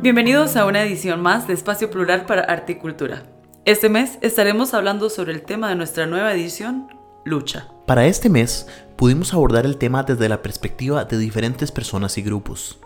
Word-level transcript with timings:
Bienvenidos 0.00 0.54
a 0.54 0.64
una 0.64 0.84
edición 0.84 1.20
más 1.20 1.48
de 1.48 1.54
Espacio 1.54 1.90
Plural 1.90 2.24
para 2.24 2.42
Arte 2.42 2.70
y 2.70 2.74
Cultura. 2.76 3.24
Este 3.64 3.88
mes 3.88 4.16
estaremos 4.20 4.72
hablando 4.72 5.10
sobre 5.10 5.32
el 5.32 5.42
tema 5.42 5.68
de 5.68 5.74
nuestra 5.74 6.06
nueva 6.06 6.32
edición, 6.32 6.86
lucha. 7.24 7.66
Para 7.84 8.06
este 8.06 8.28
mes 8.28 8.68
pudimos 8.94 9.34
abordar 9.34 9.66
el 9.66 9.76
tema 9.76 10.04
desde 10.04 10.28
la 10.28 10.40
perspectiva 10.40 11.04
de 11.04 11.18
diferentes 11.18 11.72
personas 11.72 12.16
y 12.16 12.22
grupos. 12.22 12.78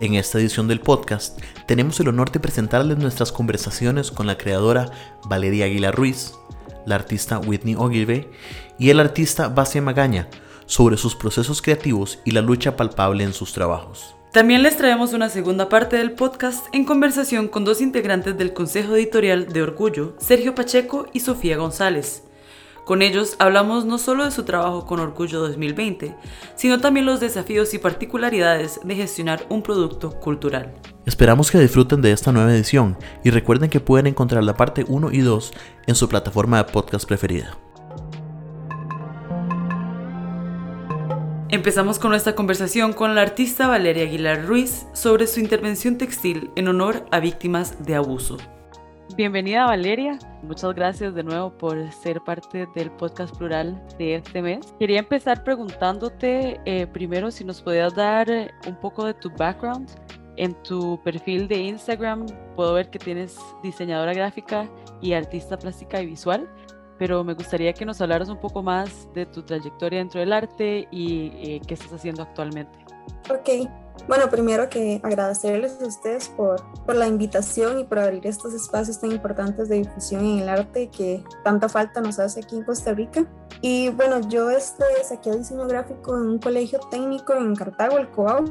En 0.00 0.14
esta 0.14 0.40
edición 0.40 0.66
del 0.66 0.80
podcast 0.80 1.38
tenemos 1.68 2.00
el 2.00 2.08
honor 2.08 2.32
de 2.32 2.40
presentarles 2.40 2.98
nuestras 2.98 3.30
conversaciones 3.30 4.10
con 4.10 4.26
la 4.26 4.36
creadora 4.36 4.90
Valeria 5.26 5.66
Aguilar 5.66 5.94
Ruiz, 5.94 6.34
la 6.84 6.96
artista 6.96 7.38
Whitney 7.38 7.76
Ogilvy 7.78 8.26
y 8.76 8.90
el 8.90 8.98
artista 8.98 9.48
Basia 9.48 9.82
Magaña 9.82 10.28
sobre 10.66 10.96
sus 10.96 11.14
procesos 11.14 11.62
creativos 11.62 12.18
y 12.24 12.32
la 12.32 12.42
lucha 12.42 12.74
palpable 12.76 13.22
en 13.22 13.34
sus 13.34 13.52
trabajos. 13.52 14.16
También 14.32 14.62
les 14.62 14.76
traemos 14.76 15.12
una 15.12 15.28
segunda 15.28 15.68
parte 15.68 15.96
del 15.96 16.12
podcast 16.12 16.66
en 16.72 16.84
conversación 16.84 17.48
con 17.48 17.64
dos 17.64 17.80
integrantes 17.80 18.38
del 18.38 18.52
Consejo 18.52 18.94
Editorial 18.94 19.52
de 19.52 19.60
Orgullo, 19.60 20.14
Sergio 20.20 20.54
Pacheco 20.54 21.06
y 21.12 21.18
Sofía 21.18 21.56
González. 21.56 22.22
Con 22.84 23.02
ellos 23.02 23.34
hablamos 23.40 23.86
no 23.86 23.98
solo 23.98 24.24
de 24.24 24.30
su 24.30 24.44
trabajo 24.44 24.86
con 24.86 25.00
Orgullo 25.00 25.40
2020, 25.40 26.14
sino 26.54 26.80
también 26.80 27.06
los 27.06 27.18
desafíos 27.18 27.74
y 27.74 27.78
particularidades 27.78 28.78
de 28.84 28.94
gestionar 28.94 29.44
un 29.48 29.64
producto 29.64 30.12
cultural. 30.20 30.74
Esperamos 31.06 31.50
que 31.50 31.58
disfruten 31.58 32.00
de 32.00 32.12
esta 32.12 32.30
nueva 32.30 32.54
edición 32.54 32.96
y 33.24 33.30
recuerden 33.30 33.68
que 33.68 33.80
pueden 33.80 34.06
encontrar 34.06 34.44
la 34.44 34.54
parte 34.56 34.84
1 34.86 35.10
y 35.10 35.22
2 35.22 35.52
en 35.88 35.94
su 35.96 36.08
plataforma 36.08 36.58
de 36.58 36.72
podcast 36.72 37.04
preferida. 37.04 37.58
Empezamos 41.52 41.98
con 41.98 42.10
nuestra 42.10 42.36
conversación 42.36 42.92
con 42.92 43.16
la 43.16 43.22
artista 43.22 43.66
Valeria 43.66 44.04
Aguilar 44.04 44.46
Ruiz 44.46 44.86
sobre 44.92 45.26
su 45.26 45.40
intervención 45.40 45.98
textil 45.98 46.52
en 46.54 46.68
honor 46.68 47.04
a 47.10 47.18
víctimas 47.18 47.84
de 47.84 47.96
abuso. 47.96 48.36
Bienvenida 49.16 49.66
Valeria, 49.66 50.16
muchas 50.44 50.72
gracias 50.76 51.12
de 51.16 51.24
nuevo 51.24 51.50
por 51.58 51.90
ser 51.90 52.20
parte 52.20 52.68
del 52.76 52.92
podcast 52.92 53.36
plural 53.36 53.82
de 53.98 54.14
este 54.14 54.40
mes. 54.42 54.60
Quería 54.78 55.00
empezar 55.00 55.42
preguntándote 55.42 56.60
eh, 56.66 56.86
primero 56.86 57.32
si 57.32 57.42
nos 57.44 57.60
podías 57.60 57.96
dar 57.96 58.28
un 58.68 58.76
poco 58.76 59.04
de 59.04 59.14
tu 59.14 59.28
background. 59.30 59.90
En 60.36 60.54
tu 60.62 61.02
perfil 61.02 61.48
de 61.48 61.56
Instagram 61.56 62.26
puedo 62.54 62.74
ver 62.74 62.90
que 62.90 63.00
tienes 63.00 63.36
diseñadora 63.64 64.14
gráfica 64.14 64.70
y 65.02 65.14
artista 65.14 65.58
plástica 65.58 66.00
y 66.00 66.06
visual 66.06 66.48
pero 67.00 67.24
me 67.24 67.32
gustaría 67.32 67.72
que 67.72 67.86
nos 67.86 67.98
hablaras 68.02 68.28
un 68.28 68.36
poco 68.36 68.62
más 68.62 69.08
de 69.14 69.24
tu 69.24 69.42
trayectoria 69.42 70.00
dentro 70.00 70.20
del 70.20 70.34
arte 70.34 70.86
y 70.90 71.32
eh, 71.34 71.62
qué 71.66 71.72
estás 71.72 71.94
haciendo 71.94 72.22
actualmente. 72.22 72.78
Ok, 73.30 73.70
bueno, 74.06 74.28
primero 74.28 74.68
que 74.68 75.00
agradecerles 75.02 75.80
a 75.80 75.86
ustedes 75.86 76.28
por, 76.28 76.62
por 76.84 76.96
la 76.96 77.08
invitación 77.08 77.78
y 77.78 77.84
por 77.84 78.00
abrir 78.00 78.26
estos 78.26 78.52
espacios 78.52 79.00
tan 79.00 79.12
importantes 79.12 79.70
de 79.70 79.76
difusión 79.76 80.26
en 80.26 80.40
el 80.40 80.50
arte 80.50 80.90
que 80.90 81.24
tanta 81.42 81.70
falta 81.70 82.02
nos 82.02 82.18
hace 82.18 82.40
aquí 82.40 82.56
en 82.56 82.64
Costa 82.64 82.92
Rica. 82.92 83.24
Y 83.62 83.88
bueno, 83.88 84.20
yo 84.28 84.50
este, 84.50 84.84
saqué 85.02 85.30
diseño 85.32 85.66
gráfico 85.66 86.14
en 86.18 86.22
un 86.22 86.38
colegio 86.38 86.80
técnico 86.90 87.32
en 87.32 87.56
Cartago, 87.56 87.96
el 87.96 88.10
Coao, 88.10 88.44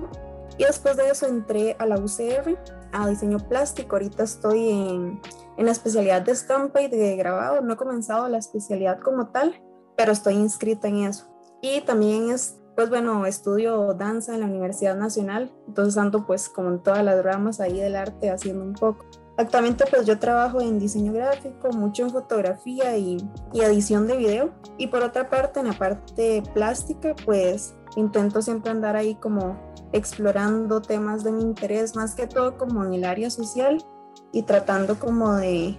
y 0.57 0.63
después 0.63 0.97
de 0.97 1.07
eso 1.07 1.27
entré 1.27 1.75
a 1.77 1.85
la 1.85 1.99
UCR 1.99 2.57
a 2.93 3.07
diseño 3.07 3.37
plástico. 3.37 3.95
Ahorita 3.95 4.23
estoy 4.23 4.69
en, 4.69 5.21
en 5.59 5.65
la 5.65 5.73
especialidad 5.73 6.21
de 6.21 6.31
estampa 6.31 6.81
y 6.81 6.87
de 6.87 7.17
grabado. 7.17 7.59
No 7.59 7.73
he 7.73 7.77
comenzado 7.77 8.29
la 8.29 8.37
especialidad 8.37 9.01
como 9.01 9.27
tal, 9.27 9.61
pero 9.97 10.13
estoy 10.13 10.35
inscrita 10.35 10.87
en 10.87 10.99
eso. 10.99 11.27
Y 11.61 11.81
también 11.81 12.31
es, 12.31 12.61
pues 12.77 12.89
bueno, 12.89 13.25
estudio 13.25 13.93
danza 13.93 14.33
en 14.33 14.39
la 14.39 14.45
Universidad 14.45 14.95
Nacional, 14.95 15.51
entonces 15.67 15.97
ando 15.97 16.25
pues 16.25 16.47
como 16.47 16.69
en 16.69 16.81
todas 16.81 17.03
las 17.03 17.21
ramas 17.21 17.59
ahí 17.59 17.77
del 17.77 17.97
arte 17.97 18.31
haciendo 18.31 18.63
un 18.63 18.73
poco. 18.73 19.05
Actualmente 19.37 19.83
pues 19.89 20.05
yo 20.05 20.17
trabajo 20.17 20.61
en 20.61 20.79
diseño 20.79 21.11
gráfico, 21.11 21.73
mucho 21.73 22.03
en 22.03 22.11
fotografía 22.11 22.95
y, 22.95 23.17
y 23.51 23.59
edición 23.59 24.07
de 24.07 24.15
video. 24.15 24.51
Y 24.77 24.87
por 24.87 25.03
otra 25.03 25.29
parte, 25.29 25.59
en 25.59 25.67
la 25.67 25.73
parte 25.73 26.41
plástica, 26.53 27.15
pues 27.25 27.75
intento 27.97 28.41
siempre 28.41 28.71
andar 28.71 28.95
ahí 28.95 29.15
como 29.15 29.59
explorando 29.91 30.81
temas 30.81 31.25
de 31.25 31.33
mi 31.33 31.41
interés, 31.43 31.97
más 31.97 32.15
que 32.15 32.27
todo 32.27 32.57
como 32.57 32.85
en 32.85 32.93
el 32.93 33.03
área 33.03 33.29
social 33.29 33.83
y 34.31 34.43
tratando 34.43 34.99
como 34.99 35.33
de 35.35 35.77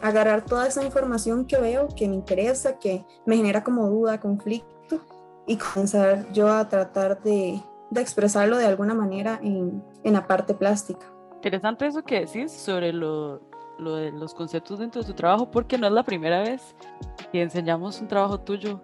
agarrar 0.00 0.44
toda 0.44 0.66
esa 0.66 0.84
información 0.84 1.44
que 1.44 1.58
veo, 1.58 1.88
que 1.88 2.08
me 2.08 2.14
interesa, 2.14 2.78
que 2.78 3.04
me 3.26 3.36
genera 3.36 3.64
como 3.64 3.88
duda, 3.88 4.20
conflicto 4.20 5.00
y 5.46 5.56
comenzar 5.56 6.30
yo 6.32 6.48
a 6.48 6.68
tratar 6.68 7.22
de, 7.22 7.60
de 7.90 8.00
expresarlo 8.00 8.58
de 8.58 8.66
alguna 8.66 8.94
manera 8.94 9.40
en, 9.42 9.82
en, 10.04 10.12
la 10.12 10.26
parte 10.26 10.54
plástica. 10.54 11.06
Interesante 11.36 11.86
eso 11.86 12.02
que 12.02 12.20
decís 12.20 12.52
sobre 12.52 12.92
lo, 12.92 13.40
lo 13.78 13.96
de 13.96 14.12
los 14.12 14.34
conceptos 14.34 14.78
dentro 14.78 15.02
de 15.02 15.06
tu 15.06 15.14
trabajo, 15.14 15.50
porque 15.50 15.78
no 15.78 15.86
es 15.86 15.92
la 15.92 16.02
primera 16.02 16.40
vez 16.40 16.74
que 17.32 17.42
enseñamos 17.42 18.00
un 18.00 18.08
trabajo 18.08 18.40
tuyo 18.40 18.80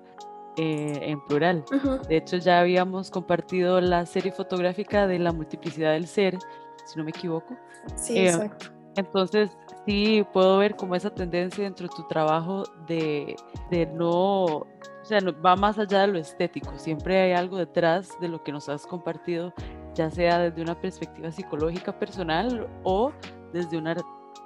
eh, 0.56 1.00
en 1.02 1.20
plural. 1.20 1.64
De 2.08 2.16
hecho, 2.16 2.36
ya 2.36 2.60
habíamos 2.60 3.10
compartido 3.10 3.80
la 3.80 4.06
serie 4.06 4.32
fotográfica 4.32 5.06
de 5.06 5.18
la 5.18 5.32
multiplicidad 5.32 5.92
del 5.92 6.06
ser, 6.06 6.38
si 6.84 6.98
no 6.98 7.04
me 7.04 7.10
equivoco. 7.10 7.56
Sí, 7.96 8.18
eh, 8.18 8.28
exacto. 8.28 8.66
Entonces, 8.96 9.56
sí, 9.86 10.24
puedo 10.32 10.58
ver 10.58 10.76
como 10.76 10.94
esa 10.94 11.10
tendencia 11.10 11.64
dentro 11.64 11.88
de 11.88 11.94
tu 11.94 12.06
trabajo 12.06 12.64
de, 12.86 13.34
de 13.70 13.86
no, 13.86 14.44
o 14.44 14.66
sea, 15.02 15.18
va 15.44 15.56
más 15.56 15.78
allá 15.78 16.02
de 16.02 16.06
lo 16.08 16.18
estético, 16.18 16.78
siempre 16.78 17.20
hay 17.20 17.32
algo 17.32 17.58
detrás 17.58 18.08
de 18.20 18.28
lo 18.28 18.42
que 18.42 18.52
nos 18.52 18.68
has 18.68 18.86
compartido, 18.86 19.52
ya 19.94 20.10
sea 20.10 20.38
desde 20.38 20.62
una 20.62 20.80
perspectiva 20.80 21.30
psicológica 21.32 21.98
personal 21.98 22.68
o 22.84 23.12
desde 23.52 23.76
una 23.76 23.96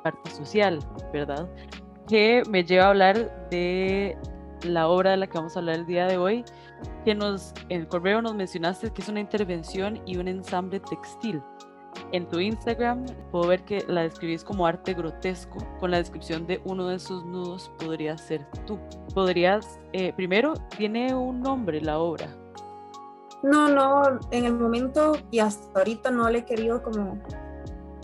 parte 0.02 0.30
social, 0.30 0.78
¿verdad? 1.12 1.48
Que 2.06 2.42
me 2.48 2.64
lleva 2.64 2.86
a 2.86 2.88
hablar 2.88 3.48
de 3.50 4.16
la 4.62 4.88
obra 4.88 5.12
de 5.12 5.18
la 5.18 5.26
que 5.26 5.38
vamos 5.38 5.56
a 5.56 5.60
hablar 5.60 5.76
el 5.76 5.86
día 5.86 6.06
de 6.06 6.18
hoy, 6.18 6.44
que 7.04 7.14
nos, 7.14 7.52
en 7.68 7.82
el 7.82 7.88
correo 7.88 8.22
nos 8.22 8.34
mencionaste 8.34 8.90
que 8.90 9.02
es 9.02 9.08
una 9.08 9.20
intervención 9.20 10.00
y 10.06 10.16
un 10.16 10.28
ensamble 10.28 10.80
textil. 10.80 11.42
En 12.12 12.26
tu 12.28 12.40
Instagram 12.40 13.06
puedo 13.30 13.48
ver 13.48 13.64
que 13.64 13.84
la 13.86 14.02
describís 14.02 14.44
como 14.44 14.66
arte 14.66 14.94
grotesco, 14.94 15.58
con 15.78 15.90
la 15.90 15.98
descripción 15.98 16.46
de 16.46 16.60
uno 16.64 16.88
de 16.88 16.96
esos 16.96 17.24
nudos 17.24 17.70
podría 17.78 18.16
ser 18.16 18.46
tú. 18.66 18.78
Podrías, 19.14 19.78
eh, 19.92 20.12
primero, 20.14 20.54
¿tiene 20.76 21.14
un 21.14 21.40
nombre 21.40 21.80
la 21.80 21.98
obra? 21.98 22.28
No, 23.42 23.68
no, 23.68 24.20
en 24.30 24.44
el 24.44 24.54
momento 24.54 25.16
y 25.30 25.38
hasta 25.38 25.78
ahorita 25.78 26.10
no 26.10 26.28
le 26.30 26.38
he 26.38 26.44
querido 26.44 26.82
como, 26.82 27.18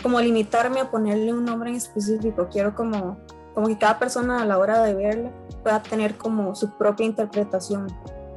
como 0.03 0.21
limitarme 0.21 0.81
a 0.81 0.91
ponerle 0.91 1.33
un 1.33 1.45
nombre 1.45 1.71
en 1.71 1.77
específico. 1.77 2.49
Quiero 2.51 2.75
como 2.75 3.17
como 3.55 3.69
que 3.69 3.79
cada 3.79 3.99
persona 3.99 4.43
a 4.43 4.45
la 4.45 4.59
hora 4.59 4.83
de 4.83 4.95
verla 4.95 5.31
pueda 5.63 5.81
tener 5.83 6.17
como 6.17 6.55
su 6.55 6.71
propia 6.77 7.07
interpretación. 7.07 7.87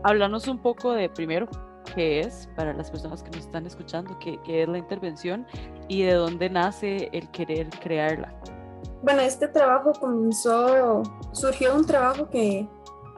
Háblanos 0.03 0.47
un 0.47 0.59
poco 0.59 0.93
de 0.93 1.09
primero 1.09 1.47
qué 1.95 2.21
es 2.21 2.49
para 2.55 2.73
las 2.73 2.89
personas 2.89 3.23
que 3.23 3.31
nos 3.31 3.45
están 3.45 3.65
escuchando, 3.65 4.17
qué, 4.19 4.39
es 4.47 4.67
la 4.67 4.77
intervención 4.77 5.45
y 5.87 6.03
de 6.03 6.13
dónde 6.13 6.49
nace 6.49 7.09
el 7.13 7.29
querer 7.31 7.69
crearla. 7.81 8.33
Bueno, 9.03 9.21
este 9.21 9.47
trabajo 9.47 9.93
comenzó, 9.99 11.03
surgió 11.31 11.75
un 11.75 11.85
trabajo 11.85 12.29
que, 12.29 12.67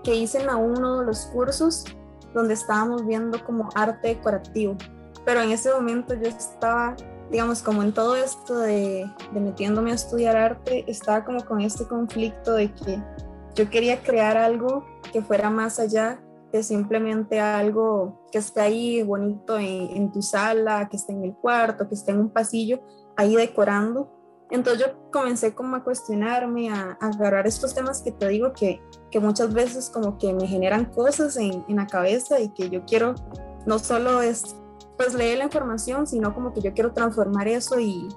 que 0.04 0.16
hice 0.16 0.42
en 0.42 0.50
uno 0.50 1.00
de 1.00 1.06
los 1.06 1.26
cursos 1.28 1.86
donde 2.34 2.54
estábamos 2.54 3.06
viendo 3.06 3.44
como 3.44 3.70
arte 3.76 4.10
decorativo, 4.10 4.76
pero 5.26 5.42
en 5.42 5.52
ese 5.52 5.72
momento 5.74 6.14
yo 6.14 6.30
estaba 6.30 6.96
digamos, 7.32 7.62
como 7.62 7.84
en 7.84 7.94
todo 7.94 8.16
esto 8.16 8.58
de, 8.58 9.08
de, 9.34 9.40
metiéndome 9.40 9.92
a 9.92 9.94
estudiar 9.94 10.36
arte, 10.36 10.84
estaba 10.88 11.24
como 11.24 11.46
con 11.46 11.62
este 11.62 11.86
conflicto 11.86 12.56
de 12.56 12.74
que 12.74 13.00
yo 13.54 13.70
quería 13.70 14.02
crear 14.02 14.36
algo 14.36 14.84
que 15.14 15.22
fuera 15.22 15.52
más 15.52 15.80
allá 15.80 16.20
simplemente 16.64 17.40
algo 17.40 18.26
que 18.32 18.40
esté 18.40 18.62
ahí 18.62 19.04
bonito 19.04 19.58
en, 19.58 19.96
en 19.96 20.12
tu 20.12 20.22
sala, 20.22 20.88
que 20.90 20.98
esté 20.98 21.14
en 21.14 21.24
el 21.24 21.34
cuarto, 21.36 21.88
que 21.88 21.96
esté 21.96 22.12
en 22.12 22.20
un 22.20 22.30
pasillo, 22.30 22.80
ahí 23.16 23.36
decorando. 23.36 24.10
Entonces 24.52 24.88
yo 24.88 25.12
comencé 25.12 25.54
como 25.54 25.76
a 25.76 25.84
cuestionarme, 25.84 26.72
a, 26.72 26.98
a 27.00 27.08
agarrar 27.08 27.46
estos 27.46 27.76
temas 27.76 28.02
que 28.02 28.12
te 28.12 28.28
digo 28.28 28.52
que, 28.54 28.82
que 29.12 29.20
muchas 29.20 29.54
veces 29.54 29.90
como 29.90 30.18
que 30.18 30.34
me 30.34 30.48
generan 30.48 30.86
cosas 30.86 31.38
en, 31.38 31.64
en 31.68 31.76
la 31.76 31.86
cabeza 31.86 32.40
y 32.40 32.50
que 32.50 32.70
yo 32.70 32.84
quiero 32.86 33.14
no 33.66 33.78
solo 33.78 34.22
es 34.22 34.56
pues 34.98 35.14
leer 35.14 35.38
la 35.38 35.46
información, 35.46 36.08
sino 36.08 36.34
como 36.34 36.52
que 36.52 36.62
yo 36.62 36.74
quiero 36.74 36.92
transformar 36.94 37.48
eso 37.48 37.80
y, 37.80 38.10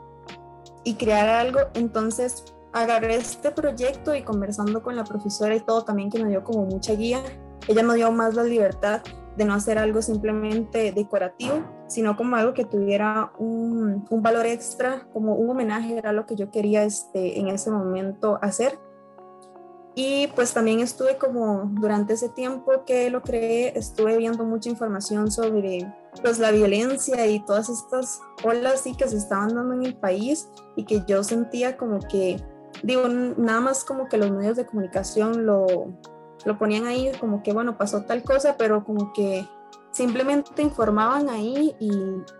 y 0.85 0.94
crear 0.94 1.28
algo. 1.28 1.61
Entonces 1.75 2.44
agarré 2.73 3.17
este 3.17 3.50
proyecto 3.50 4.14
y 4.14 4.23
conversando 4.23 4.82
con 4.82 4.96
la 4.96 5.05
profesora 5.05 5.55
y 5.55 5.61
todo 5.61 5.85
también 5.85 6.11
que 6.11 6.23
me 6.23 6.31
dio 6.31 6.43
como 6.43 6.64
mucha 6.64 6.94
guía, 6.94 7.20
ella 7.69 7.82
me 7.82 7.94
dio 7.94 8.11
más 8.12 8.35
la 8.35 8.44
libertad 8.44 9.03
de 9.37 9.44
no 9.44 9.55
hacer 9.55 9.79
algo 9.79 10.03
simplemente 10.03 10.93
decorativo, 10.93 11.62
sino 11.88 12.17
como 12.17 12.37
algo 12.37 12.53
que 12.55 12.64
tuviera 12.64 13.32
un, 13.38 14.05
valor 14.11 14.47
extra, 14.47 15.06
como 15.12 15.35
un 15.35 15.50
homenaje, 15.50 15.97
era 15.97 16.12
lo 16.12 16.26
que 16.26 16.37
yo 16.37 16.50
quería 16.50 16.85
este, 16.85 17.38
en 17.38 17.49
ese 17.49 17.70
momento 17.70 18.38
hacer. 18.43 18.79
Y 19.94 20.29
pues 20.29 20.55
también 20.55 20.81
estuve 20.81 21.19
como 21.19 21.70
durante 21.75 22.14
ese 22.14 22.31
tiempo 22.31 22.85
que 22.87 23.11
lo 23.11 23.20
creé, 23.23 23.79
estuve 23.79 24.17
viendo 24.17 24.44
mucha 24.44 24.70
información 24.70 25.31
sobre 25.31 25.87
pues 26.23 26.38
la 26.38 26.50
violencia 26.50 27.26
y 27.26 27.44
todas 27.44 27.69
estas 27.69 28.20
olas 28.43 28.81
sí 28.81 28.94
que 28.94 29.06
se 29.06 29.19
estaban 29.19 29.55
dando 29.55 29.75
en 29.75 29.85
el 29.85 29.94
país 29.94 30.49
y 30.76 30.85
que 30.85 31.03
yo 31.06 31.23
sentía 31.23 31.76
como 31.76 32.00
que, 32.00 32.43
digo, 32.82 33.06
nada 33.09 33.61
más 33.61 33.85
como 33.85 34.09
que 34.09 34.17
los 34.17 34.31
medios 34.31 34.56
de 34.56 34.64
comunicación 34.64 35.44
lo, 35.44 35.93
lo 36.44 36.58
ponían 36.58 36.86
ahí 36.86 37.10
como 37.20 37.42
que, 37.42 37.52
bueno, 37.52 37.76
pasó 37.76 38.02
tal 38.02 38.22
cosa, 38.22 38.56
pero 38.56 38.84
como 38.84 39.12
que 39.12 39.46
simplemente 39.92 40.62
informaban 40.62 41.28
ahí 41.28 41.76
y 41.78 41.90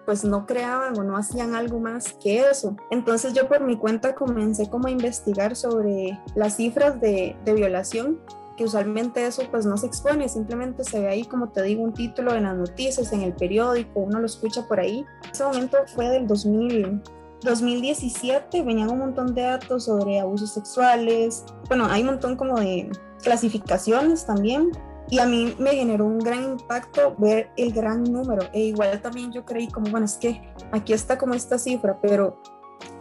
pues 0.07 0.25
no 0.25 0.47
creaban 0.47 0.99
o 0.99 1.05
no 1.05 1.17
hacían 1.17 1.55
algo 1.55 1.79
más 1.79 2.15
que 2.15 2.41
eso. 2.41 2.77
Entonces 2.91 3.35
yo 3.35 3.47
por 3.47 3.61
mi 3.61 3.77
cuenta 3.77 4.15
comencé 4.15 4.69
como 4.71 4.89
a 4.89 4.91
investigar 4.91 5.55
sobre 5.55 6.19
las 6.35 6.57
cifras 6.57 7.01
de, 7.01 7.37
de 7.45 7.53
violación 7.53 8.19
que 8.57 8.65
usualmente 8.65 9.25
eso 9.27 9.43
pues 9.51 9.65
no 9.65 9.77
se 9.77 9.87
expone, 9.87 10.29
simplemente 10.29 10.85
se 10.85 11.01
ve 11.01 11.09
ahí 11.09 11.25
como 11.25 11.51
te 11.51 11.63
digo 11.63 11.83
un 11.83 11.95
título 11.95 12.35
en 12.35 12.45
las 12.45 12.57
noticias, 12.57 13.13
en 13.13 13.23
el 13.23 13.33
periódico, 13.33 14.01
uno 14.01 14.19
lo 14.19 14.27
escucha 14.27 14.67
por 14.67 14.81
ahí. 14.81 15.05
Ese 15.31 15.45
momento 15.45 15.79
fue 15.95 16.09
del 16.09 16.27
2000, 16.27 17.03
2017, 17.43 18.63
venían 18.63 18.91
un 18.91 18.99
montón 18.99 19.35
de 19.35 19.43
datos 19.43 19.85
sobre 19.85 20.21
abusos 20.21 20.53
sexuales, 20.53 21.45
bueno, 21.69 21.87
hay 21.87 22.03
un 22.03 22.09
montón 22.09 22.37
como 22.37 22.59
de 22.59 22.91
clasificaciones 23.23 24.27
también, 24.27 24.71
y 25.09 25.19
a 25.19 25.27
mí 25.27 25.55
me 25.59 25.75
generó 25.75 26.07
un 26.07 26.19
gran 26.19 26.43
impacto 26.43 27.15
ver 27.19 27.51
el 27.57 27.73
gran 27.73 28.03
número. 28.05 28.49
E 28.53 28.61
igual 28.61 29.01
también 29.03 29.31
yo 29.31 29.45
creí 29.45 29.69
como, 29.69 29.91
bueno, 29.91 30.07
es 30.07 30.15
que 30.15 30.41
aquí 30.71 30.95
está 30.95 31.19
como 31.19 31.35
esta 31.35 31.59
cifra, 31.59 31.99
pero 32.01 32.41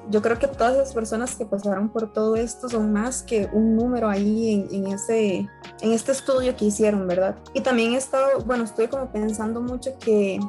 yo 0.09 0.21
creo 0.21 0.37
que 0.37 0.47
todas 0.47 0.75
las 0.75 0.93
personas 0.93 1.35
que 1.35 1.45
pasaron 1.45 1.89
por 1.89 2.11
todo 2.11 2.35
esto 2.35 2.67
son 2.67 2.91
más 2.91 3.23
que 3.23 3.47
un 3.53 3.75
número 3.75 4.09
ahí 4.09 4.67
en, 4.71 4.87
ese, 4.87 5.47
en 5.79 5.91
este 5.91 6.11
estudio 6.11 6.55
que 6.55 6.65
hicieron, 6.65 7.07
¿verdad? 7.07 7.37
Y 7.53 7.61
también 7.61 7.93
he 7.93 7.97
estado, 7.97 8.41
bueno, 8.45 8.63
estoy 8.63 8.87
como 8.87 9.11
pensando 9.11 9.61
mucho 9.61 9.97
que, 9.99 10.39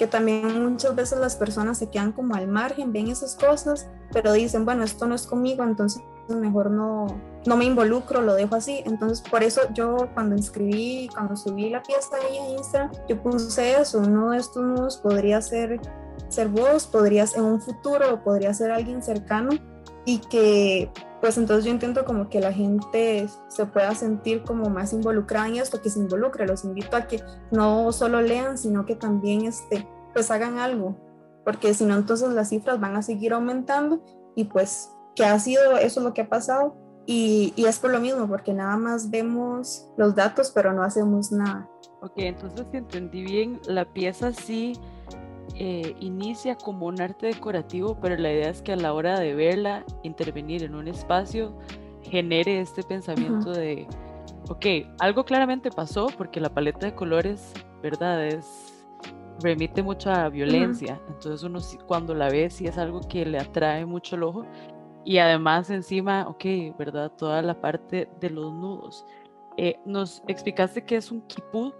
que 0.00 0.06
también 0.06 0.64
muchas 0.64 0.96
veces 0.96 1.18
las 1.18 1.36
personas 1.36 1.76
se 1.76 1.90
quedan 1.90 2.12
como 2.12 2.34
al 2.34 2.48
margen, 2.48 2.90
ven 2.90 3.08
esas 3.08 3.34
cosas, 3.34 3.86
pero 4.14 4.32
dicen, 4.32 4.64
bueno, 4.64 4.82
esto 4.82 5.06
no 5.06 5.14
es 5.14 5.26
conmigo, 5.26 5.62
entonces 5.62 6.02
mejor 6.30 6.70
no, 6.70 7.20
no 7.44 7.56
me 7.58 7.66
involucro, 7.66 8.22
lo 8.22 8.32
dejo 8.32 8.54
así. 8.54 8.82
Entonces, 8.86 9.20
por 9.20 9.42
eso 9.42 9.60
yo 9.74 10.08
cuando 10.14 10.36
inscribí, 10.36 11.10
cuando 11.12 11.36
subí 11.36 11.68
la 11.68 11.82
pieza 11.82 12.16
ahí 12.16 12.38
a 12.38 12.48
Instagram, 12.56 12.90
yo 13.10 13.22
puse 13.22 13.78
eso, 13.78 13.98
uno 13.98 14.30
de 14.30 14.38
estos 14.38 14.64
nudos 14.64 14.96
podría 14.96 15.42
ser 15.42 15.78
ser 16.30 16.48
vos, 16.48 16.86
podrías 16.86 17.36
en 17.36 17.44
un 17.44 17.60
futuro, 17.60 18.24
podría 18.24 18.54
ser 18.54 18.70
alguien 18.70 19.02
cercano 19.02 19.50
y 20.04 20.18
que 20.18 20.90
pues 21.20 21.36
entonces 21.36 21.64
yo 21.64 21.70
intento 21.70 22.04
como 22.04 22.28
que 22.30 22.40
la 22.40 22.52
gente 22.52 23.28
se 23.48 23.66
pueda 23.66 23.94
sentir 23.94 24.42
como 24.42 24.70
más 24.70 24.92
involucrada 24.92 25.48
en 25.48 25.56
esto, 25.56 25.82
que 25.82 25.90
se 25.90 25.98
involucre, 25.98 26.46
los 26.46 26.64
invito 26.64 26.96
a 26.96 27.06
que 27.06 27.22
no 27.50 27.92
solo 27.92 28.22
lean, 28.22 28.56
sino 28.56 28.86
que 28.86 28.96
también 28.96 29.44
este, 29.44 29.86
pues 30.14 30.30
hagan 30.30 30.58
algo, 30.58 30.96
porque 31.44 31.74
si 31.74 31.84
no 31.84 31.94
entonces 31.94 32.30
las 32.30 32.48
cifras 32.48 32.80
van 32.80 32.96
a 32.96 33.02
seguir 33.02 33.34
aumentando 33.34 34.02
y 34.34 34.44
pues 34.44 34.90
que 35.14 35.24
ha 35.24 35.38
sido 35.38 35.76
eso 35.76 36.00
lo 36.00 36.14
que 36.14 36.22
ha 36.22 36.28
pasado 36.28 36.74
y, 37.04 37.52
y 37.54 37.66
es 37.66 37.78
por 37.78 37.90
lo 37.90 38.00
mismo, 38.00 38.26
porque 38.26 38.54
nada 38.54 38.76
más 38.78 39.10
vemos 39.10 39.88
los 39.98 40.14
datos 40.14 40.50
pero 40.54 40.72
no 40.72 40.82
hacemos 40.82 41.32
nada. 41.32 41.68
Ok, 42.00 42.12
entonces 42.16 42.66
si 42.70 42.78
entendí 42.78 43.22
bien, 43.22 43.60
la 43.66 43.84
pieza 43.84 44.32
sí 44.32 44.72
eh, 45.62 45.94
inicia 46.00 46.56
como 46.56 46.86
un 46.86 47.02
arte 47.02 47.26
decorativo, 47.26 47.94
pero 48.00 48.16
la 48.16 48.32
idea 48.32 48.48
es 48.48 48.62
que 48.62 48.72
a 48.72 48.76
la 48.76 48.94
hora 48.94 49.20
de 49.20 49.34
verla, 49.34 49.84
intervenir 50.02 50.62
en 50.62 50.74
un 50.74 50.88
espacio, 50.88 51.54
genere 52.00 52.60
este 52.60 52.82
pensamiento 52.82 53.52
de, 53.52 53.86
ok, 54.48 54.88
algo 55.00 55.22
claramente 55.26 55.70
pasó 55.70 56.06
porque 56.16 56.40
la 56.40 56.48
paleta 56.48 56.86
de 56.86 56.94
colores, 56.94 57.52
¿verdad? 57.82 58.24
Es, 58.24 58.86
remite 59.42 59.82
mucha 59.82 60.30
violencia, 60.30 60.98
entonces 61.08 61.42
uno 61.42 61.58
cuando 61.86 62.14
la 62.14 62.30
ve 62.30 62.48
sí 62.48 62.66
es 62.66 62.78
algo 62.78 63.00
que 63.06 63.26
le 63.26 63.38
atrae 63.38 63.84
mucho 63.84 64.16
el 64.16 64.22
ojo 64.22 64.46
y 65.04 65.18
además 65.18 65.68
encima, 65.68 66.26
ok, 66.26 66.74
¿verdad? 66.78 67.12
Toda 67.18 67.42
la 67.42 67.60
parte 67.60 68.08
de 68.18 68.30
los 68.30 68.50
nudos. 68.50 69.04
Eh, 69.58 69.78
nos 69.84 70.22
explicaste 70.26 70.86
que 70.86 70.96
es 70.96 71.12
un 71.12 71.20
quipú, 71.26 71.74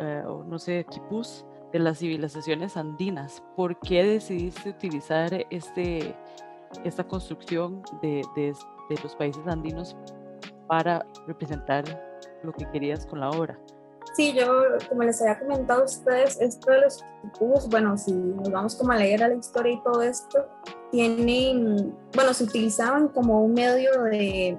eh, 0.00 0.24
o 0.26 0.42
no 0.42 0.58
sé, 0.58 0.84
quipús, 0.90 1.46
de 1.72 1.78
las 1.78 1.98
civilizaciones 1.98 2.76
andinas. 2.76 3.42
¿Por 3.56 3.78
qué 3.80 4.02
decidiste 4.02 4.70
utilizar 4.70 5.46
este, 5.50 6.14
esta 6.84 7.04
construcción 7.04 7.82
de, 8.02 8.22
de, 8.36 8.54
los 9.02 9.14
países 9.14 9.46
andinos 9.46 9.96
para 10.66 11.06
representar 11.26 11.84
lo 12.42 12.52
que 12.52 12.68
querías 12.70 13.06
con 13.06 13.20
la 13.20 13.30
obra? 13.30 13.58
Sí, 14.14 14.32
yo, 14.32 14.62
como 14.88 15.04
les 15.04 15.20
había 15.22 15.38
comentado 15.38 15.82
a 15.82 15.84
ustedes, 15.84 16.40
esto 16.40 16.72
de 16.72 16.80
los 16.80 17.04
cubos, 17.38 17.68
bueno, 17.68 17.96
si 17.96 18.12
nos 18.12 18.50
vamos 18.50 18.74
como 18.74 18.90
a 18.90 18.96
leer 18.96 19.22
a 19.22 19.28
la 19.28 19.34
historia 19.34 19.74
y 19.74 19.82
todo 19.82 20.02
esto, 20.02 20.48
tienen, 20.90 21.94
bueno, 22.14 22.34
se 22.34 22.44
utilizaban 22.44 23.08
como 23.08 23.44
un 23.44 23.54
medio 23.54 24.02
de, 24.04 24.58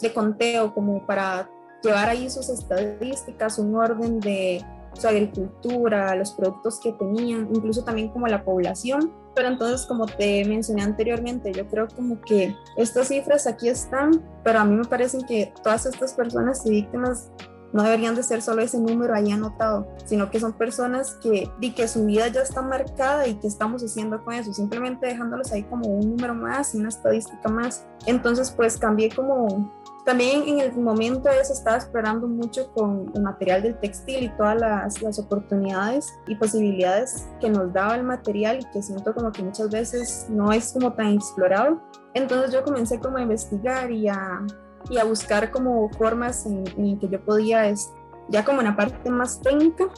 de 0.00 0.12
conteo, 0.12 0.74
como 0.74 1.06
para 1.06 1.48
llevar 1.82 2.08
ahí 2.08 2.28
sus 2.28 2.48
estadísticas, 2.48 3.58
un 3.58 3.76
orden 3.76 4.18
de 4.18 4.64
su 4.94 5.08
agricultura, 5.08 6.14
los 6.14 6.32
productos 6.32 6.80
que 6.80 6.92
tenían, 6.92 7.48
incluso 7.54 7.84
también 7.84 8.08
como 8.08 8.26
la 8.26 8.44
población. 8.44 9.12
Pero 9.34 9.48
entonces, 9.48 9.86
como 9.86 10.06
te 10.06 10.44
mencioné 10.44 10.82
anteriormente, 10.82 11.52
yo 11.52 11.66
creo 11.68 11.86
como 11.88 12.20
que 12.20 12.54
estas 12.76 13.08
cifras 13.08 13.46
aquí 13.46 13.68
están, 13.68 14.22
pero 14.42 14.58
a 14.58 14.64
mí 14.64 14.74
me 14.74 14.84
parecen 14.84 15.22
que 15.22 15.52
todas 15.62 15.86
estas 15.86 16.14
personas 16.14 16.66
y 16.66 16.70
víctimas 16.70 17.30
no 17.72 17.82
deberían 17.82 18.14
de 18.14 18.22
ser 18.22 18.42
solo 18.42 18.62
ese 18.62 18.78
número 18.78 19.14
ahí 19.14 19.30
anotado, 19.30 19.86
sino 20.04 20.30
que 20.30 20.40
son 20.40 20.52
personas 20.54 21.14
que, 21.22 21.48
di 21.60 21.72
que 21.72 21.86
su 21.86 22.04
vida 22.04 22.28
ya 22.28 22.42
está 22.42 22.62
marcada 22.62 23.26
y 23.26 23.34
que 23.34 23.46
estamos 23.46 23.82
haciendo 23.82 24.22
con 24.24 24.34
eso, 24.34 24.52
simplemente 24.52 25.06
dejándolos 25.06 25.52
ahí 25.52 25.62
como 25.64 25.86
un 25.86 26.10
número 26.10 26.34
más, 26.34 26.74
una 26.74 26.88
estadística 26.88 27.48
más. 27.48 27.86
Entonces, 28.06 28.50
pues 28.50 28.76
cambié 28.76 29.10
como 29.10 29.79
también 30.04 30.48
en 30.48 30.60
el 30.60 30.72
momento 30.76 31.28
eso 31.28 31.52
estaba 31.52 31.76
explorando 31.76 32.26
mucho 32.26 32.72
con 32.72 33.10
el 33.14 33.22
material 33.22 33.62
del 33.62 33.78
textil 33.78 34.24
y 34.24 34.28
todas 34.30 34.58
las, 34.58 35.18
oportunidades 35.18 36.18
y 36.26 36.34
posibilidades 36.34 37.28
que 37.40 37.50
nos 37.50 37.72
daba 37.72 37.96
el 37.96 38.04
material 38.04 38.60
y 38.60 38.70
que 38.72 38.82
siento 38.82 39.14
como 39.14 39.30
que 39.30 39.42
muchas 39.42 39.70
veces 39.70 40.26
no 40.30 40.52
es 40.52 40.72
como 40.72 40.92
tan 40.94 41.14
explorado. 41.14 41.80
Entonces 42.14 42.52
yo 42.52 42.64
comencé 42.64 42.98
como 42.98 43.18
a 43.18 43.22
investigar 43.22 43.90
y 43.90 44.08
a, 44.08 44.40
y 44.88 44.98
a 44.98 45.04
buscar 45.04 45.50
como 45.50 45.90
formas 45.90 46.46
en, 46.46 46.64
en 46.76 46.98
que 46.98 47.08
yo 47.08 47.22
podía, 47.24 47.72
ya 48.28 48.44
como 48.44 48.60
una 48.60 48.76
parte 48.76 49.10
más 49.10 49.40
técnica, 49.40 49.88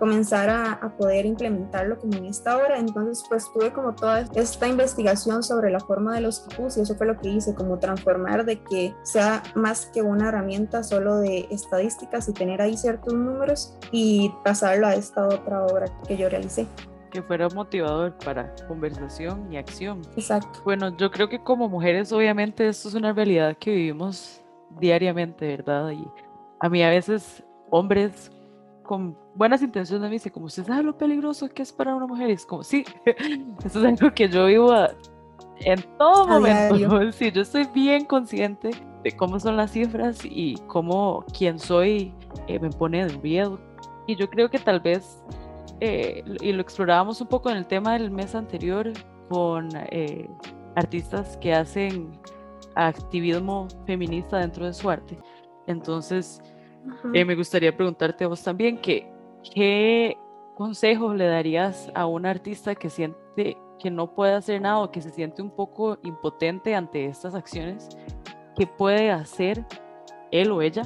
comenzar 0.00 0.50
a, 0.50 0.72
a, 0.72 0.96
poder 0.96 1.26
implementarlo 1.26 1.98
como 1.98 2.14
en 2.14 2.24
esta 2.24 2.56
hora. 2.56 2.78
Entonces, 2.78 3.22
pues 3.28 3.48
tuve 3.52 3.72
como 3.72 3.94
toda 3.94 4.22
esta 4.34 4.66
investigación 4.66 5.42
sobre 5.42 5.70
la 5.70 5.78
forma 5.78 6.14
de 6.14 6.22
los 6.22 6.40
quipus 6.40 6.78
y 6.78 6.80
eso 6.80 6.96
fue 6.96 7.06
lo 7.06 7.16
que 7.18 7.28
hice, 7.28 7.54
como 7.54 7.78
transformar 7.78 8.44
de 8.44 8.58
que 8.64 8.94
sea 9.04 9.42
más 9.54 9.86
que 9.86 10.02
una 10.02 10.28
herramienta 10.28 10.82
solo 10.82 11.18
de 11.18 11.46
estadísticas 11.50 12.28
y 12.28 12.32
tener 12.32 12.60
ahí 12.62 12.76
ciertos 12.76 13.14
números 13.14 13.76
y 13.92 14.32
pasarlo 14.42 14.86
a 14.86 14.94
esta 14.94 15.28
otra 15.28 15.64
obra 15.66 15.86
que 16.08 16.16
yo 16.16 16.28
realicé 16.28 16.66
que 17.10 17.22
fuera 17.22 17.48
motivador 17.48 18.16
para 18.24 18.54
conversación 18.68 19.52
y 19.52 19.56
acción. 19.56 20.02
Exacto. 20.16 20.60
Bueno, 20.64 20.96
yo 20.96 21.10
creo 21.10 21.28
que 21.28 21.42
como 21.42 21.68
mujeres 21.68 22.12
obviamente 22.12 22.68
esto 22.68 22.88
es 22.88 22.94
una 22.94 23.12
realidad 23.12 23.56
que 23.58 23.72
vivimos 23.72 24.40
diariamente, 24.78 25.44
¿verdad? 25.48 25.90
Y 25.90 26.06
a 26.60 26.68
mí 26.68 26.82
a 26.82 26.90
veces 26.90 27.42
hombres 27.70 28.30
con 28.90 29.16
buenas 29.36 29.62
intenciones 29.62 30.08
me 30.08 30.14
dice, 30.14 30.32
como 30.32 30.46
usted 30.46 30.66
sabe 30.66 30.82
lo 30.82 30.98
peligroso 30.98 31.48
que 31.48 31.62
es 31.62 31.72
para 31.72 31.94
una 31.94 32.08
mujer, 32.08 32.28
y 32.28 32.32
es 32.32 32.44
como, 32.44 32.64
sí, 32.64 32.84
eso 33.64 33.78
es 33.78 34.00
algo 34.00 34.12
que 34.12 34.28
yo 34.28 34.46
vivo 34.46 34.74
en 35.60 35.80
todo 35.96 36.26
momento. 36.26 37.12
Sí, 37.12 37.30
yo 37.30 37.42
estoy 37.42 37.68
bien 37.72 38.04
consciente 38.04 38.70
de 39.04 39.12
cómo 39.12 39.38
son 39.38 39.56
las 39.56 39.70
cifras 39.70 40.24
y 40.24 40.56
cómo 40.66 41.24
quien 41.38 41.60
soy 41.60 42.12
eh, 42.48 42.58
me 42.58 42.68
pone 42.68 43.06
de 43.06 43.16
riesgo. 43.18 43.60
Y 44.08 44.16
yo 44.16 44.28
creo 44.28 44.50
que 44.50 44.58
tal 44.58 44.80
vez, 44.80 45.22
eh, 45.78 46.24
y 46.40 46.50
lo 46.50 46.60
explorábamos 46.60 47.20
un 47.20 47.28
poco 47.28 47.48
en 47.48 47.58
el 47.58 47.66
tema 47.66 47.92
del 47.92 48.10
mes 48.10 48.34
anterior 48.34 48.92
con 49.28 49.68
eh, 49.92 50.28
artistas 50.74 51.36
que 51.36 51.54
hacen 51.54 52.10
activismo 52.74 53.68
feminista 53.86 54.38
dentro 54.38 54.66
de 54.66 54.74
su 54.74 54.90
arte. 54.90 55.16
Entonces, 55.68 56.42
eh, 57.14 57.24
me 57.24 57.34
gustaría 57.34 57.76
preguntarte 57.76 58.24
a 58.24 58.28
vos 58.28 58.42
también 58.42 58.78
que, 58.78 59.10
qué 59.54 60.16
consejos 60.56 61.16
le 61.16 61.26
darías 61.26 61.90
a 61.94 62.06
un 62.06 62.26
artista 62.26 62.74
que 62.74 62.90
siente 62.90 63.56
que 63.80 63.90
no 63.90 64.14
puede 64.14 64.34
hacer 64.34 64.60
nada 64.60 64.78
o 64.78 64.90
que 64.90 65.00
se 65.00 65.10
siente 65.10 65.42
un 65.42 65.50
poco 65.50 65.98
impotente 66.02 66.74
ante 66.74 67.06
estas 67.06 67.34
acciones, 67.34 67.88
¿qué 68.54 68.66
puede 68.66 69.10
hacer 69.10 69.64
él 70.30 70.52
o 70.52 70.62
ella 70.62 70.82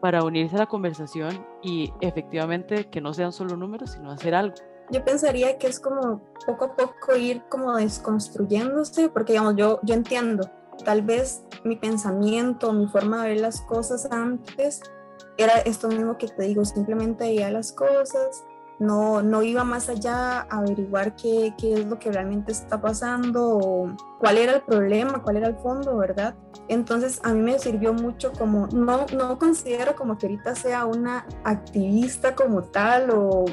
para 0.00 0.22
unirse 0.22 0.56
a 0.56 0.60
la 0.60 0.66
conversación 0.66 1.46
y 1.62 1.92
efectivamente 2.00 2.90
que 2.90 3.00
no 3.00 3.14
sean 3.14 3.32
solo 3.32 3.56
números, 3.56 3.92
sino 3.92 4.10
hacer 4.10 4.34
algo? 4.34 4.54
Yo 4.90 5.02
pensaría 5.02 5.56
que 5.56 5.66
es 5.66 5.80
como 5.80 6.20
poco 6.46 6.66
a 6.66 6.76
poco 6.76 7.16
ir 7.16 7.42
como 7.48 7.74
desconstruyéndose, 7.74 9.08
porque 9.08 9.32
digamos, 9.32 9.56
yo, 9.56 9.80
yo 9.82 9.94
entiendo, 9.94 10.50
tal 10.84 11.00
vez 11.00 11.42
mi 11.64 11.76
pensamiento, 11.76 12.74
mi 12.74 12.86
forma 12.86 13.22
de 13.22 13.30
ver 13.30 13.40
las 13.40 13.62
cosas 13.62 14.06
antes 14.12 14.82
era 15.36 15.58
esto 15.58 15.88
mismo 15.88 16.18
que 16.18 16.28
te 16.28 16.44
digo, 16.44 16.64
simplemente 16.64 17.24
veía 17.24 17.50
las 17.50 17.72
cosas 17.72 18.44
no, 18.78 19.22
no 19.22 19.42
iba 19.42 19.64
más 19.64 19.88
allá 19.88 20.40
a 20.40 20.58
averiguar 20.58 21.14
qué, 21.14 21.54
qué, 21.58 21.74
es 21.74 21.86
lo 21.86 21.98
que 21.98 22.10
realmente 22.10 22.52
está 22.52 22.80
pasando 22.80 23.58
o 23.58 23.96
cuál 24.18 24.38
era 24.38 24.54
el 24.54 24.62
problema, 24.62 25.22
cuál 25.22 25.36
era 25.36 25.48
el 25.48 25.56
fondo, 25.56 25.96
¿verdad? 25.96 26.34
Entonces 26.68 27.20
a 27.22 27.32
mí 27.32 27.40
me 27.40 27.58
sirvió 27.58 27.92
mucho 27.92 28.32
como, 28.32 28.66
no, 28.68 29.06
no 29.16 29.38
considero 29.38 29.94
como 29.94 30.18
que 30.18 30.26
ahorita 30.26 30.54
sea 30.54 30.86
una 30.86 31.26
activista 31.44 32.34
como 32.34 32.62
tal 32.62 33.10
o 33.10 33.44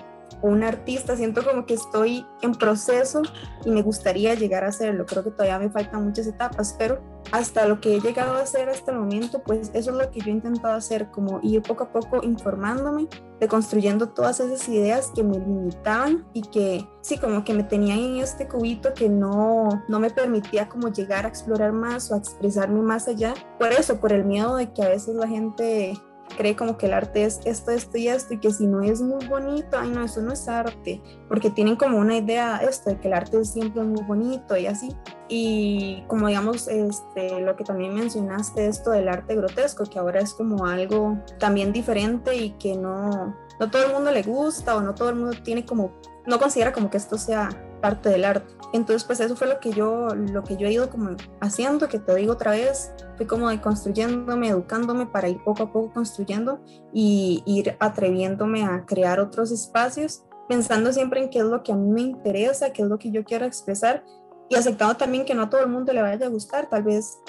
un 0.42 0.64
artista, 0.64 1.16
siento 1.16 1.44
como 1.44 1.66
que 1.66 1.74
estoy 1.74 2.26
en 2.42 2.54
proceso 2.54 3.22
y 3.66 3.72
me 3.72 3.82
gustaría 3.82 4.36
llegar 4.36 4.64
a 4.64 4.70
hacerlo. 4.70 5.06
Creo 5.06 5.24
que 5.24 5.32
todavía 5.32 5.60
me 5.60 5.70
faltan 5.70 6.04
muchas 6.06 6.28
etapas, 6.28 6.76
pero 6.78 7.02
hasta 7.32 7.66
lo 7.66 7.80
que 7.80 7.96
he 7.96 8.02
llegado 8.02 8.36
a 8.36 8.42
hacer 8.42 8.70
hasta 8.70 8.92
el 8.92 9.00
momento, 9.00 9.42
pues 9.44 9.72
eso 9.74 9.92
es 9.92 9.98
lo 9.98 10.12
que 10.12 10.20
yo 10.20 10.28
he 10.28 10.32
intentado 10.32 10.74
hacer, 10.76 11.12
como 11.12 11.40
ir 11.44 11.62
poco 11.62 11.86
a 11.86 11.92
poco 11.92 12.22
informándome, 12.24 13.08
deconstruyendo 13.40 14.10
todas 14.10 14.40
esas 14.40 14.68
ideas 14.68 15.12
que 15.16 15.24
me 15.24 15.38
limitaban 15.38 16.26
y 16.34 16.42
que 16.42 16.88
sí, 17.02 17.18
como 17.18 17.44
que 17.44 17.54
me 17.54 17.64
tenían 17.64 18.00
en 18.00 18.18
este 18.18 18.48
cubito 18.48 18.94
que 18.94 19.08
no, 19.08 19.84
no 19.88 20.00
me 20.00 20.10
permitía 20.10 20.68
como 20.68 20.90
llegar 20.90 21.26
a 21.26 21.30
explorar 21.30 21.72
más 21.72 22.12
o 22.12 22.16
a 22.16 22.18
expresarme 22.18 22.82
más 22.82 23.08
allá. 23.08 23.34
Por 23.60 23.72
eso, 23.72 24.00
por 24.00 24.12
el 24.12 24.26
miedo 24.26 24.56
de 24.56 24.74
que 24.74 24.84
a 24.84 24.90
veces 24.90 25.16
la 25.16 25.28
gente 25.28 25.94
cree 26.32 26.56
como 26.56 26.78
que 26.78 26.88
el 26.88 26.94
arte 26.94 27.24
es 27.24 27.40
esto, 27.46 27.72
esto 27.72 27.98
y 27.98 28.08
esto, 28.08 28.34
y 28.34 28.40
que 28.40 28.52
si 28.52 28.68
no 28.68 28.82
es 28.82 29.02
muy 29.02 29.26
bonito, 29.28 29.78
ay 29.78 29.90
no, 29.90 30.04
eso 30.04 30.22
no 30.22 30.34
es 30.34 30.48
arte, 30.48 31.02
porque 31.28 31.50
tienen 31.50 31.76
como 31.76 31.98
una 31.98 32.18
idea 32.18 32.58
esto, 32.58 32.90
de 32.90 33.00
que 33.00 33.08
el 33.08 33.14
arte 33.14 33.40
es 33.40 33.52
siempre 33.52 33.84
muy 33.84 34.04
bonito 34.04 34.58
y 34.58 34.68
así. 34.68 34.96
Y 35.28 36.04
como 36.08 36.28
digamos, 36.28 36.68
este, 36.68 37.40
lo 37.42 37.56
que 37.56 37.64
también 37.64 37.94
mencionaste, 37.94 38.68
esto 38.68 38.92
del 38.92 39.08
arte 39.08 39.36
grotesco, 39.36 39.86
que 39.86 39.98
ahora 39.98 40.20
es 40.20 40.34
como 40.34 40.66
algo 40.66 41.18
también 41.40 41.72
diferente 41.72 42.36
y 42.36 42.52
que 42.52 42.76
no, 42.76 43.36
no 43.62 43.70
todo 43.70 43.86
el 43.86 43.94
mundo 43.94 44.12
le 44.12 44.24
gusta 44.24 44.76
o 44.76 44.82
no 44.82 44.96
todo 44.96 45.10
el 45.10 45.16
mundo 45.16 45.38
tiene 45.44 45.64
como, 45.68 45.94
no 46.26 46.40
considera 46.40 46.74
como 46.74 46.90
que 46.90 46.98
esto 46.98 47.20
sea 47.20 47.50
parte 47.80 48.10
del 48.10 48.26
arte. 48.26 48.52
Entonces, 48.74 49.04
pues 49.04 49.20
eso 49.20 49.36
fue 49.36 49.48
lo 49.48 49.60
que 49.60 49.72
yo, 49.72 50.08
lo 50.16 50.44
que 50.44 50.58
yo 50.58 50.66
he 50.66 50.74
ido 50.74 50.90
como 50.90 51.12
haciendo, 51.42 51.88
que 51.88 52.00
te 52.00 52.16
digo 52.16 52.34
otra 52.34 52.52
vez, 52.52 52.92
fui 53.18 53.28
como 53.28 53.50
de 53.50 53.62
construyéndome, 53.62 54.48
educándome 54.48 55.06
para 55.06 55.30
ir 55.30 55.44
poco 55.44 55.64
a 55.64 55.72
poco 55.72 55.94
construyendo 55.94 56.60
y 56.92 57.44
ir 57.46 57.78
atreviéndome 57.80 58.64
a 58.64 58.84
crear 58.88 59.20
otros 59.20 59.52
espacios, 59.52 60.24
pensando 60.50 60.92
siempre 60.92 61.22
en 61.22 61.30
qué 61.30 61.40
es 61.40 61.46
lo 61.46 61.62
que 61.62 61.72
a 61.72 61.76
mí 61.76 61.92
me 61.92 62.02
interesa, 62.02 62.74
qué 62.74 62.82
es 62.82 62.88
lo 62.88 62.98
que 62.98 63.12
yo 63.12 63.24
quiero 63.24 63.46
expresar 63.46 64.04
y 64.50 64.56
aceptando 64.56 64.98
también 64.98 65.24
que 65.24 65.36
no 65.36 65.44
a 65.44 65.50
todo 65.52 65.62
el 65.62 65.70
mundo 65.70 65.94
le 65.94 66.02
vaya 66.02 66.26
a 66.26 66.30
gustar, 66.30 66.68
tal 66.68 66.82
vez 66.82 67.20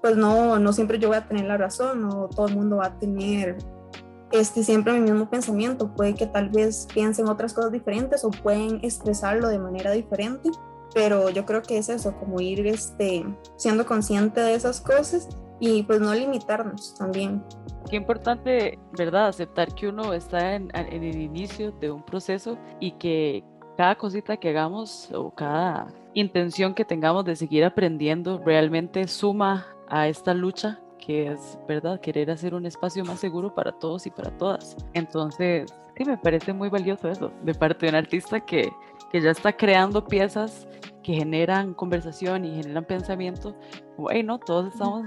pues 0.00 0.16
no, 0.16 0.56
no 0.60 0.72
siempre 0.72 1.00
yo 1.00 1.08
voy 1.08 1.16
a 1.16 1.26
tener 1.26 1.46
la 1.46 1.56
razón, 1.56 2.00
no 2.00 2.28
todo 2.28 2.46
el 2.46 2.54
mundo 2.54 2.76
va 2.76 2.86
a 2.86 2.98
tener 2.98 3.58
este, 4.32 4.62
siempre 4.62 4.92
mi 4.92 5.00
mismo 5.00 5.28
pensamiento. 5.28 5.92
Puede 5.94 6.14
que 6.14 6.26
tal 6.26 6.50
vez 6.50 6.86
piensen 6.92 7.28
otras 7.28 7.52
cosas 7.52 7.72
diferentes 7.72 8.24
o 8.24 8.30
pueden 8.30 8.80
expresarlo 8.82 9.48
de 9.48 9.58
manera 9.58 9.92
diferente, 9.92 10.50
pero 10.94 11.30
yo 11.30 11.44
creo 11.44 11.62
que 11.62 11.78
es 11.78 11.88
eso, 11.88 12.14
como 12.18 12.40
ir 12.40 12.66
este, 12.66 13.24
siendo 13.56 13.86
consciente 13.86 14.40
de 14.40 14.54
esas 14.54 14.80
cosas 14.80 15.28
y 15.58 15.82
pues 15.82 16.00
no 16.00 16.14
limitarnos 16.14 16.94
también. 16.94 17.42
Qué 17.88 17.96
importante, 17.96 18.78
¿verdad? 18.96 19.28
Aceptar 19.28 19.74
que 19.74 19.88
uno 19.88 20.12
está 20.12 20.54
en, 20.54 20.70
en 20.74 21.02
el 21.02 21.20
inicio 21.20 21.72
de 21.72 21.90
un 21.90 22.02
proceso 22.02 22.56
y 22.78 22.92
que 22.92 23.44
cada 23.76 23.96
cosita 23.96 24.36
que 24.36 24.50
hagamos 24.50 25.10
o 25.12 25.30
cada 25.30 25.88
intención 26.14 26.74
que 26.74 26.84
tengamos 26.84 27.24
de 27.24 27.36
seguir 27.36 27.64
aprendiendo 27.64 28.40
realmente 28.44 29.06
suma 29.08 29.66
a 29.88 30.08
esta 30.08 30.34
lucha 30.34 30.80
que 31.00 31.32
es, 31.32 31.58
¿verdad? 31.66 32.00
Querer 32.00 32.30
hacer 32.30 32.54
un 32.54 32.66
espacio 32.66 33.04
más 33.04 33.18
seguro 33.18 33.54
para 33.54 33.72
todos 33.72 34.06
y 34.06 34.10
para 34.10 34.30
todas. 34.38 34.76
Entonces, 34.92 35.72
sí, 35.96 36.04
me 36.04 36.18
parece 36.18 36.52
muy 36.52 36.68
valioso 36.68 37.08
eso, 37.08 37.32
de 37.42 37.54
parte 37.54 37.86
de 37.86 37.90
un 37.90 37.96
artista 37.96 38.40
que, 38.40 38.70
que 39.10 39.20
ya 39.20 39.30
está 39.30 39.52
creando 39.52 40.06
piezas 40.06 40.68
que 41.02 41.14
generan 41.14 41.74
conversación 41.74 42.44
y 42.44 42.56
generan 42.56 42.84
pensamiento. 42.84 43.56
Bueno, 43.96 44.38
todos 44.38 44.72
estamos, 44.72 45.06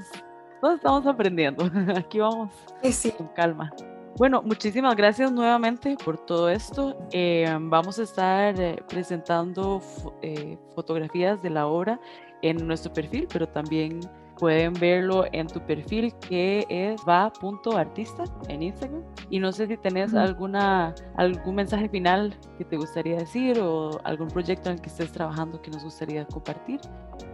todos 0.62 0.76
estamos 0.76 1.06
aprendiendo. 1.06 1.66
Aquí 1.96 2.20
vamos 2.20 2.52
sí. 2.84 3.12
con 3.12 3.28
calma. 3.30 3.72
Bueno, 4.16 4.44
muchísimas 4.44 4.96
gracias 4.96 5.32
nuevamente 5.32 5.98
por 6.04 6.24
todo 6.24 6.48
esto. 6.48 6.96
Eh, 7.12 7.52
vamos 7.60 7.98
a 7.98 8.04
estar 8.04 8.60
eh, 8.60 8.76
presentando 8.88 9.82
eh, 10.22 10.58
fotografías 10.76 11.42
de 11.42 11.50
la 11.50 11.66
obra 11.66 12.00
en 12.44 12.68
nuestro 12.68 12.94
perfil, 12.94 13.28
pero 13.32 13.48
también 13.48 14.02
pueden 14.38 14.74
verlo 14.74 15.26
en 15.32 15.48
tu 15.48 15.60
perfil 15.66 16.14
que 16.28 16.66
es 16.70 17.02
va.artista 17.08 18.24
en 18.50 18.64
Instagram. 18.64 19.04
Y 19.30 19.40
no 19.40 19.52
sé 19.52 19.68
si 19.68 19.78
tenés 19.78 20.14
alguna, 20.14 20.94
algún 21.16 21.56
mensaje 21.56 21.90
final 21.90 22.38
que 22.58 22.66
te 22.66 22.78
gustaría 22.78 23.18
decir 23.18 23.60
o 23.60 24.00
algún 24.04 24.28
proyecto 24.28 24.70
en 24.70 24.76
el 24.76 24.82
que 24.82 24.90
estés 24.90 25.12
trabajando 25.12 25.62
que 25.62 25.72
nos 25.72 25.84
gustaría 25.84 26.26
compartir. 26.26 26.80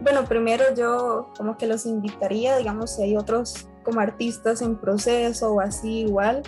Bueno, 0.00 0.24
primero 0.24 0.64
yo 0.76 1.30
como 1.36 1.56
que 1.56 1.66
los 1.66 1.86
invitaría, 1.86 2.56
digamos, 2.56 2.96
si 2.96 3.02
hay 3.02 3.16
otros 3.16 3.68
como 3.84 4.00
artistas 4.00 4.62
en 4.62 4.76
proceso 4.76 5.54
o 5.54 5.60
así 5.60 6.00
igual, 6.00 6.42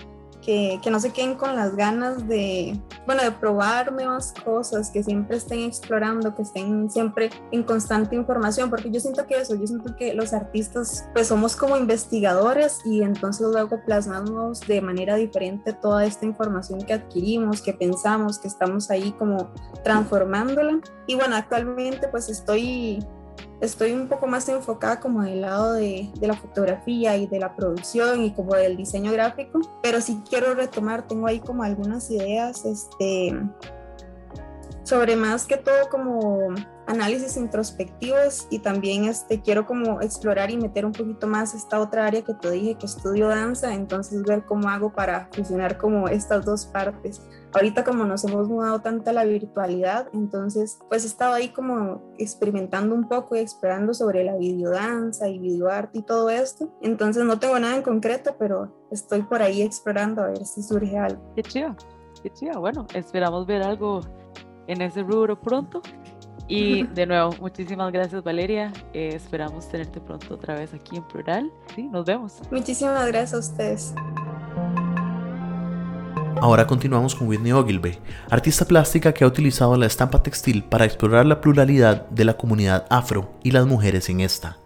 que, 0.44 0.80
que, 0.82 0.90
no 0.90 1.00
se 1.00 1.10
queden 1.10 1.36
con 1.36 1.56
las 1.56 1.76
ganas 1.76 2.28
de, 2.28 2.78
bueno, 3.06 3.22
de 3.22 3.30
probar 3.30 3.92
nuevas 3.92 4.34
cosas, 4.44 4.90
que 4.90 5.02
siempre 5.02 5.36
estén 5.36 5.60
explorando, 5.60 6.34
que 6.34 6.42
estén 6.42 6.90
siempre 6.90 7.30
en 7.52 7.62
constante 7.62 8.16
información, 8.16 8.68
porque 8.68 8.90
yo 8.90 9.00
siento 9.00 9.26
que 9.26 9.36
eso, 9.40 9.54
yo 9.54 9.66
siento 9.66 9.96
que 9.96 10.14
los 10.14 10.32
artistas 10.32 11.08
pues 11.14 11.28
somos 11.28 11.56
como 11.56 11.76
investigadores 11.76 12.80
y 12.84 13.02
entonces 13.02 13.46
luego 13.46 13.80
plasmamos 13.84 14.60
de 14.60 14.80
manera 14.80 15.16
diferente 15.16 15.72
toda 15.72 16.04
esta 16.04 16.26
información 16.26 16.82
que 16.82 16.92
adquirimos, 16.92 17.62
que 17.62 17.72
pensamos, 17.72 18.38
que 18.38 18.48
estamos 18.48 18.90
ahí 18.90 19.12
como 19.18 19.52
transformándola. 19.84 20.80
Y 21.06 21.14
bueno, 21.14 21.36
actualmente 21.36 22.08
pues 22.08 22.28
estoy 22.28 23.04
estoy 23.60 23.92
un 23.92 24.08
poco 24.08 24.26
más 24.26 24.48
enfocada 24.48 25.00
como 25.00 25.22
del 25.22 25.42
lado 25.42 25.74
de, 25.74 26.10
de, 26.18 26.26
la 26.26 26.34
fotografía 26.34 27.16
y 27.16 27.26
de 27.26 27.38
la 27.38 27.54
producción 27.54 28.22
y 28.24 28.32
como 28.32 28.54
del 28.54 28.76
diseño 28.76 29.12
gráfico, 29.12 29.60
pero 29.82 30.00
sí 30.00 30.22
quiero 30.28 30.54
retomar, 30.54 31.06
tengo 31.06 31.26
ahí 31.26 31.40
como 31.40 31.62
algunas 31.62 32.10
ideas 32.10 32.64
este, 32.64 33.34
sobre 34.84 35.16
más 35.16 35.46
que 35.46 35.56
todo 35.56 35.88
como 35.90 36.54
análisis 36.86 37.36
introspectivos 37.36 38.46
y 38.50 38.58
también 38.58 39.04
este, 39.04 39.40
quiero 39.40 39.66
como 39.66 40.00
explorar 40.00 40.50
y 40.50 40.56
meter 40.56 40.84
un 40.84 40.92
poquito 40.92 41.26
más 41.26 41.54
esta 41.54 41.80
otra 41.80 42.06
área 42.06 42.22
que 42.22 42.34
te 42.34 42.50
dije 42.50 42.74
que 42.74 42.86
estudio 42.86 43.28
danza, 43.28 43.74
entonces 43.74 44.22
ver 44.24 44.44
cómo 44.44 44.68
hago 44.68 44.92
para 44.92 45.28
fusionar 45.32 45.78
como 45.78 46.08
estas 46.08 46.44
dos 46.44 46.66
partes. 46.66 47.22
Ahorita 47.54 47.84
como 47.84 48.04
nos 48.04 48.24
hemos 48.24 48.48
mudado 48.48 48.80
tanto 48.80 49.10
a 49.10 49.12
la 49.12 49.24
virtualidad, 49.24 50.08
entonces 50.12 50.78
pues 50.88 51.04
he 51.04 51.06
estado 51.06 51.34
ahí 51.34 51.50
como 51.50 52.02
experimentando 52.18 52.94
un 52.94 53.08
poco 53.08 53.36
y 53.36 53.40
explorando 53.40 53.94
sobre 53.94 54.24
la 54.24 54.36
videodanza 54.36 55.28
y 55.28 55.38
videoarte 55.38 55.98
y 55.98 56.02
todo 56.02 56.30
esto. 56.30 56.70
Entonces 56.80 57.24
no 57.24 57.38
tengo 57.38 57.58
nada 57.58 57.76
en 57.76 57.82
concreto, 57.82 58.36
pero 58.38 58.74
estoy 58.90 59.22
por 59.22 59.42
ahí 59.42 59.62
explorando 59.62 60.22
a 60.22 60.28
ver 60.28 60.44
si 60.44 60.62
surge 60.62 60.98
algo. 60.98 61.22
Qué 61.36 61.42
chido, 61.42 61.76
qué 62.22 62.30
chido. 62.30 62.58
Bueno, 62.58 62.86
esperamos 62.94 63.46
ver 63.46 63.62
algo 63.62 64.00
en 64.66 64.82
ese 64.82 65.02
rubro 65.02 65.40
pronto 65.40 65.82
y 66.48 66.82
de 66.94 67.06
nuevo, 67.06 67.34
muchísimas 67.40 67.92
gracias 67.92 68.22
Valeria. 68.22 68.72
Eh, 68.92 69.12
esperamos 69.14 69.68
tenerte 69.68 70.00
pronto 70.00 70.34
otra 70.34 70.54
vez 70.54 70.74
aquí 70.74 70.96
en 70.96 71.04
Plural. 71.04 71.50
Sí, 71.74 71.84
nos 71.84 72.04
vemos. 72.04 72.40
Muchísimas 72.50 73.06
gracias 73.06 73.34
a 73.34 73.38
ustedes. 73.38 73.94
Ahora 76.40 76.66
continuamos 76.66 77.14
con 77.14 77.28
Whitney 77.28 77.52
Ogilvy, 77.52 77.98
artista 78.28 78.64
plástica 78.64 79.14
que 79.14 79.22
ha 79.22 79.28
utilizado 79.28 79.76
la 79.76 79.86
estampa 79.86 80.24
textil 80.24 80.64
para 80.64 80.84
explorar 80.84 81.24
la 81.24 81.40
pluralidad 81.40 82.08
de 82.08 82.24
la 82.24 82.36
comunidad 82.36 82.84
afro 82.90 83.30
y 83.44 83.52
las 83.52 83.64
mujeres 83.64 84.10
en 84.10 84.20
esta. 84.20 84.56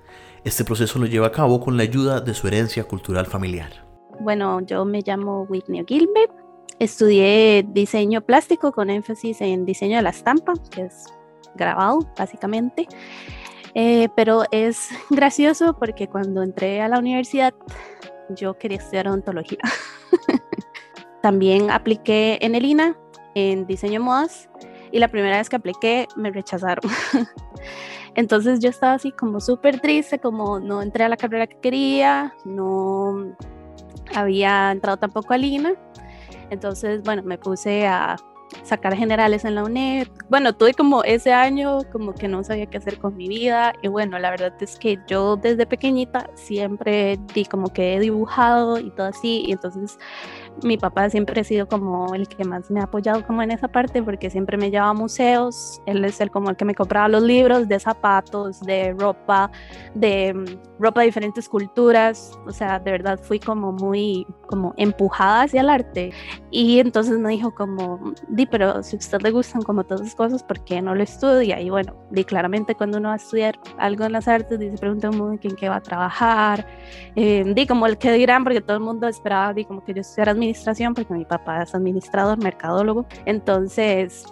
Este 0.42 0.64
proceso 0.64 0.98
lo 0.98 1.04
lleva 1.04 1.26
a 1.26 1.32
cabo 1.32 1.60
con 1.60 1.76
la 1.76 1.82
ayuda 1.82 2.20
de 2.20 2.32
su 2.32 2.48
herencia 2.48 2.84
cultural 2.84 3.26
familiar. 3.26 3.84
Bueno, 4.20 4.60
yo 4.62 4.86
me 4.86 5.02
llamo 5.02 5.42
Whitney 5.42 5.82
Ogilvy, 5.82 6.28
estudié 6.78 7.64
diseño 7.68 8.20
plástico 8.20 8.72
con 8.72 8.90
énfasis 8.90 9.40
en 9.40 9.64
diseño 9.64 9.96
de 9.96 10.02
la 10.02 10.10
estampa, 10.10 10.54
que 10.70 10.82
es 10.82 11.04
grabado, 11.54 12.00
básicamente. 12.18 12.86
Eh, 13.74 14.08
pero 14.16 14.44
es 14.50 14.88
gracioso 15.10 15.76
porque 15.78 16.08
cuando 16.08 16.42
entré 16.42 16.80
a 16.80 16.88
la 16.88 16.98
universidad 16.98 17.54
yo 18.30 18.58
quería 18.58 18.78
estudiar 18.78 19.08
odontología. 19.08 19.58
También 21.22 21.70
apliqué 21.70 22.38
en 22.40 22.54
el 22.54 22.64
INA 22.64 22.96
en 23.34 23.66
diseño 23.66 24.00
modas 24.00 24.48
y 24.92 24.98
la 24.98 25.08
primera 25.08 25.36
vez 25.36 25.48
que 25.48 25.56
apliqué 25.56 26.08
me 26.16 26.30
rechazaron. 26.30 26.90
Entonces 28.14 28.60
yo 28.60 28.70
estaba 28.70 28.94
así 28.94 29.12
como 29.12 29.40
súper 29.40 29.80
triste, 29.80 30.18
como 30.18 30.58
no 30.58 30.80
entré 30.80 31.04
a 31.04 31.08
la 31.10 31.18
carrera 31.18 31.46
que 31.46 31.58
quería, 31.60 32.34
no 32.46 33.36
había 34.14 34.72
entrado 34.72 34.96
tampoco 34.96 35.34
al 35.34 35.44
INA. 35.44 35.74
Entonces, 36.50 37.02
bueno, 37.02 37.22
me 37.22 37.38
puse 37.38 37.86
a 37.86 38.16
sacar 38.62 38.94
generales 38.96 39.44
en 39.44 39.54
la 39.54 39.64
UNED. 39.64 40.08
Bueno, 40.28 40.54
tuve 40.54 40.74
como 40.74 41.04
ese 41.04 41.32
año 41.32 41.80
como 41.92 42.14
que 42.14 42.28
no 42.28 42.42
sabía 42.44 42.66
qué 42.66 42.78
hacer 42.78 42.98
con 42.98 43.16
mi 43.16 43.28
vida 43.28 43.72
y 43.82 43.88
bueno, 43.88 44.18
la 44.18 44.30
verdad 44.30 44.52
es 44.60 44.78
que 44.78 44.98
yo 45.06 45.36
desde 45.36 45.66
pequeñita 45.66 46.30
siempre 46.34 47.18
di 47.34 47.44
como 47.44 47.72
que 47.72 47.94
he 47.94 48.00
dibujado 48.00 48.78
y 48.78 48.90
todo 48.90 49.08
así 49.08 49.44
y 49.46 49.52
entonces 49.52 49.98
mi 50.62 50.76
papá 50.78 51.10
siempre 51.10 51.40
ha 51.40 51.44
sido 51.44 51.68
como 51.68 52.14
el 52.14 52.28
que 52.28 52.44
más 52.44 52.70
me 52.70 52.80
ha 52.80 52.84
apoyado 52.84 53.26
como 53.26 53.42
en 53.42 53.50
esa 53.50 53.68
parte 53.68 54.02
porque 54.02 54.30
siempre 54.30 54.56
me 54.56 54.70
llevaba 54.70 54.90
a 54.90 54.94
museos, 54.94 55.80
él 55.86 56.04
es 56.04 56.20
el 56.20 56.30
como 56.30 56.50
el 56.50 56.56
que 56.56 56.64
me 56.64 56.74
compraba 56.74 57.08
los 57.08 57.22
libros 57.22 57.68
de 57.68 57.78
zapatos, 57.78 58.60
de 58.60 58.94
ropa, 58.98 59.50
de 59.94 60.34
mm, 60.34 60.82
ropa 60.82 61.00
de 61.00 61.06
diferentes 61.06 61.48
culturas, 61.48 62.38
o 62.46 62.52
sea, 62.52 62.78
de 62.78 62.90
verdad 62.90 63.18
fui 63.22 63.38
como 63.38 63.72
muy 63.72 64.26
como 64.46 64.74
empujada 64.76 65.42
hacia 65.42 65.60
el 65.60 65.70
arte. 65.70 66.12
Y 66.50 66.78
entonces 66.78 67.18
me 67.18 67.30
dijo 67.30 67.54
como, 67.54 68.14
di, 68.28 68.46
pero 68.46 68.82
si 68.82 68.96
a 68.96 68.98
usted 68.98 69.20
le 69.22 69.30
gustan 69.30 69.62
como 69.62 69.84
todas 69.84 70.02
esas 70.02 70.14
cosas, 70.14 70.42
¿por 70.42 70.62
qué 70.64 70.80
no 70.80 70.94
lo 70.94 71.02
estudia? 71.02 71.60
Y 71.60 71.70
bueno, 71.70 71.94
di 72.10 72.24
claramente 72.24 72.74
cuando 72.74 72.98
uno 72.98 73.08
va 73.08 73.14
a 73.14 73.16
estudiar 73.16 73.58
algo 73.78 74.04
en 74.04 74.12
las 74.12 74.28
artes, 74.28 74.58
dice, 74.58 74.78
pregunta 74.78 75.10
muy 75.10 75.38
en 75.42 75.56
qué 75.56 75.68
va 75.68 75.76
a 75.76 75.82
trabajar, 75.82 76.66
eh, 77.14 77.44
di 77.54 77.66
como 77.66 77.86
el 77.86 77.98
que 77.98 78.12
dirán, 78.12 78.44
porque 78.44 78.60
todo 78.60 78.76
el 78.76 78.82
mundo 78.82 79.08
esperaba, 79.08 79.52
di 79.52 79.64
como 79.64 79.84
que 79.84 79.94
yo 79.94 80.00
estudiara 80.00 80.34
administración, 80.46 80.94
porque 80.94 81.14
mi 81.14 81.24
papá 81.24 81.62
es 81.62 81.74
administrador, 81.74 82.38
mercadólogo, 82.38 83.06
entonces, 83.24 84.24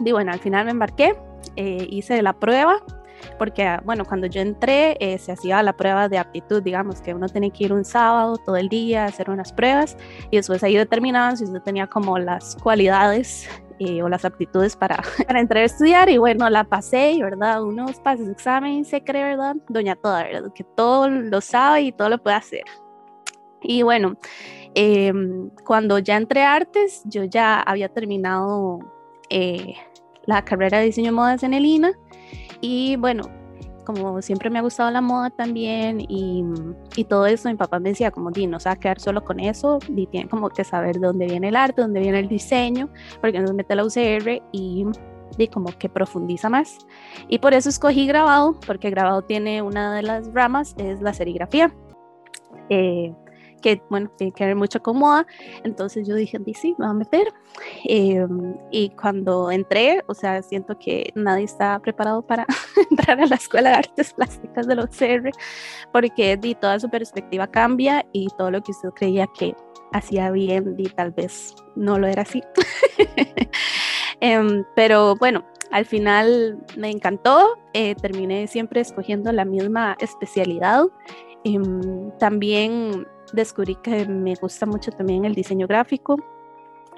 di 0.00 0.12
bueno, 0.12 0.32
al 0.32 0.40
final 0.40 0.64
me 0.64 0.70
embarqué, 0.72 1.16
eh, 1.56 1.86
hice 1.90 2.22
la 2.22 2.32
prueba 2.32 2.82
porque, 3.38 3.64
ah, 3.64 3.82
bueno, 3.84 4.04
cuando 4.04 4.26
yo 4.26 4.40
entré 4.40 4.96
eh, 5.00 5.18
se 5.18 5.32
hacía 5.32 5.62
la 5.62 5.72
prueba 5.72 6.08
de 6.08 6.18
aptitud, 6.18 6.62
digamos, 6.62 7.00
que 7.00 7.14
uno 7.14 7.28
tenía 7.28 7.50
que 7.50 7.64
ir 7.64 7.72
un 7.72 7.84
sábado 7.84 8.36
todo 8.38 8.56
el 8.56 8.68
día 8.68 9.04
a 9.04 9.06
hacer 9.06 9.30
unas 9.30 9.52
pruebas 9.52 9.96
y 10.30 10.36
después 10.36 10.62
ahí 10.62 10.76
determinaban 10.76 11.36
si 11.36 11.44
usted 11.44 11.60
tenía 11.62 11.86
como 11.86 12.18
las 12.18 12.56
cualidades 12.56 13.48
eh, 13.78 14.02
o 14.02 14.08
las 14.08 14.24
aptitudes 14.24 14.76
para, 14.76 15.02
para 15.26 15.40
entrar 15.40 15.62
a 15.62 15.66
estudiar 15.66 16.08
y 16.08 16.18
bueno, 16.18 16.48
la 16.50 16.64
pasé 16.64 17.12
y 17.12 17.22
verdad, 17.22 17.62
unos 17.62 18.00
pases 18.00 18.28
examen 18.28 18.72
y 18.72 18.84
se 18.84 19.02
cree, 19.02 19.24
¿verdad? 19.24 19.56
Doña 19.68 19.96
Toda, 19.96 20.24
¿verdad? 20.24 20.52
Que 20.54 20.64
todo 20.64 21.08
lo 21.08 21.40
sabe 21.40 21.82
y 21.82 21.92
todo 21.92 22.08
lo 22.08 22.18
puede 22.18 22.36
hacer. 22.36 22.64
Y 23.64 23.82
bueno, 23.82 24.16
em, 24.74 25.50
cuando 25.64 25.98
ya 25.98 26.16
entré 26.16 26.42
a 26.42 26.54
artes, 26.54 27.02
yo 27.06 27.24
ya 27.24 27.60
había 27.60 27.88
terminado 27.88 28.78
eh, 29.30 29.74
la 30.26 30.44
carrera 30.44 30.78
de 30.78 30.86
diseño 30.86 31.06
de 31.06 31.12
modas 31.12 31.42
en 31.42 31.54
el 31.54 31.64
INA 31.64 31.92
y 32.60 32.96
bueno, 32.96 33.24
como 33.84 34.22
siempre 34.22 34.50
me 34.50 34.58
ha 34.58 34.62
gustado 34.62 34.90
la 34.90 35.00
moda 35.00 35.30
también 35.30 36.00
y, 36.00 36.44
y 36.96 37.04
todo 37.04 37.26
eso, 37.26 37.48
mi 37.48 37.56
papá 37.56 37.78
me 37.80 37.90
decía 37.90 38.10
como, 38.10 38.30
di, 38.30 38.46
no 38.46 38.60
se 38.60 38.68
va 38.68 38.74
a 38.74 38.78
quedar 38.78 39.00
solo 39.00 39.24
con 39.24 39.40
eso, 39.40 39.78
di, 39.88 40.06
tiene 40.06 40.28
como 40.28 40.48
que 40.50 40.64
saber 40.64 40.96
de 40.96 41.06
dónde 41.06 41.26
viene 41.26 41.48
el 41.48 41.56
arte, 41.56 41.82
dónde 41.82 42.00
viene 42.00 42.20
el 42.20 42.28
diseño, 42.28 42.88
porque 43.20 43.40
nos 43.40 43.52
mete 43.54 43.74
la 43.74 43.84
UCR 43.84 44.42
y 44.52 44.86
di 45.36 45.48
como 45.48 45.70
que 45.78 45.88
profundiza 45.88 46.48
más. 46.48 46.78
Y 47.28 47.38
por 47.38 47.54
eso 47.54 47.68
escogí 47.68 48.06
grabado, 48.06 48.58
porque 48.66 48.90
grabado 48.90 49.22
tiene 49.22 49.62
una 49.62 49.94
de 49.94 50.02
las 50.02 50.32
ramas, 50.32 50.74
es 50.78 51.00
la 51.00 51.14
serigrafía. 51.14 51.74
Eh, 52.68 53.12
que 53.62 53.82
bueno, 53.88 54.10
tiene 54.18 54.32
que 54.32 54.44
ver 54.44 54.56
mucho 54.56 54.82
con 54.82 54.98
moda. 54.98 55.26
Entonces 55.64 56.06
yo 56.06 56.14
dije, 56.14 56.38
sí, 56.54 56.74
me 56.78 56.86
voy 56.86 56.94
a 56.94 56.98
meter. 56.98 57.32
Em, 57.84 58.54
y 58.70 58.90
cuando 58.90 59.50
entré, 59.50 60.02
o 60.06 60.14
sea, 60.14 60.42
siento 60.42 60.78
que 60.78 61.12
nadie 61.14 61.44
está 61.44 61.78
preparado 61.78 62.22
para 62.22 62.46
entrar 62.90 63.20
a 63.20 63.26
la 63.26 63.36
Escuela 63.36 63.70
de 63.70 63.76
Artes 63.76 64.12
Plásticas 64.12 64.66
de 64.66 64.74
los 64.74 64.90
CR, 64.90 65.30
porque 65.92 66.36
di, 66.36 66.54
toda 66.54 66.78
su 66.78 66.90
perspectiva 66.90 67.46
cambia 67.46 68.04
y 68.12 68.28
todo 68.36 68.50
lo 68.50 68.62
que 68.62 68.72
usted 68.72 68.90
creía 68.90 69.26
que 69.38 69.54
hacía 69.92 70.30
bien, 70.30 70.76
di, 70.76 70.84
tal 70.84 71.12
vez 71.12 71.54
no 71.76 71.98
lo 71.98 72.06
era 72.06 72.22
así. 72.22 72.42
Em, 74.24 74.64
pero 74.76 75.16
bueno, 75.16 75.44
al 75.72 75.84
final 75.84 76.58
me 76.76 76.90
encantó, 76.90 77.58
eh, 77.72 77.96
terminé 77.96 78.46
siempre 78.46 78.80
escogiendo 78.80 79.32
la 79.32 79.44
misma 79.44 79.96
especialidad. 79.98 80.84
Em, 81.44 82.10
también 82.18 83.06
descubrí 83.32 83.74
que 83.76 84.06
me 84.06 84.34
gusta 84.34 84.66
mucho 84.66 84.90
también 84.92 85.24
el 85.24 85.34
diseño 85.34 85.66
gráfico 85.66 86.16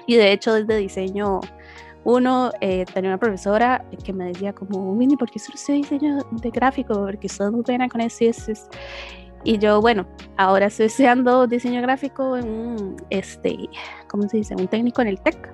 y 0.05 0.15
de 0.15 0.31
hecho 0.31 0.53
desde 0.53 0.77
diseño 0.77 1.39
uno 2.03 2.51
eh, 2.61 2.85
tenía 2.93 3.09
una 3.09 3.17
profesora 3.17 3.83
que 4.03 4.13
me 4.13 4.25
decía 4.25 4.53
como, 4.53 4.93
Winnie, 4.93 5.17
¿por 5.17 5.29
qué 5.31 5.39
solo 5.39 5.57
diseño 5.75 6.19
de 6.29 6.51
gráfico? 6.51 6.93
Porque 6.93 7.27
soy 7.27 7.51
muy 7.51 7.63
buena 7.63 7.89
con 7.89 7.99
eso 7.99 8.23
y 8.23 8.27
eso. 8.27 8.51
Y 9.43 9.57
yo, 9.57 9.81
bueno, 9.81 10.05
ahora 10.37 10.67
estoy 10.67 10.85
estudiando 10.85 11.47
diseño 11.47 11.81
gráfico 11.81 12.37
en 12.37 12.47
un, 12.47 12.95
este, 13.09 13.57
¿cómo 14.07 14.29
se 14.29 14.37
dice? 14.37 14.55
Un 14.55 14.67
técnico 14.67 15.01
en 15.01 15.07
el 15.07 15.19
TEC. 15.19 15.49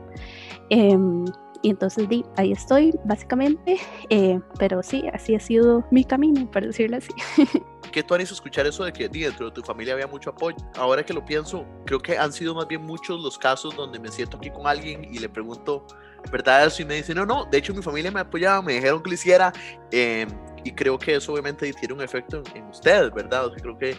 Em, 0.70 1.26
y 1.62 1.70
entonces 1.70 2.08
di, 2.10 2.26
ahí 2.38 2.52
estoy, 2.52 2.94
básicamente. 3.06 3.80
Eh, 4.10 4.40
pero 4.58 4.84
sí, 4.84 5.04
así 5.14 5.36
ha 5.36 5.40
sido 5.40 5.86
mi 5.92 6.04
camino, 6.04 6.50
para 6.52 6.68
decirlo 6.68 6.98
así. 6.98 7.14
¿Qué 7.92 8.04
tú 8.04 8.14
harías 8.14 8.32
escuchar 8.32 8.66
eso 8.66 8.86
de 8.86 8.94
que 8.94 9.10
dentro 9.10 9.48
de 9.48 9.52
tu 9.52 9.62
familia 9.62 9.94
había 9.94 10.08
mucho 10.08 10.30
apoyo? 10.30 10.58
Ahora 10.76 11.06
que 11.06 11.14
lo 11.14 11.26
pienso, 11.26 11.66
creo 11.86 12.00
que 12.00 12.18
han 12.18 12.32
sido 12.32 12.56
más 12.56 12.68
bien 12.68 12.82
muchos 12.82 13.20
los 13.22 13.38
casos 13.38 13.76
donde 13.76 14.00
me 14.00 14.10
siento 14.10 14.38
aquí 14.38 14.50
con 14.50 14.66
alguien 14.66 15.04
y 15.04 15.20
le 15.20 15.28
pregunto, 15.28 15.86
¿verdad? 16.32 16.66
Eso 16.66 16.82
y 16.82 16.86
me 16.86 16.96
dice, 16.96 17.14
no, 17.14 17.26
no, 17.26 17.46
de 17.46 17.58
hecho 17.58 17.74
mi 17.74 17.82
familia 17.82 18.10
me 18.12 18.22
apoyaba, 18.22 18.62
me 18.62 18.74
dijeron 18.74 19.04
que 19.04 19.10
lo 19.10 19.14
hiciera. 19.16 19.52
Em, 19.92 20.30
y 20.64 20.72
creo 20.72 20.98
que 20.98 21.16
eso 21.16 21.34
obviamente 21.34 21.72
tiene 21.74 21.94
un 21.94 22.02
efecto 22.02 22.44
en, 22.54 22.66
ustedes, 22.66 23.12
¿verdad? 23.14 23.48
O 23.48 23.50
sea, 23.50 23.60
creo 23.60 23.78
que, 23.78 23.98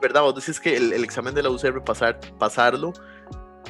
¿verdad? 0.00 0.22
Vos 0.22 0.34
decís 0.34 0.60
que 0.60 0.76
el, 0.76 0.92
examen 1.02 1.34
de 1.34 1.42
la 1.42 1.50
UCR, 1.50 1.82
pasar, 1.82 2.20
pasarlo, 2.38 2.92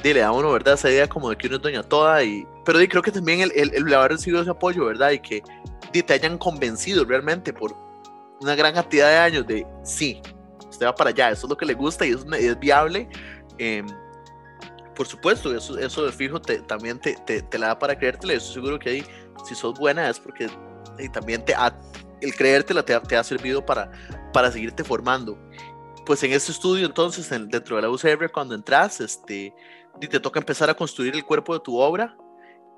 le 0.03 0.19
da 0.19 0.27
a 0.27 0.31
uno, 0.31 0.51
¿verdad? 0.51 0.75
Esa 0.75 0.89
idea 0.89 1.07
como 1.07 1.29
de 1.29 1.37
que 1.37 1.47
uno 1.47 1.57
es 1.57 1.61
doña 1.61 1.83
toda 1.83 2.23
y... 2.23 2.47
Pero 2.65 2.79
creo 2.89 3.01
que 3.01 3.11
también 3.11 3.41
el, 3.41 3.51
el, 3.55 3.73
el, 3.73 3.93
haber 3.93 4.11
recibido 4.11 4.41
ese 4.41 4.51
apoyo, 4.51 4.85
¿verdad? 4.85 5.11
Y 5.11 5.19
que 5.19 5.43
te 5.91 6.13
hayan 6.13 6.37
convencido 6.37 7.05
realmente 7.05 7.53
por 7.53 7.75
una 8.39 8.55
gran 8.55 8.73
cantidad 8.73 9.09
de 9.09 9.17
años 9.17 9.47
de, 9.47 9.65
sí, 9.83 10.21
usted 10.69 10.85
va 10.85 10.93
para 10.93 11.09
allá, 11.09 11.31
eso 11.31 11.47
es 11.47 11.49
lo 11.49 11.57
que 11.57 11.65
le 11.65 11.73
gusta 11.73 12.05
y 12.05 12.11
es, 12.11 12.25
es 12.39 12.59
viable. 12.59 13.09
Eh, 13.57 13.83
por 14.95 15.07
supuesto, 15.07 15.55
eso, 15.55 15.77
eso 15.77 16.05
de 16.05 16.11
fijo 16.11 16.41
te, 16.41 16.59
también 16.59 16.99
te, 16.99 17.15
te, 17.25 17.41
te, 17.41 17.59
la 17.59 17.67
da 17.67 17.79
para 17.79 17.97
creértela. 17.97 18.33
Yo 18.33 18.39
estoy 18.39 18.53
seguro 18.55 18.79
que 18.79 18.89
ahí, 18.89 19.05
si 19.47 19.55
sos 19.55 19.77
buena 19.77 20.09
es 20.09 20.19
porque 20.19 20.49
y 20.99 21.09
también 21.09 21.45
te 21.45 21.53
ha, 21.53 21.77
el 22.21 22.35
creértela 22.35 22.83
te, 22.83 22.99
te 23.01 23.15
ha 23.15 23.23
servido 23.23 23.65
para, 23.65 23.91
para 24.33 24.51
seguirte 24.51 24.83
formando. 24.83 25.37
Pues 26.05 26.23
en 26.23 26.31
este 26.31 26.51
estudio, 26.51 26.85
entonces, 26.85 27.29
dentro 27.29 27.75
de 27.75 27.81
la 27.81 27.89
UCR, 27.89 28.31
cuando 28.31 28.55
entras, 28.55 29.01
este, 29.01 29.53
y 30.01 30.07
te 30.07 30.19
toca 30.19 30.39
empezar 30.39 30.69
a 30.69 30.73
construir 30.73 31.15
el 31.15 31.23
cuerpo 31.23 31.53
de 31.53 31.59
tu 31.59 31.77
obra 31.77 32.15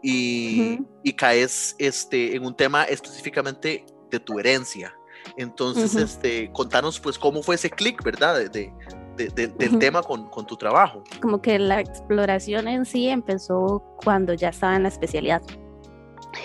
y, 0.01 0.79
y 1.03 1.13
caes 1.13 1.75
este, 1.77 2.35
en 2.35 2.45
un 2.45 2.55
tema 2.55 2.83
específicamente 2.83 3.85
de 4.09 4.19
tu 4.19 4.39
herencia. 4.39 4.93
Entonces, 5.37 5.95
este, 5.95 6.51
contanos 6.51 6.99
pues 6.99 7.17
cómo 7.17 7.43
fue 7.43 7.55
ese 7.55 7.69
clic, 7.69 8.03
¿verdad? 8.03 8.49
De, 8.49 8.71
de, 9.17 9.47
del 9.47 9.79
tema 9.79 10.01
con, 10.01 10.29
con, 10.29 10.45
tu 10.45 10.55
trabajo. 10.55 11.03
Como 11.21 11.41
que 11.41 11.59
la 11.59 11.81
exploración 11.81 12.69
en 12.69 12.85
sí 12.85 13.09
empezó 13.09 13.83
cuando 14.03 14.33
ya 14.33 14.49
estaba 14.49 14.77
en 14.77 14.83
la 14.83 14.89
especialidad. 14.89 15.41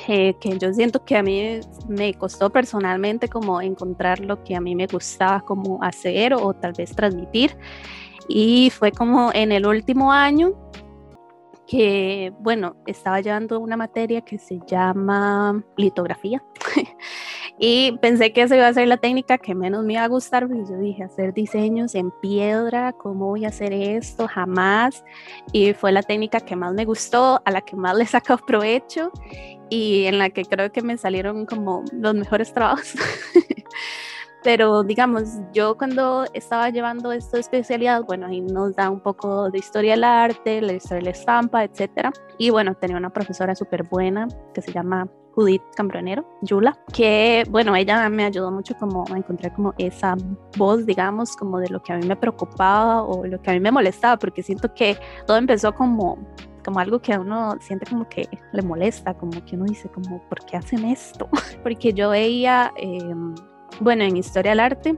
Eh, 0.08 0.34
que 0.40 0.58
yo 0.58 0.72
siento 0.72 1.04
que 1.04 1.16
a 1.16 1.22
mí 1.22 1.60
me 1.88 2.14
costó 2.14 2.50
personalmente 2.50 3.28
como 3.28 3.60
encontrar 3.60 4.18
lo 4.18 4.42
que 4.42 4.56
a 4.56 4.60
mí 4.60 4.74
me 4.74 4.86
gustaba 4.86 5.42
como 5.42 5.82
hacer 5.82 6.34
o 6.34 6.52
tal 6.54 6.72
vez 6.72 6.96
transmitir. 6.96 7.56
Y 8.28 8.70
fue 8.70 8.90
como 8.90 9.30
en 9.34 9.52
el 9.52 9.66
último 9.66 10.10
año 10.10 10.63
que, 11.66 12.32
bueno, 12.40 12.76
estaba 12.86 13.20
llevando 13.20 13.58
una 13.60 13.76
materia 13.76 14.20
que 14.20 14.38
se 14.38 14.60
llama 14.66 15.64
litografía. 15.76 16.42
y 17.58 17.92
pensé 17.98 18.32
que 18.32 18.42
esa 18.42 18.56
iba 18.56 18.66
a 18.66 18.74
ser 18.74 18.88
la 18.88 18.98
técnica 18.98 19.38
que 19.38 19.54
menos 19.54 19.84
me 19.84 19.94
iba 19.94 20.04
a 20.04 20.08
gustar, 20.08 20.46
porque 20.46 20.64
yo 20.68 20.78
dije, 20.78 21.04
hacer 21.04 21.32
diseños 21.32 21.94
en 21.94 22.10
piedra, 22.20 22.92
¿cómo 22.92 23.26
voy 23.26 23.44
a 23.44 23.48
hacer 23.48 23.72
esto? 23.72 24.28
Jamás. 24.28 25.04
Y 25.52 25.72
fue 25.72 25.92
la 25.92 26.02
técnica 26.02 26.40
que 26.40 26.56
más 26.56 26.74
me 26.74 26.84
gustó, 26.84 27.40
a 27.44 27.50
la 27.50 27.60
que 27.62 27.76
más 27.76 27.96
le 27.96 28.06
sacó 28.06 28.36
provecho 28.36 29.10
y 29.70 30.04
en 30.04 30.18
la 30.18 30.30
que 30.30 30.44
creo 30.44 30.70
que 30.70 30.82
me 30.82 30.98
salieron 30.98 31.46
como 31.46 31.84
los 31.92 32.14
mejores 32.14 32.52
trabajos. 32.52 32.94
pero 34.44 34.84
digamos, 34.84 35.40
yo 35.54 35.76
cuando 35.78 36.26
estaba 36.34 36.68
llevando 36.68 37.10
esta 37.12 37.38
especialidad, 37.38 38.04
bueno, 38.04 38.26
ahí 38.26 38.42
nos 38.42 38.76
da 38.76 38.90
un 38.90 39.00
poco 39.00 39.50
de 39.50 39.58
historia 39.58 39.92
del 39.92 40.04
arte, 40.04 40.60
la 40.60 40.74
historia 40.74 40.98
de 40.98 41.04
la 41.04 41.10
estampa, 41.10 41.64
etcétera. 41.64 42.12
Y 42.36 42.50
bueno, 42.50 42.74
tenía 42.74 42.98
una 42.98 43.10
profesora 43.10 43.54
súper 43.54 43.84
buena 43.84 44.28
que 44.52 44.60
se 44.60 44.70
llama 44.70 45.08
Judith 45.34 45.62
Cambronero, 45.74 46.28
Yula, 46.42 46.78
que 46.92 47.44
bueno, 47.48 47.74
ella 47.74 48.06
me 48.10 48.24
ayudó 48.24 48.50
mucho 48.50 48.74
como 48.78 49.04
a 49.10 49.16
encontrar 49.16 49.54
como 49.54 49.72
esa 49.78 50.14
voz, 50.58 50.84
digamos, 50.84 51.34
como 51.36 51.58
de 51.58 51.70
lo 51.70 51.82
que 51.82 51.94
a 51.94 51.96
mí 51.96 52.06
me 52.06 52.14
preocupaba 52.14 53.02
o 53.02 53.26
lo 53.26 53.40
que 53.40 53.50
a 53.50 53.54
mí 53.54 53.60
me 53.60 53.72
molestaba, 53.72 54.18
porque 54.18 54.42
siento 54.42 54.74
que 54.74 54.98
todo 55.26 55.38
empezó 55.38 55.74
como 55.74 56.18
como 56.62 56.80
algo 56.80 56.98
que 56.98 57.12
a 57.12 57.20
uno 57.20 57.58
siente 57.60 57.84
como 57.84 58.08
que 58.08 58.26
le 58.52 58.62
molesta, 58.62 59.12
como 59.12 59.44
que 59.44 59.54
uno 59.54 59.66
dice 59.66 59.90
como, 59.90 60.26
¿por 60.30 60.46
qué 60.46 60.56
hacen 60.56 60.86
esto? 60.86 61.28
Porque 61.62 61.92
yo 61.92 62.08
veía... 62.08 62.72
Eh, 62.78 63.14
bueno, 63.80 64.04
en 64.04 64.16
historia 64.16 64.52
del 64.52 64.60
arte, 64.60 64.96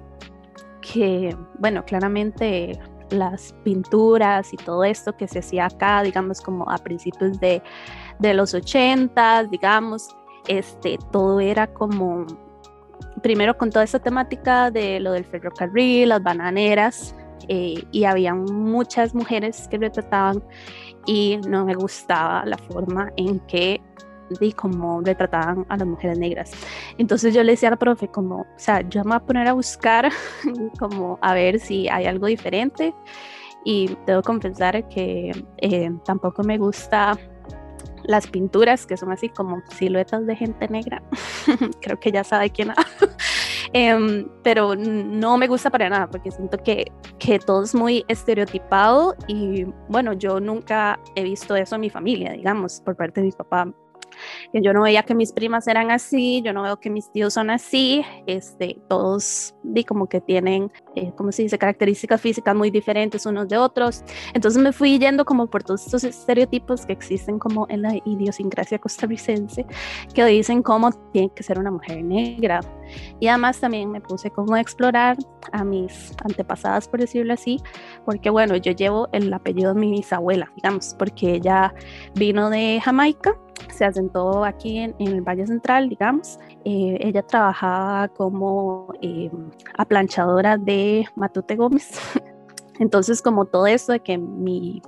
que, 0.80 1.36
bueno, 1.58 1.84
claramente 1.84 2.78
las 3.10 3.54
pinturas 3.64 4.52
y 4.52 4.56
todo 4.56 4.84
esto 4.84 5.16
que 5.16 5.28
se 5.28 5.38
hacía 5.38 5.66
acá, 5.66 6.02
digamos, 6.02 6.40
como 6.40 6.68
a 6.70 6.78
principios 6.78 7.38
de, 7.40 7.62
de 8.18 8.34
los 8.34 8.54
80, 8.54 9.44
digamos, 9.44 10.08
este, 10.48 10.98
todo 11.12 11.40
era 11.40 11.66
como, 11.66 12.26
primero 13.22 13.56
con 13.56 13.70
toda 13.70 13.84
esa 13.84 13.98
temática 13.98 14.70
de 14.70 15.00
lo 15.00 15.12
del 15.12 15.24
ferrocarril, 15.24 16.08
las 16.08 16.22
bananeras, 16.22 17.14
eh, 17.48 17.84
y 17.92 18.04
había 18.04 18.34
muchas 18.34 19.14
mujeres 19.14 19.68
que 19.68 19.78
retrataban 19.78 20.42
y 21.06 21.38
no 21.46 21.64
me 21.64 21.74
gustaba 21.74 22.44
la 22.44 22.58
forma 22.58 23.12
en 23.16 23.38
que 23.40 23.80
de 24.28 24.52
cómo 24.52 25.00
retrataban 25.02 25.66
a 25.68 25.76
las 25.76 25.86
mujeres 25.86 26.18
negras. 26.18 26.50
Entonces 26.98 27.34
yo 27.34 27.42
le 27.42 27.52
decía 27.52 27.68
al 27.68 27.78
profe 27.78 28.08
como, 28.08 28.40
o 28.40 28.46
sea, 28.56 28.80
yo 28.88 29.02
me 29.04 29.10
voy 29.10 29.16
a 29.16 29.20
poner 29.20 29.48
a 29.48 29.52
buscar 29.52 30.10
como 30.78 31.18
a 31.22 31.34
ver 31.34 31.58
si 31.60 31.88
hay 31.88 32.06
algo 32.06 32.26
diferente 32.26 32.94
y 33.64 33.96
debo 34.06 34.22
confesar 34.22 34.88
que 34.88 35.32
eh, 35.58 35.90
tampoco 36.04 36.44
me 36.44 36.56
gusta 36.56 37.18
las 38.04 38.26
pinturas 38.26 38.86
que 38.86 38.96
son 38.96 39.10
así 39.10 39.28
como 39.28 39.62
siluetas 39.76 40.26
de 40.26 40.36
gente 40.36 40.68
negra. 40.68 41.02
Creo 41.80 41.98
que 41.98 42.12
ya 42.12 42.24
sabe 42.24 42.50
quién. 42.50 42.72
eh, 43.72 44.26
pero 44.42 44.74
no 44.76 45.36
me 45.36 45.48
gusta 45.48 45.70
para 45.70 45.88
nada 45.88 46.08
porque 46.08 46.30
siento 46.30 46.58
que, 46.58 46.92
que 47.18 47.38
todo 47.38 47.64
es 47.64 47.74
muy 47.74 48.04
estereotipado 48.08 49.16
y 49.26 49.64
bueno, 49.88 50.12
yo 50.12 50.40
nunca 50.40 51.00
he 51.14 51.24
visto 51.24 51.56
eso 51.56 51.74
en 51.74 51.80
mi 51.82 51.90
familia, 51.90 52.32
digamos, 52.32 52.80
por 52.80 52.96
parte 52.96 53.20
de 53.20 53.26
mi 53.26 53.32
papá 53.32 53.72
que 54.52 54.62
yo 54.62 54.72
no 54.72 54.82
veía 54.82 55.02
que 55.02 55.14
mis 55.14 55.32
primas 55.32 55.66
eran 55.68 55.90
así, 55.90 56.42
yo 56.42 56.52
no 56.52 56.62
veo 56.62 56.78
que 56.78 56.90
mis 56.90 57.10
tíos 57.12 57.34
son 57.34 57.50
así, 57.50 58.04
este, 58.26 58.78
todos 58.88 59.54
di 59.62 59.84
como 59.84 60.08
que 60.08 60.20
tienen, 60.20 60.70
eh, 60.96 61.12
como 61.14 61.30
se 61.30 61.42
dice, 61.42 61.58
características 61.58 62.20
físicas 62.20 62.56
muy 62.56 62.70
diferentes 62.70 63.26
unos 63.26 63.48
de 63.48 63.58
otros. 63.58 64.02
Entonces 64.34 64.62
me 64.62 64.72
fui 64.72 64.98
yendo 64.98 65.24
como 65.24 65.46
por 65.46 65.62
todos 65.62 65.84
estos 65.84 66.04
estereotipos 66.04 66.86
que 66.86 66.92
existen 66.92 67.38
como 67.38 67.66
en 67.68 67.82
la 67.82 67.94
idiosincrasia 68.04 68.78
costarricense, 68.78 69.66
que 70.14 70.24
dicen 70.24 70.62
cómo 70.62 70.90
tiene 71.12 71.30
que 71.34 71.42
ser 71.42 71.58
una 71.58 71.70
mujer 71.70 72.02
negra. 72.02 72.60
Y 73.20 73.28
además 73.28 73.60
también 73.60 73.90
me 73.90 74.00
puse 74.00 74.30
como 74.30 74.54
a 74.54 74.60
explorar 74.60 75.16
a 75.52 75.64
mis 75.64 76.12
antepasadas, 76.24 76.88
por 76.88 77.00
decirlo 77.00 77.34
así, 77.34 77.60
porque 78.04 78.30
bueno, 78.30 78.56
yo 78.56 78.72
llevo 78.72 79.08
el 79.12 79.32
apellido 79.32 79.74
de 79.74 79.80
mi 79.80 79.90
bisabuela, 79.90 80.50
digamos, 80.56 80.94
porque 80.98 81.34
ella 81.34 81.74
vino 82.14 82.48
de 82.50 82.80
Jamaica 82.82 83.36
se 83.74 83.84
asentó 83.84 84.44
aquí 84.44 84.78
en, 84.78 84.94
el 84.98 85.20
Valle 85.20 85.46
Central, 85.46 85.88
digamos. 85.88 86.38
Eh, 86.68 86.98
ella 87.00 87.22
trabajaba 87.22 88.08
como 88.08 88.92
eh, 89.00 89.30
aplanchadora 89.78 90.56
de 90.58 91.06
Matute 91.14 91.54
Gómez. 91.54 91.92
Entonces, 92.80 93.22
como 93.22 93.44
todo 93.44 93.68
eso 93.68 93.92
de 93.92 94.00
que 94.00 94.18
mi 94.18 94.82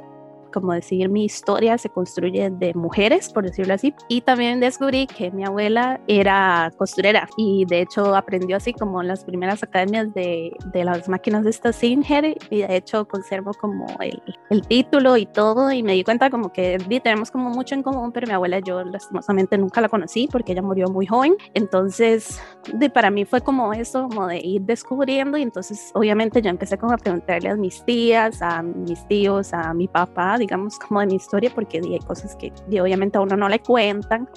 como 0.53 0.73
decir, 0.73 1.09
mi 1.09 1.25
historia 1.25 1.79
se 1.79 1.89
construye 1.89 2.51
de 2.51 2.75
mujeres, 2.75 3.31
por 3.31 3.45
decirlo 3.45 3.75
así. 3.75 3.95
Y 4.09 4.21
también 4.23 4.61
descubrí 4.61 5.07
que 5.07 5.31
mi 5.31 5.45
abuela 5.45 6.01
era 6.07 6.73
costurera 6.77 7.29
y 7.37 7.65
de 7.67 7.83
hecho 7.83 8.15
aprendió 8.15 8.57
así 8.57 8.73
como 8.73 9.03
las 9.03 9.25
primeras 9.25 9.63
academias 9.63 10.13
de, 10.15 10.53
de 10.73 10.85
las 10.85 11.09
máquinas 11.09 11.45
de 11.45 11.51
esta 11.51 11.73
Singer 11.73 12.37
y 12.51 12.59
de 12.59 12.77
hecho 12.77 13.07
conservo 13.07 13.53
como 13.55 13.87
el, 14.01 14.23
el, 14.51 14.63
título 14.63 15.17
y 15.17 15.27
todo 15.27 15.71
y 15.73 15.83
me 15.83 15.93
di 15.93 16.05
cuenta 16.05 16.31
como 16.31 16.53
que 16.53 16.79
tenemos 17.03 17.31
como 17.31 17.51
mucho 17.51 17.75
en 17.75 17.83
común, 17.83 18.13
pero 18.13 18.27
mi 18.27 18.33
abuela 18.33 18.59
yo 18.61 18.83
lastimosamente 18.85 19.57
nunca 19.59 19.81
la 19.81 19.89
conocí 19.89 20.29
porque 20.31 20.53
ella 20.53 20.63
murió 20.63 20.89
muy 20.89 21.07
joven. 21.07 21.37
Entonces, 21.55 22.41
de, 22.73 22.91
para 22.91 23.11
mí 23.11 23.25
fue 23.25 23.41
como 23.41 23.73
eso, 23.73 24.09
como 24.09 24.27
de 24.27 24.39
ir 24.39 24.63
descubriendo 24.63 25.37
y 25.39 25.43
entonces 25.43 25.91
obviamente 25.95 26.43
yo 26.43 26.51
empecé 26.51 26.79
como 26.79 26.93
a 26.93 26.99
preguntarle 26.99 27.51
a 27.51 27.57
mis 27.57 27.85
tías, 27.85 28.43
a 28.43 28.63
mis 28.63 29.07
tíos, 29.09 29.53
a 29.53 29.73
mi 29.75 29.89
papá, 29.89 30.38
digamos, 30.38 30.79
como 30.79 31.01
de 31.01 31.07
mi 31.07 31.16
historia, 31.16 31.51
porque 31.55 31.79
hay 31.79 31.98
cosas 32.01 32.37
que 32.37 32.53
obviamente 32.81 33.18
a 33.18 33.20
uno 33.20 33.37
no 33.37 33.48
le 33.48 33.61
cuentan. 33.61 34.29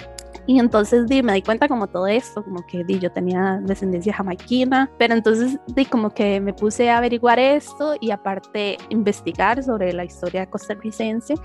Y 0.47 0.59
entonces 0.59 1.07
di, 1.07 1.23
me 1.23 1.33
di 1.33 1.41
cuenta 1.41 1.67
como 1.67 1.87
todo 1.87 2.07
esto, 2.07 2.43
como 2.43 2.65
que 2.65 2.83
di, 2.83 2.99
yo 2.99 3.11
tenía 3.11 3.59
descendencia 3.63 4.13
jamaiquina, 4.13 4.89
pero 4.97 5.13
entonces 5.13 5.59
di, 5.67 5.85
como 5.85 6.09
que 6.09 6.39
me 6.39 6.53
puse 6.53 6.89
a 6.89 6.97
averiguar 6.97 7.39
esto 7.39 7.95
y 7.99 8.11
aparte 8.11 8.77
investigar 8.89 9.63
sobre 9.63 9.93
la 9.93 10.03
historia 10.03 10.45
costarricense 10.45 11.35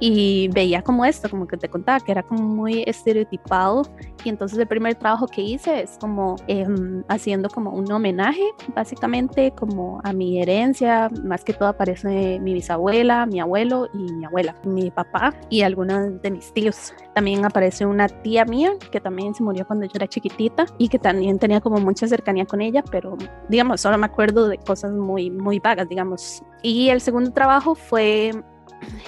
y 0.00 0.48
veía 0.48 0.82
como 0.82 1.04
esto, 1.04 1.28
como 1.28 1.46
que 1.46 1.56
te 1.56 1.68
contaba, 1.68 2.00
que 2.00 2.12
era 2.12 2.22
como 2.22 2.42
muy 2.42 2.82
estereotipado. 2.86 3.82
Y 4.24 4.28
entonces 4.28 4.58
el 4.58 4.66
primer 4.66 4.94
trabajo 4.96 5.26
que 5.26 5.42
hice 5.42 5.82
es 5.82 5.96
como 5.98 6.36
eh, 6.46 6.66
haciendo 7.08 7.48
como 7.48 7.70
un 7.70 7.90
homenaje, 7.90 8.44
básicamente 8.74 9.52
como 9.52 10.00
a 10.04 10.12
mi 10.12 10.40
herencia, 10.42 11.10
más 11.24 11.44
que 11.44 11.52
todo 11.52 11.68
aparece 11.68 12.38
mi 12.40 12.52
bisabuela, 12.54 13.26
mi 13.26 13.40
abuelo 13.40 13.88
y 13.94 14.12
mi 14.12 14.24
abuela, 14.24 14.54
mi 14.64 14.90
papá 14.90 15.34
y 15.48 15.62
algunos 15.62 16.20
de 16.22 16.30
mis 16.30 16.52
tíos. 16.52 16.94
También 17.14 17.44
aparece 17.44 17.86
una 17.86 18.08
tía 18.08 18.29
mía 18.46 18.72
que 18.90 19.00
también 19.00 19.34
se 19.34 19.42
murió 19.42 19.66
cuando 19.66 19.86
yo 19.86 19.92
era 19.94 20.06
chiquitita 20.06 20.66
y 20.78 20.88
que 20.88 20.98
también 20.98 21.38
tenía 21.38 21.60
como 21.60 21.78
mucha 21.78 22.06
cercanía 22.06 22.46
con 22.46 22.60
ella, 22.60 22.82
pero 22.90 23.16
digamos, 23.48 23.80
solo 23.80 23.98
me 23.98 24.06
acuerdo 24.06 24.48
de 24.48 24.58
cosas 24.58 24.92
muy, 24.92 25.30
muy 25.30 25.58
vagas, 25.58 25.88
digamos. 25.88 26.42
Y 26.62 26.88
el 26.88 27.00
segundo 27.00 27.32
trabajo 27.32 27.74
fue 27.74 28.32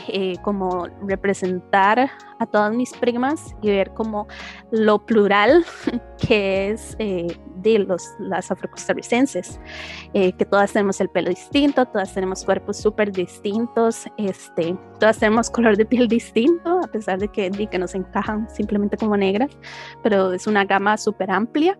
eh, 0.08 0.36
como 0.42 0.88
representar 1.06 2.10
a 2.38 2.46
todas 2.46 2.74
mis 2.74 2.92
primas 2.94 3.54
y 3.62 3.70
ver 3.70 3.92
como 3.94 4.26
lo 4.70 5.04
plural 5.04 5.64
que 6.26 6.70
es 6.70 6.96
eh, 6.98 7.38
de 7.56 7.78
los, 7.78 8.02
las 8.18 8.50
afrocostarricenses, 8.50 9.60
eh, 10.14 10.32
que 10.32 10.44
todas 10.44 10.72
tenemos 10.72 11.00
el 11.00 11.08
pelo 11.08 11.30
distinto, 11.30 11.86
todas 11.86 12.12
tenemos 12.12 12.44
cuerpos 12.44 12.76
súper 12.76 13.12
distintos, 13.12 14.06
este, 14.18 14.76
todas 14.98 15.18
tenemos 15.18 15.50
color 15.50 15.76
de 15.76 15.86
piel 15.86 16.08
distinto, 16.08 16.80
a 16.82 16.88
pesar 16.88 17.18
de 17.18 17.28
que, 17.28 17.50
de 17.50 17.66
que 17.66 17.78
nos 17.78 17.94
encajan 17.94 18.48
simplemente 18.50 18.96
como 18.96 19.16
negras, 19.16 19.50
pero 20.02 20.32
es 20.32 20.46
una 20.46 20.64
gama 20.64 20.96
súper 20.96 21.30
amplia. 21.30 21.78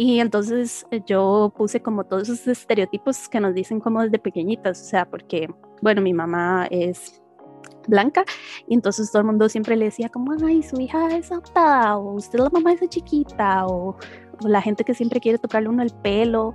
Y 0.00 0.20
entonces 0.20 0.86
yo 1.06 1.52
puse 1.56 1.82
como 1.82 2.04
todos 2.04 2.28
esos 2.28 2.46
estereotipos 2.46 3.28
que 3.28 3.40
nos 3.40 3.52
dicen 3.52 3.80
como 3.80 4.00
desde 4.00 4.20
pequeñitas, 4.20 4.80
o 4.80 4.84
sea, 4.84 5.04
porque, 5.10 5.48
bueno, 5.82 6.00
mi 6.00 6.12
mamá 6.12 6.66
es 6.70 7.20
blanca 7.86 8.24
y 8.66 8.74
entonces 8.74 9.10
todo 9.10 9.20
el 9.20 9.26
mundo 9.26 9.48
siempre 9.48 9.76
le 9.76 9.86
decía 9.86 10.08
como, 10.08 10.32
ay, 10.46 10.62
su 10.62 10.80
hija 10.80 11.16
es 11.16 11.32
adoptada 11.32 11.96
o 11.96 12.14
usted 12.14 12.38
la 12.38 12.50
mamá 12.50 12.72
es 12.72 12.88
chiquita 12.88 13.66
o, 13.66 13.96
o, 14.42 14.48
la 14.48 14.62
gente 14.62 14.84
que 14.84 14.94
siempre 14.94 15.20
quiere 15.20 15.38
tocarle 15.38 15.68
uno 15.68 15.82
el 15.82 15.92
pelo. 16.02 16.54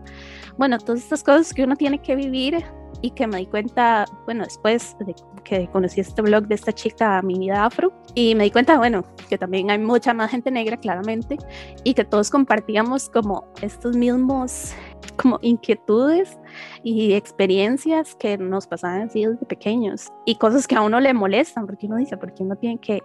Bueno, 0.58 0.78
todas 0.78 1.02
estas 1.02 1.24
cosas 1.24 1.54
que 1.54 1.64
uno 1.64 1.76
tiene 1.76 2.00
que 2.00 2.16
vivir 2.16 2.64
y 3.04 3.12
que 3.12 3.28
me 3.28 3.38
di 3.38 3.46
cuenta, 3.48 4.06
bueno, 4.26 4.46
después 4.46 4.96
de 5.06 5.14
que 5.44 5.68
conocí 5.68 6.00
este 6.00 6.22
blog 6.22 6.48
de 6.48 6.56
esta 6.56 6.72
chica, 6.72 7.22
Mi 7.22 7.38
Vida 7.38 7.66
Afro, 7.66 7.92
y 8.16 8.34
me 8.34 8.46
di 8.46 8.52
cuenta, 8.52 8.78
bueno, 8.78 9.04
que 9.28 9.38
también 9.38 9.70
hay 9.70 9.78
mucha 9.78 10.14
más 10.14 10.32
gente 10.32 10.50
negra, 10.50 10.78
claramente, 10.78 11.38
y 11.84 11.94
que 11.94 12.06
todos 12.06 12.30
compartíamos 12.30 13.10
como 13.10 13.46
estos 13.62 13.98
mismos 13.98 14.74
como 15.18 15.40
inquietudes 15.42 16.38
y 16.84 17.14
experiencias 17.14 18.16
que 18.16 18.38
nos 18.38 18.68
pasaban 18.68 19.02
así 19.04 19.26
desde 19.26 19.46
pequeños 19.46 20.10
y 20.26 20.36
cosas 20.36 20.68
que 20.68 20.76
a 20.76 20.82
uno 20.82 21.00
le 21.00 21.14
molestan 21.14 21.66
porque 21.66 21.88
uno 21.88 21.98
dice, 21.98 22.18
¿por 22.18 22.34
qué 22.34 22.44
uno 22.44 22.56
tiene 22.56 22.80
que 22.80 23.02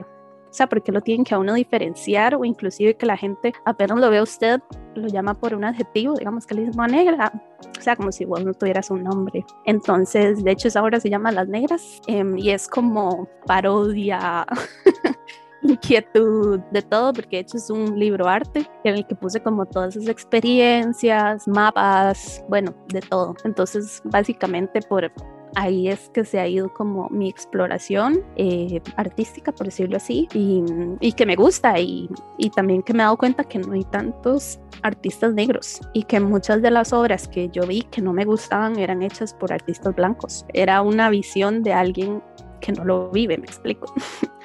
o 0.50 0.52
sea, 0.52 0.66
porque 0.66 0.92
lo 0.92 1.02
tienen 1.02 1.24
que 1.24 1.34
a 1.34 1.38
uno 1.38 1.52
diferenciar 1.54 2.34
o 2.34 2.44
inclusive 2.44 2.96
que 2.96 3.04
la 3.04 3.16
gente 3.16 3.52
apenas 3.66 3.98
lo 3.98 4.10
ve 4.10 4.18
a 4.18 4.22
usted, 4.22 4.60
lo 4.94 5.06
llama 5.06 5.34
por 5.38 5.54
un 5.54 5.64
adjetivo, 5.64 6.14
digamos 6.14 6.46
que 6.46 6.54
le 6.54 6.64
dice 6.64 6.78
negra, 6.88 7.32
o 7.78 7.82
sea, 7.82 7.96
como 7.96 8.10
si 8.12 8.24
vos 8.24 8.42
no 8.44 8.54
tuvieras 8.54 8.90
un 8.90 9.04
nombre. 9.04 9.44
Entonces, 9.66 10.42
de 10.42 10.50
hecho, 10.52 10.68
esa 10.68 10.82
obra 10.82 11.00
se 11.00 11.10
llama 11.10 11.32
Las 11.32 11.48
Negras 11.48 12.00
eh, 12.06 12.24
y 12.36 12.50
es 12.50 12.66
como 12.66 13.28
parodia. 13.46 14.46
inquietud 15.68 16.60
de 16.70 16.82
todo, 16.82 17.12
porque 17.12 17.36
de 17.36 17.40
hecho 17.42 17.56
es 17.56 17.70
un 17.70 17.98
libro 17.98 18.28
arte 18.28 18.68
en 18.84 18.96
el 18.96 19.06
que 19.06 19.14
puse 19.14 19.40
como 19.40 19.66
todas 19.66 19.96
esas 19.96 20.08
experiencias, 20.08 21.46
mapas, 21.46 22.44
bueno, 22.48 22.74
de 22.88 23.00
todo. 23.00 23.34
Entonces, 23.44 24.00
básicamente 24.04 24.80
por 24.82 25.10
ahí 25.56 25.88
es 25.88 26.10
que 26.10 26.24
se 26.24 26.38
ha 26.40 26.46
ido 26.46 26.72
como 26.72 27.08
mi 27.10 27.28
exploración 27.28 28.24
eh, 28.36 28.80
artística, 28.96 29.52
por 29.52 29.66
decirlo 29.66 29.96
así, 29.96 30.28
y, 30.34 30.62
y 31.00 31.12
que 31.12 31.26
me 31.26 31.36
gusta 31.36 31.78
y, 31.78 32.08
y, 32.36 32.50
también 32.50 32.82
que 32.82 32.92
me 32.92 33.02
he 33.02 33.04
dado 33.04 33.16
cuenta 33.16 33.44
que 33.44 33.58
no 33.58 33.72
hay 33.72 33.84
tantos 33.84 34.60
artistas 34.82 35.34
negros 35.34 35.80
y 35.92 36.04
que 36.04 36.20
muchas 36.20 36.62
de 36.62 36.70
las 36.70 36.92
obras 36.92 37.28
que 37.28 37.48
yo 37.48 37.66
vi 37.66 37.82
que 37.82 38.00
no 38.00 38.12
me 38.12 38.24
gustaban 38.24 38.78
eran 38.78 39.02
hechas 39.02 39.34
por 39.34 39.52
artistas 39.52 39.94
blancos. 39.94 40.44
Era 40.52 40.82
una 40.82 41.10
visión 41.10 41.62
de 41.62 41.72
alguien 41.72 42.22
que 42.60 42.72
no 42.72 42.84
lo 42.84 43.10
vive, 43.10 43.38
me 43.38 43.44
explico. 43.44 43.92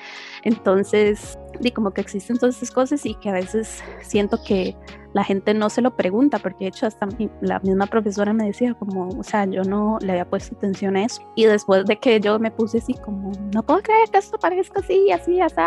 Entonces, 0.44 1.38
di 1.60 1.72
como 1.72 1.92
que 1.92 2.02
existen 2.02 2.38
todas 2.38 2.58
esas 2.58 2.72
cosas 2.72 3.06
y 3.06 3.16
que 3.16 3.30
a 3.30 3.34
veces 3.34 3.84
siento 4.02 4.40
que 4.46 4.76
la 5.14 5.24
gente 5.24 5.54
no 5.54 5.70
se 5.70 5.82
lo 5.82 5.96
pregunta, 5.96 6.40
porque 6.40 6.66
de 6.66 6.70
hecho 6.70 6.88
hasta 6.88 7.08
la 7.42 7.60
misma 7.60 7.86
profesora 7.86 8.34
me 8.34 8.46
decía 8.46 8.74
como, 8.74 9.10
o 9.10 9.24
sea, 9.24 9.46
yo 9.46 9.64
no 9.64 9.98
le 10.02 10.14
había 10.14 10.30
puesto 10.30 10.56
atención 10.56 10.96
a 10.96 11.06
eso. 11.06 11.22
Y 11.36 11.46
después 11.46 11.86
de 11.86 11.98
que 11.98 12.20
yo 12.20 12.40
me 12.40 12.52
puse 12.52 12.80
así 12.80 12.94
como, 12.96 13.32
no 13.54 13.64
puedo 13.64 13.82
creer 13.82 14.10
que 14.10 14.18
esto 14.18 14.38
parezca 14.38 14.80
así, 14.80 15.12
así, 15.12 15.40
así. 15.40 15.62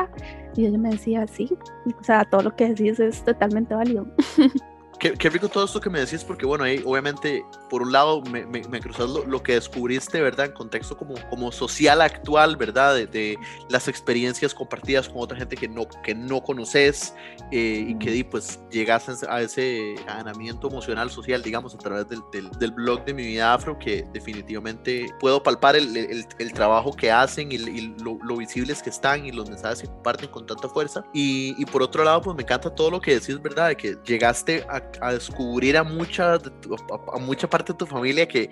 Y 0.57 0.67
ella 0.67 0.79
me 0.79 0.91
decía, 0.91 1.27
sí, 1.27 1.49
o 1.99 2.03
sea, 2.03 2.25
todo 2.25 2.43
lo 2.43 2.57
que 2.57 2.69
decís 2.69 2.99
es 2.99 3.25
totalmente 3.25 3.75
válido. 3.75 4.07
Qué, 4.99 5.13
qué, 5.13 5.29
rico 5.29 5.49
todo 5.49 5.65
esto 5.65 5.81
que 5.81 5.91
me 5.91 6.01
decís, 6.01 6.25
porque 6.25 6.47
bueno, 6.47 6.65
ahí 6.65 6.83
obviamente, 6.85 7.45
por 7.69 7.83
un 7.83 7.93
lado, 7.93 8.23
me, 8.23 8.47
me, 8.47 8.63
me 8.63 8.81
cruzas 8.81 9.11
lo, 9.11 9.27
lo, 9.27 9.43
que 9.43 9.53
descubriste, 9.53 10.23
¿verdad? 10.23 10.47
En 10.47 10.53
contexto 10.53 10.97
como, 10.97 11.15
como 11.29 11.53
social 11.53 12.01
actual, 12.01 12.57
¿verdad? 12.57 12.95
De, 12.95 13.07
de 13.07 13.39
las 13.69 13.89
experiencias 13.89 14.55
compartidas 14.55 15.09
con 15.09 15.19
otra 15.19 15.37
gente 15.37 15.57
que 15.57 15.69
no, 15.69 15.87
que 16.03 16.15
no 16.15 16.43
conoces 16.43 17.15
eh, 17.53 17.85
y 17.89 17.99
que 17.99 18.25
pues 18.25 18.59
llegas 18.71 19.23
a 19.25 19.41
ese 19.43 19.95
ganamiento 20.07 20.69
emocional, 20.69 21.11
social, 21.11 21.43
digamos, 21.43 21.75
a 21.75 21.79
través 21.79 22.09
del, 22.09 22.21
del, 22.33 22.51
del, 22.53 22.71
blog 22.71 23.05
de 23.05 23.15
mi 23.15 23.27
vida 23.27 23.53
afro, 23.53 23.79
que 23.79 24.07
definitivamente 24.13 25.07
puedo 25.21 25.43
palpar 25.43 25.77
el, 25.77 25.97
el, 25.97 26.27
el 26.39 26.53
trabajo 26.53 26.93
que 26.93 27.11
hacen 27.13 27.53
y, 27.53 27.57
y 27.57 27.95
lo, 28.03 28.19
lo, 28.23 28.37
visibles 28.37 28.83
que 28.83 28.91
están 28.91 29.27
y 29.27 29.33
los 29.33 29.49
mensajes 29.49 29.83
que 29.83 29.89
comparten 29.89 30.31
con 30.31 30.47
tanta 30.47 30.69
fuerza. 30.69 31.05
Y, 31.13 31.55
y 31.59 31.67
por 31.67 31.83
otro 31.83 32.03
lado, 32.03 32.23
pues 32.23 32.37
me 32.37 32.43
encanta 32.43 32.75
todo 32.75 32.91
lo 32.91 33.01
que 33.01 33.19
decís, 33.19 33.41
¿verdad? 33.41 33.69
De 33.69 33.77
que 33.77 33.97
llegaste 34.05 34.65
a 34.69 34.86
a 35.01 35.13
descubrir 35.13 35.77
a 35.77 35.85
mucha, 35.85 36.35
a 36.35 37.19
mucha 37.19 37.49
parte 37.49 37.73
de 37.73 37.79
tu 37.79 37.87
familia 37.87 38.27
que, 38.27 38.51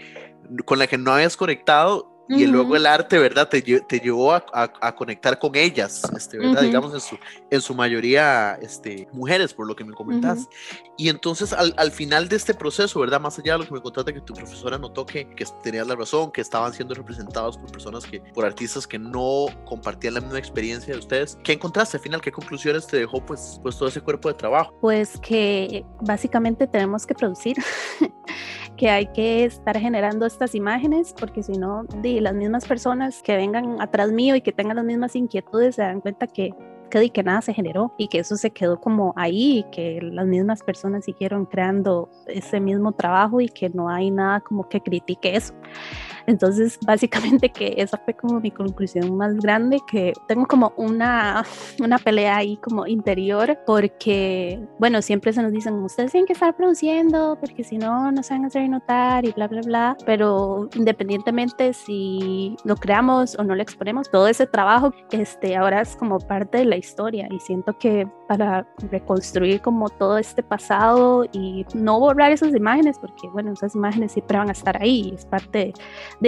con 0.64 0.78
la 0.78 0.86
que 0.86 0.98
no 0.98 1.12
habías 1.12 1.36
conectado 1.36 2.13
y 2.28 2.46
luego 2.46 2.76
el 2.76 2.86
arte, 2.86 3.18
¿verdad? 3.18 3.48
Te, 3.48 3.60
te 3.62 4.00
llevó 4.00 4.32
a, 4.32 4.44
a, 4.52 4.72
a, 4.80 4.94
conectar 4.94 5.38
con 5.38 5.54
ellas, 5.54 6.02
este, 6.16 6.38
¿verdad? 6.38 6.62
Digamos, 6.62 6.94
en 6.94 7.00
su, 7.00 7.18
en 7.50 7.60
su 7.60 7.74
mayoría 7.74 8.58
este, 8.62 9.08
mujeres, 9.12 9.52
por 9.52 9.66
lo 9.66 9.76
que 9.76 9.84
me 9.84 9.92
comentas. 9.92 10.48
Y 10.96 11.08
entonces, 11.08 11.52
al, 11.52 11.74
al, 11.76 11.90
final 11.90 12.28
de 12.28 12.36
este 12.36 12.54
proceso, 12.54 13.00
¿verdad? 13.00 13.20
Más 13.20 13.38
allá 13.38 13.52
de 13.54 13.58
lo 13.60 13.66
que 13.66 13.74
me 13.74 13.80
contaste, 13.80 14.14
que 14.14 14.20
tu 14.20 14.34
profesora 14.34 14.78
notó 14.78 15.04
que, 15.04 15.28
que 15.34 15.44
tenías 15.62 15.86
la 15.86 15.96
razón, 15.96 16.30
que 16.32 16.40
estaban 16.40 16.72
siendo 16.72 16.94
representados 16.94 17.58
por 17.58 17.70
personas 17.70 18.04
que, 18.06 18.20
por 18.20 18.44
artistas 18.44 18.86
que 18.86 18.98
no 18.98 19.46
compartían 19.64 20.14
la 20.14 20.20
misma 20.20 20.38
experiencia 20.38 20.94
de 20.94 21.00
ustedes. 21.00 21.38
¿Qué 21.42 21.52
encontraste 21.52 21.96
al 21.96 22.02
final? 22.02 22.20
¿Qué 22.20 22.32
conclusiones 22.32 22.86
te 22.86 22.98
dejó, 22.98 23.24
pues, 23.24 23.60
pues 23.62 23.76
todo 23.76 23.88
ese 23.88 24.00
cuerpo 24.00 24.28
de 24.28 24.34
trabajo? 24.34 24.74
Pues 24.80 25.18
que 25.20 25.84
básicamente 26.00 26.66
tenemos 26.66 27.06
que 27.06 27.14
producir, 27.14 27.56
que 28.76 28.90
hay 28.90 29.06
que 29.12 29.44
estar 29.44 29.78
generando 29.78 30.26
estas 30.26 30.54
imágenes, 30.54 31.14
porque 31.18 31.42
si 31.42 31.52
no, 31.52 31.84
las 32.20 32.34
mismas 32.34 32.66
personas 32.66 33.22
que 33.22 33.36
vengan 33.36 33.80
atrás 33.80 34.10
mío 34.10 34.36
y 34.36 34.40
que 34.40 34.52
tengan 34.52 34.76
las 34.76 34.84
mismas 34.84 35.16
inquietudes 35.16 35.76
se 35.76 35.82
dan 35.82 36.00
cuenta 36.00 36.26
que 36.26 36.52
que, 36.90 37.10
que 37.10 37.22
nada 37.22 37.40
se 37.40 37.52
generó 37.52 37.92
y 37.98 38.08
que 38.08 38.18
eso 38.20 38.36
se 38.36 38.50
quedó 38.50 38.80
como 38.80 39.12
ahí 39.16 39.58
y 39.58 39.62
que 39.70 40.00
las 40.00 40.26
mismas 40.26 40.62
personas 40.62 41.04
siguieron 41.04 41.46
creando 41.46 42.08
ese 42.26 42.60
mismo 42.60 42.92
trabajo 42.92 43.40
y 43.40 43.48
que 43.48 43.68
no 43.70 43.88
hay 43.88 44.10
nada 44.10 44.40
como 44.40 44.68
que 44.68 44.80
critique 44.80 45.34
eso. 45.36 45.54
Entonces, 46.26 46.78
básicamente 46.86 47.50
que 47.50 47.74
esa 47.76 47.98
fue 47.98 48.14
como 48.14 48.40
mi 48.40 48.50
conclusión 48.50 49.16
más 49.16 49.36
grande, 49.36 49.80
que 49.90 50.12
tengo 50.26 50.46
como 50.46 50.72
una, 50.76 51.44
una 51.80 51.98
pelea 51.98 52.36
ahí 52.36 52.56
como 52.56 52.86
interior, 52.86 53.58
porque, 53.66 54.60
bueno, 54.78 55.02
siempre 55.02 55.32
se 55.32 55.42
nos 55.42 55.52
dicen, 55.52 55.74
ustedes 55.74 56.12
tienen 56.12 56.26
que 56.26 56.32
estar 56.32 56.56
produciendo, 56.56 57.36
porque 57.40 57.64
si 57.64 57.78
no, 57.78 58.10
no 58.12 58.22
se 58.22 58.34
van 58.34 58.44
a 58.44 58.46
hacer 58.46 58.68
notar 58.68 59.24
y 59.24 59.32
bla, 59.32 59.48
bla, 59.48 59.60
bla, 59.62 59.96
pero 60.06 60.68
independientemente 60.74 61.72
si 61.72 62.56
lo 62.64 62.76
creamos 62.76 63.38
o 63.38 63.44
no 63.44 63.54
lo 63.54 63.62
exponemos, 63.62 64.10
todo 64.10 64.28
ese 64.28 64.46
trabajo, 64.46 64.92
este, 65.10 65.56
ahora 65.56 65.82
es 65.82 65.96
como 65.96 66.18
parte 66.18 66.58
de 66.58 66.64
la 66.64 66.76
historia 66.76 67.28
y 67.30 67.38
siento 67.40 67.76
que 67.78 68.08
para 68.28 68.66
reconstruir 68.90 69.60
como 69.60 69.88
todo 69.90 70.18
este 70.18 70.42
pasado 70.42 71.24
y 71.32 71.66
no 71.74 72.00
borrar 72.00 72.32
esas 72.32 72.54
imágenes, 72.54 72.98
porque, 72.98 73.28
bueno, 73.28 73.52
esas 73.52 73.74
imágenes 73.74 74.12
siempre 74.12 74.38
van 74.38 74.48
a 74.48 74.52
estar 74.52 74.80
ahí, 74.80 75.12
es 75.14 75.26
parte 75.26 75.74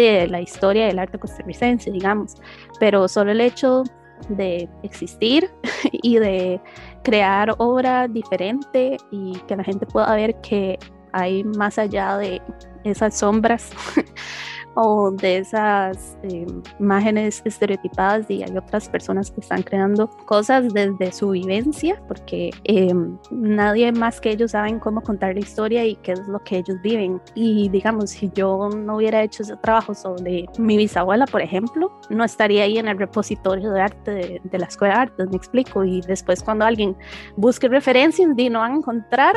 de 0.03 0.29
la 0.29 0.41
historia 0.41 0.87
del 0.87 0.99
arte 0.99 1.19
costarricense, 1.19 1.91
digamos, 1.91 2.37
pero 2.79 3.09
solo 3.09 3.33
el 3.33 3.41
hecho 3.41 3.83
de 4.29 4.69
existir 4.83 5.51
y 5.93 6.19
de 6.19 6.61
crear 7.03 7.55
obra 7.59 8.09
diferente 8.09 8.97
y 9.11 9.39
que 9.49 9.57
la 9.57 9.65
gente 9.65 9.87
pueda 9.87 10.15
ver 10.15 10.35
que 10.41 10.79
hay 11.13 11.45
más 11.45 11.79
allá 11.79 12.19
de 12.19 12.43
esas 12.85 13.19
sombras 13.19 13.71
o 14.77 15.11
de 15.11 15.39
esas 15.39 16.19
eh, 16.23 16.47
imágenes 16.79 17.41
estereotipadas 17.45 18.31
y 18.31 18.43
hay 18.43 18.57
otras 18.57 18.89
personas 18.89 19.31
que 19.31 19.41
están 19.41 19.63
creando 19.63 20.09
cosas 20.27 20.73
desde 20.73 21.13
su 21.13 21.31
vivencia 21.31 22.01
porque 22.07 22.51
eh, 22.65 22.95
nadie 23.31 23.91
más 23.93 24.21
que 24.21 24.31
ellos 24.31 24.51
saben 24.51 24.79
cómo 24.79 25.01
contar 25.01 25.35
la 25.35 25.41
historia 25.41 25.85
y 25.85 25.97
qué 25.97 26.13
es 26.13 26.29
lo 26.29 26.39
que 26.45 26.59
ellos 26.59 26.77
viven. 26.83 27.21
Y 27.35 27.71
digamos 27.71 28.11
si 28.11 28.31
yo 28.35 28.69
no 28.69 28.97
hubiera 28.97 29.23
hecho 29.23 29.43
ese 29.43 29.57
trabajo 29.57 29.95
sobre 29.95 30.45
mi 30.59 30.77
bisabuela 30.77 31.27
por 31.27 31.41
ejemplo 31.41 31.91
no 32.11 32.25
estaría 32.25 32.65
ahí 32.65 32.77
en 32.77 32.89
el 32.89 32.99
repositorio 32.99 33.71
de 33.71 33.81
arte 33.81 34.11
de, 34.11 34.41
de 34.45 34.59
la 34.59 34.67
escuela 34.67 34.95
de 34.95 35.01
arte 35.01 35.27
me 35.27 35.37
explico. 35.37 35.85
Y 35.85 36.03
después 36.03 36.43
cuando 36.43 36.67
alguien 36.67 36.95
busque 37.37 37.69
referencias 37.69 38.29
y 38.37 38.51
no 38.51 38.61
van 38.61 38.73
a 38.73 38.77
encontrar 38.77 39.35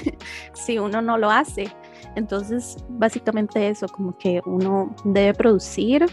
si 0.52 0.78
uno 0.78 1.00
no 1.00 1.16
lo 1.16 1.30
hace 1.30 1.72
entonces, 2.16 2.76
básicamente 2.88 3.68
eso, 3.68 3.86
como 3.88 4.16
que 4.16 4.40
uno 4.44 4.94
debe 5.04 5.34
producir 5.34 6.06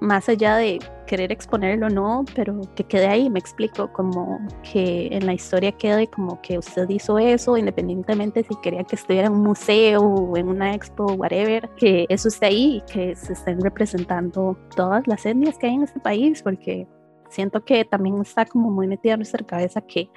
más 0.00 0.28
allá 0.28 0.56
de 0.56 0.78
querer 1.06 1.30
exponerlo 1.30 1.86
o 1.86 1.90
no, 1.90 2.24
pero 2.34 2.60
que 2.74 2.84
quede 2.84 3.06
ahí, 3.06 3.28
me 3.28 3.38
explico, 3.38 3.92
como 3.92 4.40
que 4.62 5.08
en 5.12 5.26
la 5.26 5.34
historia 5.34 5.72
quede 5.72 6.06
como 6.08 6.40
que 6.40 6.58
usted 6.58 6.88
hizo 6.88 7.18
eso, 7.18 7.56
independientemente 7.56 8.44
si 8.44 8.54
quería 8.62 8.84
que 8.84 8.96
estuviera 8.96 9.26
en 9.26 9.34
un 9.34 9.42
museo 9.42 10.02
o 10.02 10.36
en 10.36 10.48
una 10.48 10.74
expo, 10.74 11.12
whatever, 11.12 11.68
que 11.76 12.06
eso 12.08 12.28
esté 12.28 12.46
ahí 12.46 12.76
y 12.76 12.92
que 12.92 13.14
se 13.14 13.34
estén 13.34 13.60
representando 13.60 14.56
todas 14.74 15.06
las 15.06 15.26
etnias 15.26 15.58
que 15.58 15.66
hay 15.66 15.74
en 15.74 15.82
este 15.82 16.00
país, 16.00 16.42
porque 16.42 16.86
siento 17.28 17.64
que 17.64 17.84
también 17.84 18.20
está 18.20 18.44
como 18.46 18.70
muy 18.70 18.86
metida 18.86 19.14
en 19.14 19.20
nuestra 19.20 19.44
cabeza 19.44 19.80
que, 19.80 20.10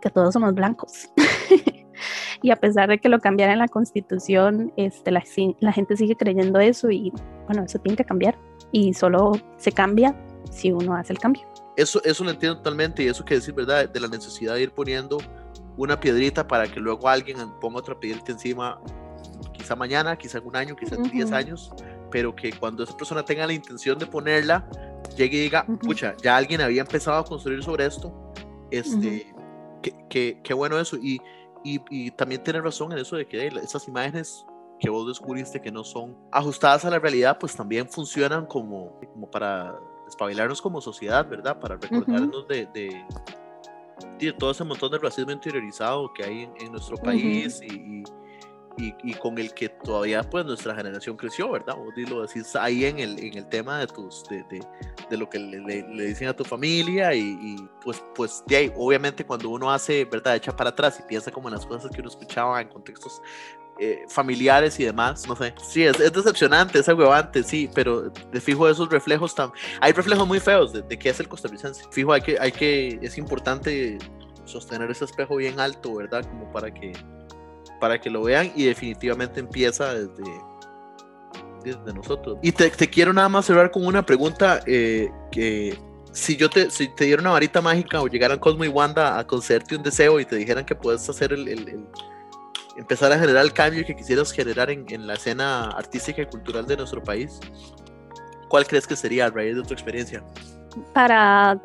que 0.00 0.10
todos 0.10 0.32
somos 0.32 0.54
blancos. 0.54 1.10
y 2.42 2.50
a 2.50 2.56
pesar 2.56 2.88
de 2.88 2.98
que 2.98 3.08
lo 3.08 3.18
cambiara 3.18 3.52
en 3.52 3.58
la 3.58 3.68
constitución, 3.68 4.72
este, 4.76 5.10
la, 5.10 5.22
la, 5.60 5.72
gente 5.72 5.96
sigue 5.96 6.16
creyendo 6.16 6.60
eso 6.60 6.90
y 6.90 7.12
bueno, 7.46 7.64
eso 7.64 7.78
tiene 7.78 7.96
que 7.96 8.04
cambiar 8.04 8.38
y 8.72 8.94
solo 8.94 9.32
se 9.56 9.72
cambia 9.72 10.14
si 10.50 10.72
uno 10.72 10.94
hace 10.94 11.12
el 11.12 11.18
cambio. 11.18 11.42
Eso, 11.76 12.02
eso 12.04 12.24
lo 12.24 12.30
entiendo 12.30 12.58
totalmente 12.58 13.02
y 13.02 13.08
eso 13.08 13.24
que 13.24 13.34
decir, 13.34 13.54
¿verdad? 13.54 13.88
De 13.88 14.00
la 14.00 14.08
necesidad 14.08 14.54
de 14.54 14.62
ir 14.62 14.70
poniendo 14.70 15.18
una 15.76 15.98
piedrita 16.00 16.46
para 16.46 16.66
que 16.66 16.80
luego 16.80 17.08
alguien 17.08 17.36
ponga 17.60 17.78
otra 17.78 17.98
piedrita 17.98 18.32
encima, 18.32 18.80
quizá 19.52 19.76
mañana, 19.76 20.16
quizá 20.16 20.38
en 20.38 20.46
un 20.46 20.56
año, 20.56 20.76
quizá 20.76 20.94
en 20.94 21.02
uh 21.02 21.04
-huh. 21.04 21.12
10 21.12 21.32
años, 21.32 21.70
pero 22.10 22.34
que 22.34 22.52
cuando 22.52 22.82
esa 22.82 22.96
persona 22.96 23.22
tenga 23.24 23.46
la 23.46 23.52
intención 23.52 23.98
de 23.98 24.06
ponerla, 24.06 24.66
llegue 25.16 25.36
y 25.36 25.40
diga, 25.42 25.64
uh 25.68 25.72
-huh. 25.72 25.78
pucha, 25.78 26.16
ya 26.22 26.36
alguien 26.36 26.60
había 26.60 26.80
empezado 26.80 27.18
a 27.18 27.24
construir 27.24 27.62
sobre 27.62 27.86
esto, 27.86 28.32
este, 28.70 28.96
uh 28.96 29.00
-huh. 29.00 29.80
qué, 29.82 29.94
qué, 30.08 30.40
qué 30.42 30.54
bueno 30.54 30.78
eso. 30.78 30.96
Y, 30.96 31.20
y, 31.74 31.82
y, 31.90 32.10
también 32.10 32.42
tienes 32.42 32.62
razón 32.62 32.92
en 32.92 32.98
eso 32.98 33.16
de 33.16 33.26
que 33.26 33.46
esas 33.46 33.88
imágenes 33.88 34.46
que 34.78 34.90
vos 34.90 35.06
descubriste 35.08 35.60
que 35.60 35.72
no 35.72 35.82
son 35.84 36.16
ajustadas 36.30 36.84
a 36.84 36.90
la 36.90 36.98
realidad, 36.98 37.38
pues 37.38 37.56
también 37.56 37.88
funcionan 37.88 38.46
como, 38.46 39.00
como 39.12 39.30
para 39.30 39.74
despabilarnos 40.04 40.62
como 40.62 40.80
sociedad, 40.80 41.28
¿verdad? 41.28 41.58
Para 41.58 41.76
recordarnos 41.76 42.44
uh 42.44 42.46
-huh. 42.46 42.46
de, 42.46 42.66
de, 42.66 43.04
de, 44.18 44.32
todo 44.34 44.50
ese 44.50 44.64
montón 44.64 44.92
de 44.92 44.98
racismo 44.98 45.32
interiorizado 45.32 46.12
que 46.12 46.24
hay 46.24 46.42
en, 46.42 46.52
en 46.60 46.72
nuestro 46.72 46.96
país 46.96 47.60
uh 47.60 47.64
-huh. 47.64 47.72
y, 47.72 48.00
y, 48.00 48.04
y, 48.78 49.14
con 49.14 49.38
el 49.38 49.54
que 49.54 49.68
todavía 49.68 50.22
pues 50.22 50.44
nuestra 50.44 50.74
generación 50.74 51.16
creció, 51.16 51.50
¿verdad? 51.50 51.76
Vos 51.76 51.94
lo 52.08 52.22
decís 52.22 52.54
ahí 52.56 52.84
en 52.84 52.98
el, 52.98 53.18
en 53.18 53.38
el 53.38 53.48
tema 53.48 53.78
de, 53.78 53.86
tus, 53.86 54.24
de, 54.28 54.44
de, 54.44 54.60
de 55.08 55.16
lo 55.16 55.28
que 55.28 55.38
le, 55.38 55.60
le, 55.60 55.88
le, 55.88 56.04
dicen 56.06 56.28
a 56.28 56.34
tu 56.34 56.44
familia 56.44 57.14
y, 57.14 57.38
y 57.40 57.56
pues, 57.82 58.02
pues 58.14 58.42
de 58.46 58.56
ahí, 58.56 58.72
obviamente 58.76 59.24
cuando 59.24 59.48
uno 59.50 59.72
hace, 59.72 60.04
¿verdad? 60.04 60.36
Echa 60.36 60.54
para 60.54 60.70
atrás 60.70 60.98
y 61.00 61.02
piensa 61.08 61.30
como 61.30 61.48
en 61.48 61.54
las 61.54 61.66
cosas 61.66 61.90
que 61.90 62.00
uno 62.00 62.10
escuchaba 62.10 62.60
en 62.60 62.68
contextos 62.68 63.20
eh, 63.78 64.04
familiares 64.08 64.80
y 64.80 64.84
demás, 64.84 65.28
no 65.28 65.36
sé. 65.36 65.54
Sí, 65.62 65.84
es, 65.84 66.00
es, 66.00 66.10
decepcionante, 66.10 66.78
es 66.78 66.88
agüevante, 66.88 67.42
sí, 67.42 67.68
pero 67.74 68.08
de 68.08 68.40
fijo 68.40 68.68
esos 68.68 68.88
reflejos 68.88 69.34
tan... 69.34 69.52
Hay 69.80 69.92
reflejos 69.92 70.26
muy 70.26 70.40
feos 70.40 70.72
de, 70.72 70.80
de 70.80 70.98
qué 70.98 71.10
es 71.10 71.20
el 71.20 71.28
costarricense. 71.28 71.84
Fijo, 71.90 72.12
hay 72.12 72.22
que, 72.22 72.38
hay 72.40 72.52
que, 72.52 72.98
es 73.02 73.18
importante 73.18 73.98
sostener 74.46 74.90
ese 74.90 75.04
espejo 75.04 75.36
bien 75.36 75.60
alto, 75.60 75.94
¿verdad? 75.96 76.24
Como 76.24 76.50
para 76.52 76.72
que, 76.72 76.94
para 77.80 78.00
que 78.00 78.10
lo 78.10 78.22
vean 78.22 78.52
y 78.54 78.64
definitivamente 78.64 79.40
empieza 79.40 79.94
desde, 79.94 80.24
desde 81.62 81.92
nosotros. 81.92 82.38
Y 82.42 82.52
te, 82.52 82.70
quiero 82.70 83.12
nada 83.12 83.28
más 83.28 83.46
cerrar 83.46 83.70
con 83.70 83.86
una 83.86 84.04
pregunta 84.04 84.60
eh, 84.66 85.10
que 85.30 85.78
si 86.12 86.36
yo 86.36 86.48
te, 86.48 86.70
si 86.70 86.88
te 86.88 87.04
diera 87.04 87.20
una 87.20 87.32
varita 87.32 87.60
mágica 87.60 88.00
o 88.00 88.08
llegaran 88.08 88.38
Cosmo 88.38 88.64
y 88.64 88.68
Wanda 88.68 89.18
a 89.18 89.26
concederte 89.26 89.76
un 89.76 89.82
deseo 89.82 90.18
y 90.18 90.24
te 90.24 90.36
dijeran 90.36 90.64
que 90.64 90.74
puedes 90.74 91.06
hacer 91.08 91.32
el, 91.32 91.46
el, 91.46 91.68
el 91.68 91.86
empezar 92.76 93.12
a 93.12 93.18
generar 93.18 93.44
el 93.44 93.52
cambio 93.52 93.84
que 93.84 93.94
quisieras 93.94 94.32
generar 94.32 94.70
en, 94.70 94.86
en, 94.88 95.06
la 95.06 95.14
escena 95.14 95.70
artística 95.70 96.22
y 96.22 96.26
cultural 96.26 96.66
de 96.66 96.76
nuestro 96.76 97.02
país, 97.02 97.40
¿cuál 98.48 98.66
crees 98.66 98.86
que 98.86 98.96
sería 98.96 99.26
a 99.26 99.30
raíz 99.30 99.56
de 99.56 99.62
tu 99.62 99.74
experiencia? 99.74 100.24
Para, 100.92 101.60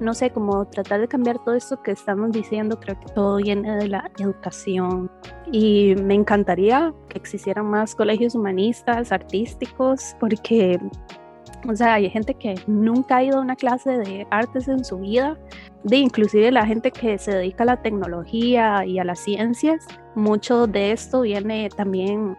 no 0.00 0.14
sé, 0.14 0.30
como 0.30 0.64
tratar 0.66 1.00
de 1.00 1.08
cambiar 1.08 1.38
todo 1.44 1.54
esto 1.54 1.80
que 1.82 1.92
estamos 1.92 2.32
diciendo, 2.32 2.78
creo 2.80 2.98
que 2.98 3.12
todo 3.12 3.36
viene 3.36 3.76
de 3.76 3.88
la 3.88 4.10
educación. 4.18 5.10
Y 5.52 5.94
me 6.02 6.14
encantaría 6.14 6.92
que 7.08 7.18
existieran 7.18 7.66
más 7.66 7.94
colegios 7.94 8.34
humanistas, 8.34 9.12
artísticos, 9.12 10.16
porque 10.18 10.80
O 11.66 11.74
sea, 11.74 11.94
hay 11.94 12.10
gente 12.10 12.34
que 12.34 12.54
nunca 12.66 13.16
ha 13.16 13.24
ido 13.24 13.38
a 13.38 13.40
una 13.40 13.56
clase 13.56 13.96
de 13.98 14.26
artes 14.30 14.68
en 14.68 14.84
su 14.84 14.98
vida, 14.98 15.38
de 15.82 15.96
inclusive 15.96 16.50
la 16.50 16.66
gente 16.66 16.90
que 16.90 17.16
se 17.18 17.32
dedica 17.32 17.62
a 17.62 17.66
la 17.66 17.82
tecnología 17.82 18.84
y 18.84 18.98
a 18.98 19.04
las 19.04 19.20
ciencias. 19.20 19.86
Mucho 20.14 20.66
de 20.66 20.92
esto 20.92 21.22
viene 21.22 21.68
también 21.74 22.36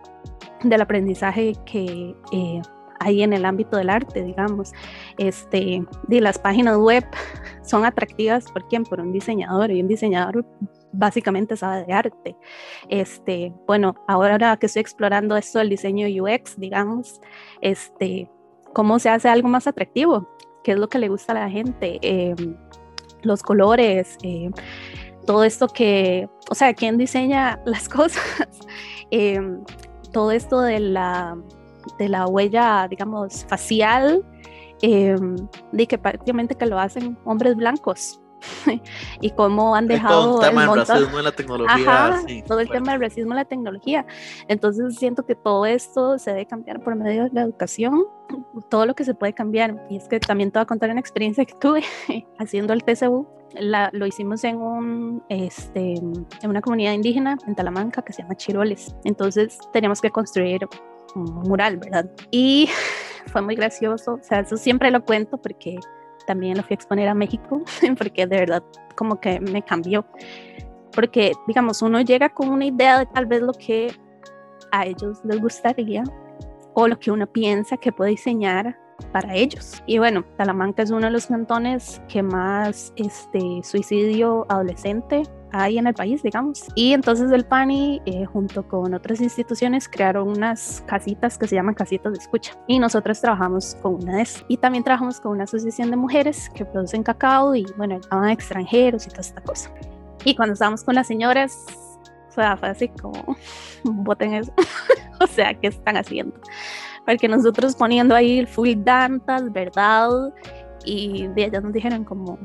del 0.64 0.82
aprendizaje 0.82 1.56
que 1.66 2.16
eh, 2.32 2.62
hay 3.06 3.22
en 3.22 3.34
el 3.34 3.46
ámbito 3.46 3.78
del 3.78 3.90
arte, 3.90 4.24
digamos. 4.24 4.72
Este, 5.18 5.86
de 6.08 6.22
las 6.22 6.40
páginas 6.40 6.78
web 6.78 7.06
son 7.64 7.86
atractivas 7.86 8.52
por 8.52 8.68
quién? 8.68 8.84
Por 8.84 9.00
un 9.00 9.12
diseñador 9.12 9.72
y 9.72 9.82
un 9.82 9.88
diseñador 9.88 10.46
básicamente 10.92 11.56
sabe 11.56 11.86
de 11.86 11.94
arte. 11.94 12.36
Este, 12.90 13.54
bueno, 13.68 13.96
ahora 14.08 14.58
que 14.58 14.66
estoy 14.66 14.82
explorando 14.82 15.38
esto 15.38 15.60
del 15.60 15.70
diseño 15.70 16.08
UX, 16.08 16.60
digamos, 16.60 17.22
este, 17.62 18.30
cómo 18.74 18.98
se 18.98 19.10
hace 19.10 19.30
algo 19.30 19.50
más 19.50 19.68
atractivo, 19.68 20.28
qué 20.64 20.72
es 20.72 20.78
lo 20.80 20.88
que 20.90 21.00
le 21.00 21.10
gusta 21.10 21.34
a 21.34 21.36
la 21.36 21.50
gente, 21.50 22.00
em, 22.02 22.58
los 23.22 23.44
colores, 23.44 24.18
em, 24.24 24.52
todo 25.28 25.44
esto 25.44 25.68
que, 25.68 26.28
o 26.50 26.56
sea, 26.56 26.74
quién 26.74 26.98
diseña 26.98 27.60
las 27.66 27.88
cosas, 27.90 28.50
em, 29.12 29.64
todo 30.12 30.32
esto 30.32 30.62
de 30.62 30.80
la, 30.80 31.38
de 31.98 32.10
la 32.10 32.28
huella, 32.28 32.88
digamos, 32.90 33.46
facial, 33.46 34.26
de 34.82 35.88
que 35.88 35.98
prácticamente 35.98 36.56
que 36.56 36.66
lo 36.66 36.80
hacen 36.80 37.18
hombres 37.26 37.56
blancos, 37.56 38.22
y 39.22 39.30
cómo 39.32 39.76
han 39.76 39.88
dejado 39.88 40.36
todo 40.36 40.44
el 40.44 40.50
tema 40.50 40.62
del 40.62 40.86
racismo 40.86 41.18
en 41.18 41.24
la 41.24 41.32
tecnología. 41.32 42.24
todo 42.48 42.60
el 42.60 42.70
tema 42.70 42.92
del 42.92 43.02
racismo 43.02 43.32
en 43.32 43.38
la 43.38 43.46
tecnología. 43.46 44.06
Entonces 44.48 44.96
siento 44.96 45.26
que 45.26 45.36
todo 45.36 45.66
esto 45.66 46.18
se 46.18 46.32
debe 46.32 46.46
cambiar 46.46 46.82
por 46.82 46.96
medio 46.96 47.24
de 47.24 47.30
la 47.34 47.42
educación, 47.42 48.06
todo 48.70 48.86
lo 48.86 48.94
que 48.94 49.04
se 49.04 49.14
puede 49.14 49.34
cambiar. 49.34 49.86
Y 49.90 49.98
es 49.98 50.08
que 50.08 50.20
también 50.20 50.52
te 50.52 50.60
voy 50.60 50.64
a 50.64 50.68
contar 50.68 50.90
una 50.90 51.00
experiencia 51.00 51.46
que 51.46 51.54
tuve 51.56 51.84
haciendo 52.40 52.74
el 52.74 52.84
TCU. 52.84 53.28
La, 53.58 53.90
lo 53.94 54.06
hicimos 54.06 54.44
en, 54.44 54.58
un, 54.58 55.24
este, 55.30 55.94
en 55.94 56.50
una 56.50 56.60
comunidad 56.60 56.92
indígena 56.92 57.38
en 57.48 57.56
Talamanca 57.56 58.02
que 58.02 58.12
se 58.12 58.22
llama 58.22 58.36
Chiroles. 58.36 58.94
Entonces 59.06 59.60
teníamos 59.72 60.02
que 60.02 60.10
construir 60.10 60.68
mural, 61.16 61.78
¿verdad? 61.78 62.10
Y 62.32 62.70
fue 63.32 63.42
muy 63.42 63.56
gracioso. 63.56 64.16
O 64.16 64.24
sea, 64.24 64.42
eso 64.42 64.58
siempre 64.58 64.92
lo 64.92 65.04
cuento 65.04 65.38
porque 65.38 65.78
también 66.28 66.58
lo 66.58 66.64
fui 66.64 66.74
a 66.74 66.76
exponer 66.76 67.08
a 67.08 67.14
México, 67.14 67.64
porque 67.98 68.28
de 68.28 68.38
verdad 68.38 68.64
como 68.96 69.20
que 69.20 69.40
me 69.40 69.64
cambió. 69.64 70.06
Porque, 70.94 71.34
digamos, 71.48 71.82
uno 71.82 72.02
llega 72.02 72.30
con 72.30 72.50
una 72.50 72.66
idea 72.66 73.00
de 73.00 73.06
tal 73.08 73.26
vez 73.26 73.42
lo 73.42 73.54
que 73.54 73.94
a 74.72 74.86
ellos 74.86 75.20
les 75.26 75.42
gustaría 75.42 76.04
o 76.74 76.88
lo 76.88 76.98
que 77.00 77.12
uno 77.12 77.28
piensa 77.28 77.78
que 77.78 77.92
puede 77.92 78.12
diseñar 78.12 78.78
para 79.12 79.36
ellos. 79.36 79.84
Y 79.86 79.98
bueno, 79.98 80.24
Talamanca 80.38 80.84
es 80.84 80.92
uno 80.92 81.08
de 81.08 81.12
los 81.12 81.28
cantones 81.28 82.02
que 82.08 82.24
más 82.24 82.94
este, 82.96 83.62
suicidio 83.64 84.46
adolescente 84.50 85.24
hay 85.62 85.78
en 85.78 85.88
el 85.88 85.94
país, 85.94 86.22
digamos. 86.22 86.66
Y 86.76 86.94
entonces 86.94 87.32
el 87.32 87.46
PANI, 87.46 88.02
eh, 88.06 88.26
junto 88.26 88.68
con 88.68 88.94
otras 88.94 89.22
instituciones, 89.22 89.88
crearon 89.88 90.28
unas 90.28 90.84
casitas 90.86 91.38
que 91.38 91.48
se 91.48 91.56
llaman 91.56 91.76
casitas 91.76 92.14
de 92.14 92.20
escucha. 92.20 92.54
Y 92.68 92.80
nosotros 92.80 93.22
trabajamos 93.22 93.76
con 93.82 93.96
una 93.96 94.18
de 94.18 94.24
esas. 94.24 94.46
Y 94.48 94.58
también 94.58 94.84
trabajamos 94.84 95.20
con 95.20 95.32
una 95.32 95.46
asociación 95.46 95.92
de 95.92 95.98
mujeres 95.98 96.50
que 96.54 96.66
producen 96.66 97.04
cacao 97.04 97.56
y, 97.56 97.66
bueno, 97.78 97.96
estaban 97.96 98.30
extranjeros 98.30 99.08
y 99.08 99.10
toda 99.10 99.22
esta 99.22 99.42
cosa. 99.42 99.72
Y 100.24 100.36
cuando 100.36 100.54
estábamos 100.54 100.84
con 100.84 100.96
las 100.96 101.08
señoras, 101.08 101.66
o 102.30 102.32
sea, 102.32 102.58
fue 102.58 102.70
así 102.70 102.90
como, 102.90 103.14
voten 103.84 104.34
eso. 104.34 104.52
o 105.22 105.28
sea, 105.28 105.54
¿qué 105.54 105.68
están 105.68 105.98
haciendo? 105.98 106.40
Porque 107.06 107.28
nosotros 107.28 107.76
poniendo 107.76 108.16
ahí 108.16 108.46
full 108.46 108.74
dantas, 108.78 109.52
¿verdad? 109.54 110.34
Y 110.84 111.28
de 111.28 111.46
ellas 111.46 111.64
nos 111.64 111.72
dijeron 111.72 112.04
como, 112.04 112.40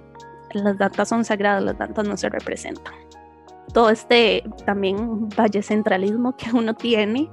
las 0.55 0.79
datas 0.79 1.09
son 1.09 1.25
sagradas, 1.25 1.63
las 1.63 1.79
datas 1.79 2.07
no 2.07 2.17
se 2.17 2.29
representan. 2.29 2.95
Todo 3.73 3.91
este 3.91 4.43
también 4.67 5.29
valle 5.29 5.63
centralismo 5.63 6.37
que 6.37 6.51
uno 6.53 6.75
tiene 6.75 7.31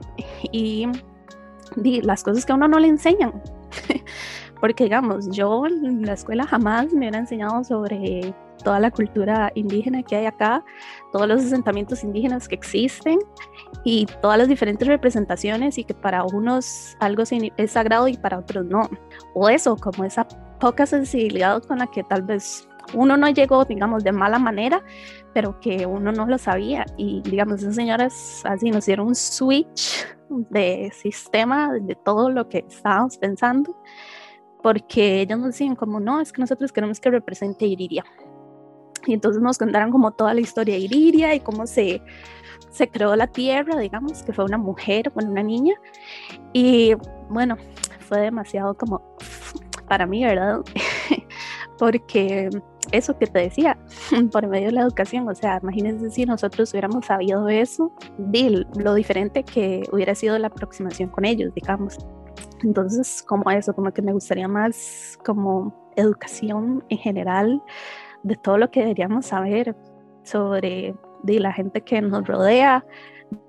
y, 0.52 0.88
las 1.76 2.24
cosas 2.24 2.46
que 2.46 2.52
a 2.52 2.56
uno 2.56 2.68
no 2.68 2.80
le 2.80 2.88
enseñan. 2.88 3.42
Porque 4.62 4.86
digamos, 4.86 5.30
yo 5.30 5.66
en 5.68 6.04
la 6.04 6.14
escuela 6.14 6.46
jamás 6.46 6.92
me 6.92 7.00
hubiera 7.00 7.20
enseñado 7.20 7.64
sobre 7.64 8.34
toda 8.64 8.80
la 8.80 8.92
cultura 8.92 9.52
indígena 9.56 10.04
que 10.04 10.16
hay 10.16 10.26
acá, 10.26 10.64
todos 11.12 11.28
los 11.28 11.46
asentamientos 11.46 12.04
indígenas 12.04 12.48
que 12.48 12.56
existen 12.56 13.20
y 13.84 14.06
todas 14.22 14.38
las 14.38 14.48
diferentes 14.48 14.88
representaciones 14.88 15.78
y 15.78 15.84
que 15.84 15.94
para 15.94 16.24
unos 16.24 16.96
algo 17.00 17.24
es 17.58 17.72
sagrado 17.72 18.08
y 18.08 18.18
para 18.18 18.40
otros 18.40 18.66
no. 18.66 18.90
O 19.34 19.50
eso, 19.50 19.76
como 19.78 20.04
esa 20.04 20.28
poca 20.60 20.86
sensibilidad 20.86 21.64
con 21.64 21.80
la 21.80 21.88
que 21.88 22.04
tal 22.04 22.24
vez 22.24 22.67
uno 22.93 23.17
no 23.17 23.30
llegó, 23.30 23.65
digamos, 23.65 24.04
de 24.04 24.12
mala 24.12 24.39
manera, 24.39 24.84
pero 25.34 25.60
que 25.60 25.86
uno 25.86 26.12
no 26.12 26.26
lo 26.26 26.38
sabía. 26.38 26.86
Y, 26.97 27.21
digamos, 27.21 27.62
esas 27.62 27.76
señoras 27.76 28.41
así 28.45 28.71
nos 28.71 28.86
dieron 28.86 29.08
un 29.08 29.15
switch 29.15 30.06
de 30.30 30.91
sistema 30.93 31.73
de 31.73 31.95
todo 31.95 32.30
lo 32.30 32.47
que 32.50 32.65
estábamos 32.67 33.17
pensando, 33.17 33.76
porque 34.62 35.21
ellos 35.21 35.39
nos 35.39 35.47
decían 35.50 35.76
como, 35.76 36.00
no, 36.00 36.21
es 36.21 36.32
que 36.32 36.41
nosotros 36.41 36.71
queremos 36.71 37.00
que 37.00 37.12
represente 37.12 37.65
Iriria. 37.65 38.04
Y 39.06 39.13
entonces 39.13 39.41
nos 39.41 39.58
contaron 39.58 39.91
como 39.91 40.12
toda 40.12 40.34
la 40.34 40.41
historia 40.41 40.76
de 40.76 40.82
Iriria 40.82 41.34
y 41.34 41.39
cómo 41.39 41.65
se, 41.65 42.02
se 42.71 42.89
creó 42.89 43.15
la 43.15 43.28
tierra, 43.28 43.78
digamos, 43.80 44.23
que 44.23 44.34
fue 44.34 44.43
una 44.43 44.58
mujer, 44.58 45.12
bueno, 45.13 45.32
una 45.32 45.43
niña. 45.43 45.76
Y 46.52 46.93
bueno, 47.30 47.56
fue 48.00 48.19
demasiado 48.19 48.76
como 48.76 49.15
para 49.88 50.06
mí, 50.06 50.26
¿verdad? 50.26 50.62
porque 51.78 52.50
eso 52.91 53.17
que 53.17 53.28
te 53.28 53.39
decía, 53.39 53.78
por 54.32 54.47
medio 54.47 54.67
de 54.67 54.73
la 54.73 54.82
educación, 54.82 55.28
o 55.28 55.36
sea, 55.36 55.60
imagínense 55.62 56.10
si 56.10 56.26
nosotros 56.26 56.71
hubiéramos 56.71 57.06
sabido 57.06 57.47
eso, 57.50 57.91
lo 58.76 58.93
diferente 58.93 59.43
que 59.43 59.84
hubiera 59.91 60.15
sido 60.15 60.38
la 60.38 60.47
aproximación 60.47 61.10
con 61.10 61.26
ellos, 61.26 61.54
digamos. 61.54 61.97
Entonces, 62.63 63.23
como 63.28 63.50
eso, 63.52 63.73
como 63.73 63.91
que 63.91 64.02
me 64.02 64.13
gustaría 64.13 64.47
más 64.47 65.17
como 65.26 65.73
educación 65.95 66.84
en 66.89 66.97
general 66.97 67.62
de 68.23 68.36
todo 68.36 68.58
lo 68.58 68.71
que 68.71 68.82
deberíamos 68.82 69.28
saber 69.28 69.76
sobre 70.23 70.95
de 71.23 71.39
la 71.39 71.54
gente 71.54 71.82
que 71.82 72.02
nos 72.02 72.28
rodea, 72.28 72.86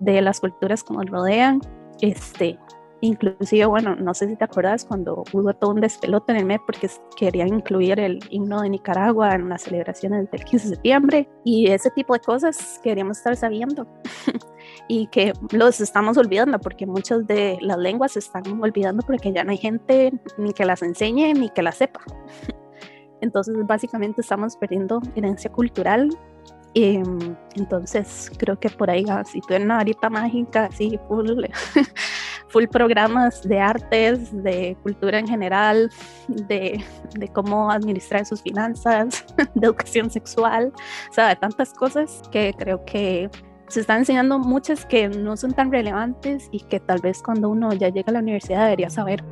de 0.00 0.20
las 0.20 0.40
culturas 0.40 0.82
que 0.82 0.94
nos 0.94 1.06
rodean, 1.06 1.60
este, 2.00 2.58
Inclusive, 3.00 3.66
bueno, 3.66 3.94
no 3.94 4.12
sé 4.12 4.26
si 4.26 4.34
te 4.34 4.44
acuerdas 4.44 4.84
cuando 4.84 5.22
hubo 5.32 5.54
todo 5.54 5.70
un 5.70 5.80
despelote 5.80 6.32
en 6.32 6.38
el 6.38 6.44
mes 6.46 6.60
porque 6.66 6.90
querían 7.16 7.48
incluir 7.48 8.00
el 8.00 8.18
himno 8.30 8.62
de 8.62 8.70
Nicaragua 8.70 9.34
en 9.34 9.48
las 9.48 9.62
celebraciones 9.62 10.28
del 10.30 10.44
15 10.44 10.68
de 10.68 10.74
septiembre 10.74 11.28
y 11.44 11.70
ese 11.70 11.90
tipo 11.90 12.14
de 12.14 12.20
cosas 12.20 12.80
queríamos 12.82 13.18
estar 13.18 13.36
sabiendo. 13.36 13.86
Y 14.90 15.06
que 15.08 15.32
los 15.52 15.80
estamos 15.80 16.16
olvidando 16.16 16.58
porque 16.58 16.86
muchas 16.86 17.26
de 17.26 17.58
las 17.60 17.78
lenguas 17.78 18.12
se 18.12 18.18
están 18.18 18.44
olvidando 18.60 19.02
porque 19.06 19.32
ya 19.32 19.44
no 19.44 19.50
hay 19.50 19.58
gente 19.58 20.12
ni 20.36 20.52
que 20.52 20.64
las 20.64 20.82
enseñe 20.82 21.32
ni 21.34 21.50
que 21.50 21.62
las 21.62 21.76
sepa. 21.76 22.00
Entonces, 23.20 23.54
básicamente 23.66 24.20
estamos 24.20 24.56
perdiendo 24.56 25.00
herencia 25.14 25.50
cultural. 25.50 26.10
Em, 26.74 27.34
entonces 27.56 28.30
creo 28.38 28.60
que 28.60 28.68
por 28.68 28.90
ahí, 28.90 29.04
si 29.24 29.40
eres 29.48 29.64
una 29.64 29.76
varita 29.76 30.10
mágica, 30.10 30.66
así, 30.66 30.98
full, 31.08 31.44
full 32.48 32.64
programas 32.66 33.42
de 33.42 33.60
artes, 33.60 34.30
de 34.42 34.76
cultura 34.82 35.18
en 35.18 35.28
general, 35.28 35.90
de, 36.28 36.82
de, 37.14 37.28
cómo 37.28 37.70
administrar 37.70 38.26
sus 38.26 38.42
finanzas, 38.42 39.24
de 39.54 39.66
educación 39.66 40.10
sexual, 40.10 40.72
o 41.10 41.12
sea, 41.12 41.28
de 41.28 41.36
tantas 41.36 41.72
cosas 41.72 42.22
que 42.30 42.54
creo 42.58 42.84
que 42.84 43.30
se 43.68 43.80
están 43.80 43.98
enseñando 43.98 44.38
muchas 44.38 44.86
que 44.86 45.08
no 45.08 45.36
son 45.36 45.52
tan 45.52 45.70
relevantes 45.70 46.48
y 46.50 46.60
que 46.60 46.80
tal 46.80 47.00
vez 47.00 47.22
cuando 47.22 47.50
uno 47.50 47.72
ya 47.72 47.90
llega 47.90 48.10
a 48.10 48.12
la 48.12 48.20
universidad 48.20 48.64
debería 48.64 48.90
saber. 48.90 49.22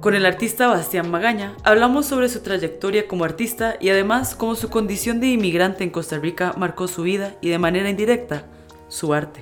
Con 0.00 0.14
el 0.14 0.26
artista 0.26 0.66
Bastián 0.66 1.10
Magaña 1.10 1.54
hablamos 1.62 2.04
sobre 2.04 2.28
su 2.28 2.42
trayectoria 2.42 3.08
como 3.08 3.24
artista 3.24 3.76
y 3.80 3.88
además 3.88 4.34
cómo 4.34 4.54
su 4.54 4.68
condición 4.68 5.18
de 5.18 5.28
inmigrante 5.28 5.82
en 5.82 5.88
Costa 5.88 6.18
Rica 6.18 6.52
marcó 6.58 6.88
su 6.88 7.04
vida 7.04 7.36
y 7.40 7.48
de 7.48 7.58
manera 7.58 7.88
indirecta 7.88 8.44
su 8.88 9.14
arte. 9.14 9.40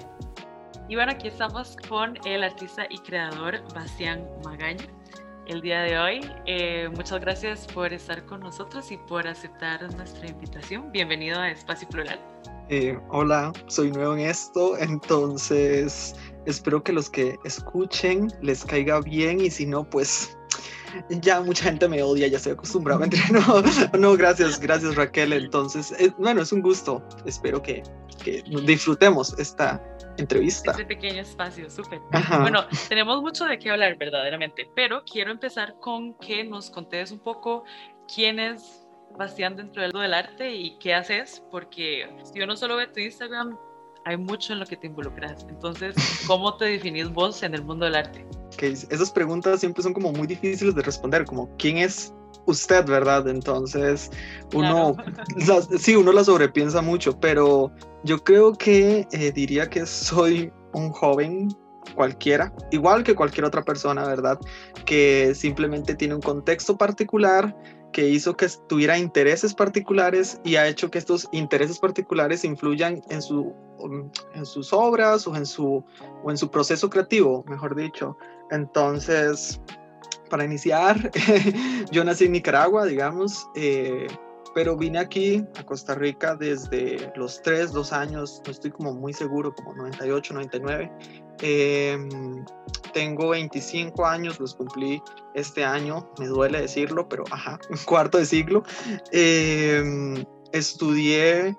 Y 0.93 0.95
bueno, 0.95 1.13
aquí 1.13 1.29
estamos 1.29 1.75
con 1.89 2.19
el 2.27 2.45
artista 2.45 2.85
y 2.91 2.99
creador 2.99 3.63
Bastián 3.75 4.29
Magaña 4.45 4.85
el 5.47 5.63
día 5.63 5.81
de 5.81 5.99
hoy. 5.99 6.31
Eh, 6.45 6.91
muchas 6.95 7.19
gracias 7.19 7.67
por 7.73 7.95
estar 7.95 8.27
con 8.27 8.41
nosotros 8.41 8.93
y 8.93 8.99
por 9.09 9.27
aceptar 9.27 9.91
nuestra 9.95 10.29
invitación. 10.29 10.93
Bienvenido 10.93 11.41
a 11.41 11.51
Espacio 11.51 11.89
Plural. 11.89 12.21
Eh, 12.69 12.99
hola, 13.09 13.55
soy 13.69 13.91
nuevo 13.91 14.13
en 14.13 14.21
esto, 14.21 14.77
entonces 14.77 16.15
espero 16.45 16.83
que 16.83 16.93
los 16.93 17.09
que 17.09 17.39
escuchen 17.47 18.31
les 18.43 18.63
caiga 18.63 19.01
bien 19.01 19.41
y 19.41 19.51
si 19.51 19.65
no, 19.65 19.89
pues 19.89 20.37
ya 21.09 21.41
mucha 21.41 21.65
gente 21.65 21.89
me 21.89 22.03
odia, 22.03 22.27
ya 22.29 22.37
estoy 22.37 22.53
acostumbrado. 22.53 23.01
No, 23.33 23.63
no, 23.99 24.17
gracias, 24.17 24.61
gracias 24.61 24.95
Raquel. 24.95 25.33
Entonces, 25.33 25.95
bueno, 26.19 26.43
es 26.43 26.53
un 26.53 26.61
gusto. 26.61 27.03
Espero 27.25 27.63
que, 27.63 27.83
que 28.23 28.43
disfrutemos 28.67 29.35
esta, 29.39 29.83
entrevista. 30.19 30.73
Ese 30.73 30.85
pequeño 30.85 31.23
espacio, 31.23 31.71
súper. 31.71 32.01
Bueno, 32.41 32.67
tenemos 32.89 33.21
mucho 33.23 33.45
de 33.45 33.59
qué 33.59 33.71
hablar 33.71 33.97
verdaderamente, 33.97 34.69
pero 34.75 35.03
quiero 35.05 35.31
empezar 35.31 35.75
con 35.81 36.15
que 36.15 36.45
nos 36.45 36.71
contes 36.71 37.11
un 37.11 37.19
poco 37.21 37.65
quién 38.13 38.39
es 38.39 38.87
Bastián 39.17 39.57
dentro 39.57 39.83
del 39.83 40.15
arte 40.15 40.55
y 40.55 40.79
qué 40.79 40.95
haces, 40.95 41.43
porque 41.51 42.09
si 42.33 42.41
uno 42.41 42.57
solo 42.57 42.77
ve 42.77 42.87
tu 42.87 43.01
Instagram, 43.01 43.59
hay 44.05 44.17
mucho 44.17 44.53
en 44.53 44.61
lo 44.61 44.67
que 44.67 44.77
te 44.77 44.87
involucras. 44.87 45.47
Entonces, 45.49 45.95
¿cómo 46.27 46.57
te 46.57 46.65
definís 46.67 47.11
vos 47.11 47.43
en 47.43 47.55
el 47.55 47.63
mundo 47.63 47.85
del 47.85 47.97
arte? 47.97 48.27
Okay. 48.55 48.73
Esas 48.73 49.11
preguntas 49.11 49.61
siempre 49.61 49.83
son 49.83 49.93
como 49.93 50.13
muy 50.13 50.27
difíciles 50.27 50.75
de 50.75 50.83
responder, 50.83 51.25
como 51.25 51.55
¿quién 51.57 51.79
es 51.79 52.13
usted, 52.47 52.85
verdad? 52.87 53.29
Entonces, 53.29 54.11
uno, 54.55 54.97
sí, 55.79 55.95
uno 55.95 56.13
la 56.13 56.25
sobrepiensa 56.25 56.83
mucho, 56.83 57.19
pero 57.19 57.71
yo 58.05 58.23
creo 58.23 58.53
que 58.53 59.07
eh, 59.13 59.33
diría 59.33 59.69
que 59.69 59.87
soy 59.87 60.53
un 60.73 60.91
joven 60.91 61.49
cualquiera, 61.95 62.53
igual 62.71 63.05
que 63.05 63.15
cualquier 63.15 63.45
otra 63.45 63.63
persona, 63.63 64.07
¿verdad? 64.07 64.39
Que 64.85 65.35
simplemente 65.35 65.95
tiene 65.95 66.15
un 66.15 66.21
contexto 66.21 66.77
particular 66.77 67.55
que 67.93 68.09
hizo 68.09 68.37
que 68.37 68.49
tuviera 68.69 68.99
intereses 68.99 69.55
particulares 69.55 70.41
y 70.45 70.57
ha 70.57 70.67
hecho 70.67 70.91
que 70.91 70.99
estos 70.99 71.29
intereses 71.33 71.79
particulares 71.79 72.45
influyan 72.45 73.03
en, 73.11 73.21
su, 73.21 73.53
en 74.35 74.47
sus 74.47 74.73
obras 74.73 75.27
o 75.27 75.37
en 75.37 75.45
su, 75.45 75.85
o 76.25 76.31
en 76.31 76.39
su 76.39 76.51
proceso 76.51 76.89
creativo, 76.89 77.45
mejor 77.47 77.77
dicho. 77.77 78.17
Entonces, 78.51 79.61
para 80.31 80.45
iniciar, 80.45 81.11
yo 81.93 82.03
nací 82.05 82.25
en 82.25 82.33
Nicaragua, 82.33 82.87
digamos, 82.87 83.47
eh, 83.55 84.07
pero 84.55 84.77
vine 84.77 84.99
aquí 84.99 85.45
a 85.59 85.65
Costa 85.65 85.95
Rica 85.95 86.35
desde 86.35 87.13
los 87.17 87.41
3, 87.43 87.73
2 87.73 87.93
años, 87.93 88.43
no 88.45 88.51
estoy 88.51 88.71
como 88.71 88.93
muy 88.93 89.13
seguro, 89.13 89.55
como 89.55 89.75
98, 89.75 90.35
99. 90.35 90.93
Em, 91.41 92.45
tengo 92.93 93.31
25 93.31 94.07
años, 94.07 94.39
los 94.39 94.55
cumplí 94.55 95.03
este 95.35 95.65
año, 95.65 96.09
me 96.19 96.27
duele 96.27 96.61
decirlo, 96.61 97.09
pero 97.09 97.25
ajá, 97.31 97.59
un 97.71 97.79
cuarto 97.87 98.19
de 98.19 98.27
siglo. 98.27 98.63
Em, 99.11 100.25
estudié 100.53 101.57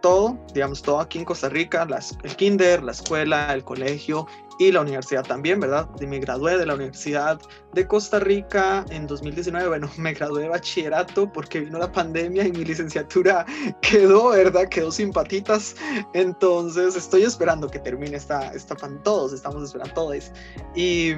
todo, 0.00 0.38
digamos, 0.54 0.82
todo 0.82 1.00
aquí 1.00 1.18
en 1.18 1.24
Costa 1.24 1.48
Rica, 1.48 1.84
las, 1.84 2.16
el 2.22 2.36
kinder, 2.36 2.82
la 2.82 2.92
escuela, 2.92 3.52
el 3.52 3.64
colegio 3.64 4.26
y 4.58 4.72
la 4.72 4.80
universidad 4.80 5.24
también, 5.24 5.60
¿verdad? 5.60 5.88
me 6.00 6.18
gradué 6.18 6.56
de 6.56 6.64
la 6.64 6.74
Universidad 6.74 7.38
de 7.74 7.86
Costa 7.86 8.18
Rica 8.18 8.84
en 8.90 9.06
2019. 9.06 9.68
Bueno, 9.68 9.90
me 9.98 10.14
gradué 10.14 10.42
de 10.42 10.48
bachillerato 10.48 11.30
porque 11.30 11.60
vino 11.60 11.78
la 11.78 11.92
pandemia 11.92 12.46
y 12.46 12.52
mi 12.52 12.64
licenciatura 12.64 13.44
quedó, 13.82 14.30
¿verdad? 14.30 14.68
Quedó 14.68 14.90
sin 14.90 15.12
patitas. 15.12 15.76
Entonces 16.14 16.96
estoy 16.96 17.24
esperando 17.24 17.68
que 17.68 17.78
termine 17.78 18.16
esta, 18.16 18.52
esta 18.52 18.74
pan. 18.74 19.02
Todos 19.02 19.32
estamos 19.32 19.62
esperando, 19.64 19.94
todos. 19.94 20.32
Y, 20.74 21.10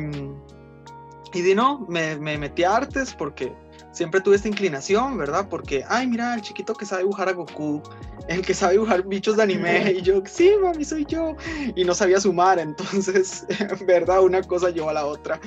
y 1.32 1.42
de 1.42 1.54
no, 1.54 1.86
me, 1.88 2.16
me 2.16 2.38
metí 2.38 2.64
a 2.64 2.76
artes 2.76 3.14
porque 3.14 3.54
siempre 3.98 4.20
tuve 4.20 4.36
esta 4.36 4.46
inclinación, 4.46 5.18
¿verdad? 5.18 5.48
Porque, 5.50 5.84
ay, 5.88 6.06
mira, 6.06 6.34
el 6.34 6.40
chiquito 6.40 6.72
que 6.72 6.86
sabe 6.86 7.02
dibujar 7.02 7.28
a 7.28 7.32
Goku, 7.32 7.82
el 8.28 8.46
que 8.46 8.54
sabe 8.54 8.74
dibujar 8.74 9.02
bichos 9.02 9.36
de 9.36 9.42
anime, 9.42 9.90
y 9.90 10.02
yo, 10.02 10.22
sí, 10.24 10.52
mami, 10.62 10.84
soy 10.84 11.04
yo, 11.04 11.34
y 11.74 11.84
no 11.84 11.94
sabía 11.94 12.20
sumar, 12.20 12.60
entonces, 12.60 13.44
¿verdad? 13.86 14.22
Una 14.22 14.40
cosa 14.42 14.70
llevó 14.70 14.90
a 14.90 14.92
la 14.92 15.04
otra. 15.04 15.40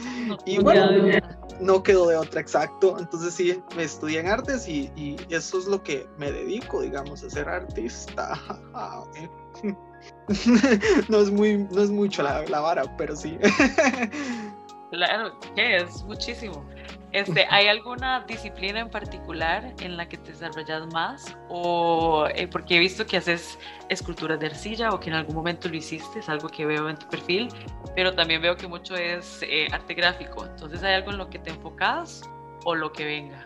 y 0.46 0.60
bueno, 0.60 0.86
no 1.62 1.82
quedó 1.82 2.10
de 2.10 2.18
otra, 2.18 2.42
exacto. 2.42 2.98
Entonces 3.00 3.34
sí, 3.34 3.64
me 3.78 3.84
estudié 3.84 4.20
en 4.20 4.28
artes 4.28 4.68
y, 4.68 4.92
eso 5.30 5.58
es 5.58 5.66
lo 5.66 5.82
que 5.82 6.06
me 6.18 6.30
dedico, 6.30 6.82
digamos, 6.82 7.24
a 7.24 7.30
ser 7.30 7.48
artista. 7.48 8.38
no, 11.08 11.20
es 11.22 11.32
muy, 11.32 11.58
no 11.72 11.82
es 11.82 11.90
mucho 11.90 12.22
la, 12.22 12.44
la 12.48 12.60
vara, 12.60 12.84
pero 12.98 13.16
sí. 13.16 13.38
claro, 14.92 15.40
que 15.56 15.78
es 15.78 16.04
muchísimo. 16.04 16.66
Este, 17.14 17.46
¿Hay 17.50 17.68
alguna 17.68 18.22
disciplina 18.22 18.80
en 18.80 18.90
particular 18.90 19.74
en 19.82 19.98
la 19.98 20.08
que 20.08 20.18
te 20.18 20.32
desarrollas 20.32 20.88
más? 20.94 21.36
O 21.50 22.26
eh, 22.34 22.48
porque 22.48 22.78
he 22.78 22.80
visto 22.80 23.06
que 23.06 23.18
haces 23.18 23.60
esculturas 23.90 24.40
de 24.40 24.48
arcilla 24.48 24.92
o 24.92 25.00
que 25.00 25.10
en 25.10 25.16
algún 25.16 25.36
momento 25.36 25.68
lo 25.68 25.76
hiciste, 25.76 26.20
es 26.20 26.30
algo 26.30 26.48
que 26.48 26.66
veo 26.66 26.88
en 26.88 26.98
tu 26.98 27.10
perfil, 27.10 27.50
pero 27.96 28.14
también 28.14 28.42
veo 28.42 28.56
que 28.56 28.66
mucho 28.66 28.96
es 28.96 29.42
eh, 29.44 29.68
arte 29.74 29.94
gráfico. 29.94 30.46
Entonces, 30.46 30.82
¿hay 30.84 30.94
algo 30.94 31.12
en 31.12 31.18
lo 31.18 31.30
que 31.30 31.40
te 31.40 31.50
enfocas 31.50 32.22
o 32.64 32.76
lo 32.76 32.94
que 32.94 33.04
venga? 33.04 33.46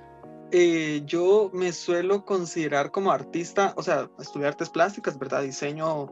Eh, 0.52 1.02
yo 1.06 1.50
me 1.52 1.74
suelo 1.74 2.24
considerar 2.24 2.92
como 2.92 3.12
artista, 3.12 3.74
o 3.78 3.82
sea, 3.82 4.08
estudié 4.20 4.48
artes 4.48 4.70
plásticas, 4.70 5.18
¿verdad? 5.18 5.42
Diseño 5.42 6.08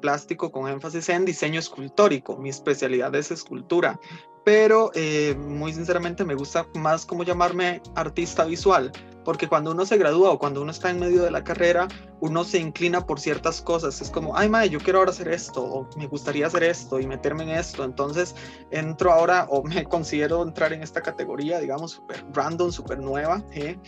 plástico 0.00 0.50
con 0.50 0.68
énfasis 0.68 1.08
en 1.10 1.24
diseño 1.24 1.60
escultórico. 1.60 2.36
Mi 2.36 2.48
especialidad 2.48 3.14
es 3.14 3.30
escultura 3.30 4.00
pero 4.44 4.90
eh, 4.94 5.34
muy 5.38 5.72
sinceramente 5.72 6.24
me 6.24 6.34
gusta 6.34 6.66
más 6.74 7.04
como 7.04 7.22
llamarme 7.22 7.82
artista 7.94 8.44
visual, 8.44 8.92
porque 9.24 9.48
cuando 9.48 9.72
uno 9.72 9.84
se 9.84 9.98
gradúa 9.98 10.30
o 10.30 10.38
cuando 10.38 10.62
uno 10.62 10.70
está 10.70 10.90
en 10.90 10.98
medio 10.98 11.22
de 11.22 11.30
la 11.30 11.44
carrera, 11.44 11.88
uno 12.20 12.44
se 12.44 12.58
inclina 12.58 13.06
por 13.06 13.20
ciertas 13.20 13.60
cosas. 13.60 14.00
Es 14.00 14.10
como, 14.10 14.36
ay, 14.36 14.48
madre, 14.48 14.70
yo 14.70 14.78
quiero 14.78 14.98
ahora 14.98 15.10
hacer 15.10 15.28
esto, 15.28 15.62
o 15.62 15.88
me 15.96 16.06
gustaría 16.06 16.46
hacer 16.46 16.64
esto 16.64 16.98
y 17.00 17.06
meterme 17.06 17.44
en 17.44 17.50
esto. 17.50 17.84
Entonces 17.84 18.34
entro 18.70 19.12
ahora, 19.12 19.46
o 19.50 19.62
me 19.62 19.84
considero 19.88 20.42
entrar 20.42 20.72
en 20.72 20.82
esta 20.82 21.02
categoría, 21.02 21.60
digamos, 21.60 21.92
súper 21.92 22.24
random, 22.32 22.72
súper 22.72 22.98
nueva. 22.98 23.44
¿eh? 23.52 23.78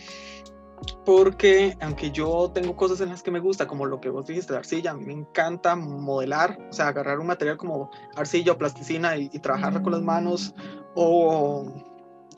Porque 1.05 1.77
aunque 1.81 2.11
yo 2.11 2.51
tengo 2.53 2.75
cosas 2.75 3.01
en 3.01 3.09
las 3.09 3.23
que 3.23 3.31
me 3.31 3.39
gusta, 3.39 3.67
como 3.67 3.85
lo 3.85 3.99
que 3.99 4.09
vos 4.09 4.25
dijiste 4.25 4.53
de 4.53 4.59
arcilla, 4.59 4.91
a 4.91 4.93
mí 4.93 5.05
me 5.05 5.13
encanta 5.13 5.75
modelar, 5.75 6.57
o 6.69 6.73
sea, 6.73 6.87
agarrar 6.89 7.19
un 7.19 7.27
material 7.27 7.57
como 7.57 7.89
arcilla 8.15 8.53
o 8.53 8.57
plasticina 8.57 9.17
y, 9.17 9.29
y 9.31 9.39
trabajarla 9.39 9.81
con 9.81 9.93
las 9.93 10.01
manos, 10.01 10.53
o, 10.95 11.65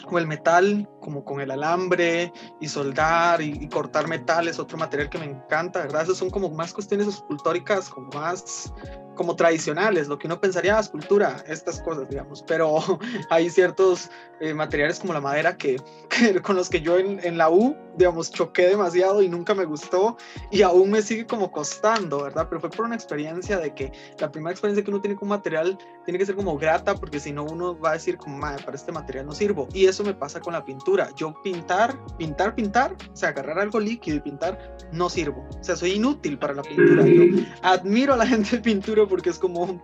o, 0.08 0.20
el 0.20 0.28
metal, 0.28 0.90
como 1.02 1.24
con 1.24 1.42
el 1.42 1.52
alambre, 1.52 2.32
y 2.60 2.68
soldar 2.68 3.42
y, 3.42 3.58
y, 3.62 3.68
cortar 3.70 4.08
metal 4.08 4.48
es 4.48 4.60
otro 4.60 4.78
material 4.78 5.10
que 5.10 5.18
me 5.18 5.26
encanta, 5.26 5.80
¿verdad? 5.80 6.04
Esas 6.04 6.18
son 6.18 6.30
como 6.30 6.50
más 6.50 6.74
cuestiones 6.74 7.08
escultóricas, 7.08 7.90
como 7.90 8.10
más 8.10 8.74
como 9.16 9.36
tradicionales, 9.36 10.08
lo 10.08 10.20
que 10.20 10.28
uno 10.28 10.40
pensaría, 10.40 10.78
ah, 10.78 10.82
escultura, 10.82 11.44
estas 11.48 11.82
cosas, 11.82 12.08
digamos, 12.08 12.44
pero 12.44 12.78
hay 13.30 13.50
ciertos 13.50 14.12
eh, 14.40 14.54
materiales 14.54 15.00
como 15.00 15.14
la 15.14 15.22
madera 15.22 15.58
que, 15.58 15.82
con 16.44 16.56
los 16.56 16.70
que 16.70 16.82
yo 16.82 16.98
en, 16.98 17.20
en, 17.24 17.38
la 17.38 17.50
U, 17.50 17.76
digamos, 17.98 18.30
choqué 18.30 18.68
demasiado 18.68 19.22
y 19.22 19.30
nunca 19.30 19.56
me 19.56 19.66
gustó 19.66 20.18
y 20.52 20.62
aún 20.62 20.92
me 20.92 21.02
sigue 21.02 21.26
como 21.26 21.52
costando, 21.52 22.24
¿verdad? 22.24 22.48
Pero 22.50 22.62
fue 22.62 22.70
por 22.70 22.86
una 22.86 22.96
experiencia 22.96 23.58
de 23.58 23.74
que 23.74 23.92
la 24.20 24.32
primera 24.32 24.52
experiencia 24.52 24.84
que 24.84 24.92
uno 24.92 25.02
tiene 25.02 25.16
con 25.16 25.30
material 25.30 25.78
tiene 26.04 26.20
que 26.20 26.26
ser 26.26 26.36
como 26.36 26.58
grata 26.58 26.96
porque 26.96 27.20
si 27.20 27.32
no 27.32 27.46
uno 27.46 27.80
va 27.80 27.92
a 27.92 27.94
decir 27.94 28.18
como, 28.18 28.38
madre, 28.38 28.64
para 28.64 28.76
este 28.76 28.92
material 28.92 29.26
no 29.26 29.32
sirvo. 29.32 29.68
Y 29.74 29.85
eso 29.86 30.04
me 30.04 30.14
pasa 30.14 30.40
con 30.40 30.54
la 30.54 30.64
pintura. 30.64 31.10
Yo 31.16 31.34
pintar, 31.42 31.98
pintar, 32.18 32.56
pintar, 32.56 32.96
o 33.14 33.16
sea, 33.16 33.30
agarrar 33.30 33.60
algo 33.60 33.80
líquido 33.80 34.18
y 34.18 34.20
pintar, 34.20 34.76
no 34.92 35.10
sirvo. 35.10 35.48
O 35.60 35.64
sea, 35.64 35.76
soy 35.76 35.94
inútil 35.94 36.38
para 36.38 36.54
la 36.54 36.64
pintura. 36.64 37.06
Yo 37.06 37.24
admiro 37.62 38.14
a 38.14 38.18
la 38.18 38.28
gente 38.28 38.58
de 38.58 38.62
pintura 38.62 39.06
porque 39.08 39.30
es 39.30 39.40
como, 39.40 39.82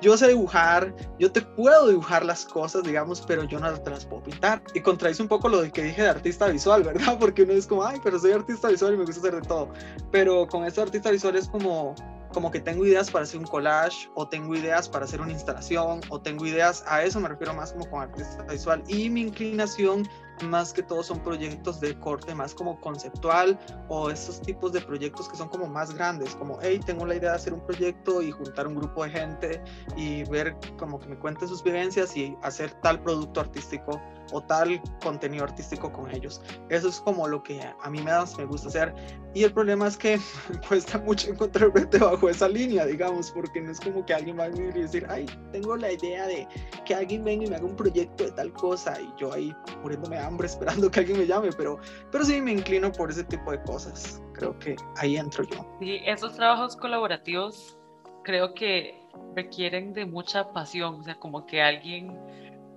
yo 0.00 0.16
sé 0.16 0.28
dibujar, 0.28 0.94
yo 1.18 1.30
te 1.30 1.42
puedo 1.42 1.88
dibujar 1.88 2.24
las 2.24 2.44
cosas, 2.44 2.82
digamos, 2.82 3.22
pero 3.22 3.44
yo 3.44 3.58
no 3.58 3.72
te 3.80 3.90
las 3.90 4.04
puedo 4.04 4.22
pintar. 4.22 4.62
Y 4.74 4.80
contradice 4.80 5.22
un 5.22 5.28
poco 5.28 5.48
lo 5.48 5.62
que 5.72 5.82
dije 5.82 6.02
de 6.02 6.08
artista 6.08 6.48
visual, 6.48 6.82
¿verdad? 6.82 7.16
Porque 7.20 7.42
uno 7.42 7.52
es 7.52 7.66
como, 7.66 7.84
ay, 7.84 8.00
pero 8.02 8.18
soy 8.18 8.32
artista 8.32 8.68
visual 8.68 8.94
y 8.94 8.96
me 8.96 9.04
gusta 9.04 9.20
hacer 9.20 9.40
de 9.40 9.46
todo. 9.46 9.68
Pero 10.10 10.46
con 10.46 10.64
este 10.64 10.80
artista 10.80 11.10
visual 11.10 11.36
es 11.36 11.48
como, 11.48 11.94
como 12.32 12.50
que 12.50 12.60
tengo 12.60 12.84
ideas 12.84 13.10
para 13.10 13.24
hacer 13.24 13.38
un 13.38 13.46
collage 13.46 14.08
o 14.14 14.28
tengo 14.28 14.54
ideas 14.54 14.88
para 14.88 15.04
hacer 15.04 15.20
una 15.20 15.32
instalación 15.32 16.00
o 16.08 16.20
tengo 16.20 16.46
ideas, 16.46 16.84
a 16.86 17.02
eso 17.02 17.20
me 17.20 17.28
refiero 17.28 17.54
más 17.54 17.72
como 17.72 17.88
con 17.88 18.02
artista 18.02 18.42
visual 18.44 18.82
y 18.88 19.08
mi 19.10 19.22
inclinación 19.22 20.08
más 20.44 20.72
que 20.72 20.82
todo 20.82 21.02
son 21.02 21.20
proyectos 21.20 21.80
de 21.80 21.98
corte 21.98 22.34
más 22.34 22.54
como 22.54 22.80
conceptual 22.80 23.58
o 23.88 24.10
esos 24.10 24.40
tipos 24.40 24.72
de 24.72 24.80
proyectos 24.80 25.28
que 25.28 25.36
son 25.36 25.48
como 25.48 25.66
más 25.66 25.94
grandes, 25.94 26.34
como, 26.36 26.58
hey, 26.62 26.80
tengo 26.84 27.06
la 27.06 27.16
idea 27.16 27.30
de 27.30 27.36
hacer 27.36 27.54
un 27.54 27.64
proyecto 27.64 28.22
y 28.22 28.30
juntar 28.30 28.66
un 28.66 28.74
grupo 28.74 29.04
de 29.04 29.10
gente 29.10 29.62
y 29.96 30.24
ver 30.24 30.56
como 30.78 30.98
que 30.98 31.08
me 31.08 31.18
cuenten 31.18 31.48
sus 31.48 31.62
vivencias 31.62 32.16
y 32.16 32.36
hacer 32.42 32.70
tal 32.82 33.02
producto 33.02 33.40
artístico 33.40 34.00
o 34.32 34.42
tal 34.42 34.80
contenido 35.02 35.44
artístico 35.44 35.92
con 35.92 36.10
ellos. 36.14 36.40
Eso 36.68 36.88
es 36.88 37.00
como 37.00 37.28
lo 37.28 37.42
que 37.42 37.60
a 37.60 37.90
mí 37.90 38.02
da, 38.02 38.24
me 38.38 38.44
gusta 38.44 38.68
hacer. 38.68 38.94
Y 39.34 39.44
el 39.44 39.52
problema 39.52 39.86
es 39.86 39.96
que 39.96 40.18
cuesta 40.68 40.98
mucho 40.98 41.30
encontrar 41.30 41.72
gente 41.72 41.98
bajo 41.98 42.28
esa 42.28 42.48
línea, 42.48 42.86
digamos, 42.86 43.30
porque 43.30 43.60
no 43.60 43.70
es 43.70 43.80
como 43.80 44.04
que 44.04 44.14
alguien 44.14 44.38
va 44.38 44.44
a 44.44 44.48
venir 44.48 44.76
y 44.76 44.82
decir, 44.82 45.06
ay, 45.08 45.26
tengo 45.52 45.76
la 45.76 45.92
idea 45.92 46.26
de 46.26 46.48
que 46.84 46.94
alguien 46.94 47.24
venga 47.24 47.44
y 47.44 47.50
me 47.50 47.56
haga 47.56 47.66
un 47.66 47.76
proyecto 47.76 48.24
de 48.24 48.32
tal 48.32 48.52
cosa 48.52 49.00
y 49.00 49.12
yo 49.18 49.32
ahí 49.32 49.54
muriéndome 49.82 50.16
de 50.16 50.22
hambre 50.26 50.46
esperando 50.46 50.90
que 50.90 51.00
alguien 51.00 51.18
me 51.18 51.26
llame, 51.26 51.50
pero, 51.56 51.78
pero 52.10 52.24
sí 52.24 52.40
me 52.40 52.52
inclino 52.52 52.92
por 52.92 53.10
ese 53.10 53.24
tipo 53.24 53.50
de 53.50 53.62
cosas. 53.62 54.22
Creo 54.34 54.58
que 54.58 54.76
ahí 54.96 55.16
entro 55.16 55.44
yo. 55.44 55.64
Sí, 55.80 56.00
esos 56.04 56.34
trabajos 56.34 56.76
colaborativos 56.76 57.78
creo 58.24 58.54
que 58.54 59.06
requieren 59.34 59.92
de 59.92 60.04
mucha 60.04 60.52
pasión, 60.52 61.00
o 61.00 61.02
sea, 61.04 61.14
como 61.14 61.46
que 61.46 61.62
alguien 61.62 62.18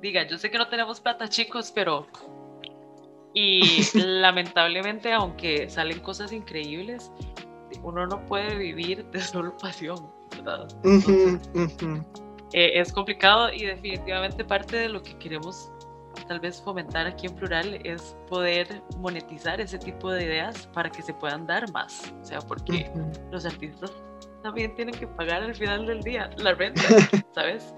diga, 0.02 0.28
yo 0.28 0.38
sé 0.38 0.50
que 0.52 0.58
no 0.58 0.68
tenemos 0.68 1.00
plata 1.02 1.28
chicos, 1.28 1.72
pero... 1.74 2.08
Y 3.34 3.60
lamentablemente, 3.96 5.12
aunque 5.14 5.70
salen 5.70 6.00
cosas 6.00 6.32
increíbles, 6.32 7.12
uno 7.84 8.08
no 8.08 8.26
puede 8.26 8.56
vivir 8.56 9.06
de 9.12 9.22
solo 9.22 9.58
pasión. 9.58 10.20
¿verdad? 10.32 10.68
Ujú, 10.84 11.40
ujú. 11.54 12.06
Eh, 12.54 12.80
es 12.80 12.92
complicado 12.92 13.52
y 13.54 13.66
definitivamente 13.66 14.44
parte 14.44 14.78
de 14.78 14.90
lo 14.90 15.04
que 15.04 15.18
queremos 15.18 15.72
tal 16.28 16.40
vez 16.40 16.62
fomentar 16.62 17.06
aquí 17.08 17.28
en 17.28 17.36
Plural 17.36 17.80
es 17.84 18.16
poder 18.28 18.82
monetizar 18.98 19.60
ese 19.62 19.78
tipo 19.80 20.12
de 20.12 20.24
ideas 20.26 20.68
para 20.74 20.90
que 20.90 21.02
se 21.02 21.14
puedan 21.14 21.46
dar 21.48 21.72
más. 21.72 22.14
O 22.22 22.26
sea, 22.26 22.40
porque 22.40 22.92
Ujú. 22.94 23.12
los 23.32 23.46
artistas 23.46 23.92
también 24.44 24.74
tienen 24.76 24.94
que 24.96 25.08
pagar 25.08 25.44
al 25.44 25.56
final 25.56 25.86
del 25.86 26.02
día 26.02 26.30
la 26.38 26.54
renta, 26.54 26.82
¿sabes? 27.36 27.74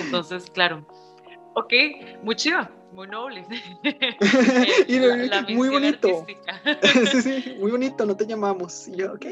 Entonces, 0.00 0.50
claro. 0.50 0.86
Ok, 1.54 1.72
muy 2.22 2.36
chiva, 2.36 2.70
muy 2.92 3.08
noble. 3.08 3.46
Y 4.88 4.98
La- 4.98 5.16
la 5.16 5.42
muy 5.42 5.68
bonito. 5.68 6.26
sí, 7.12 7.22
sí, 7.22 7.56
muy 7.58 7.70
bonito, 7.70 8.04
no 8.04 8.16
te 8.16 8.26
llamamos. 8.26 8.88
Y 8.88 8.96
yo, 8.96 9.14
ok. 9.14 9.26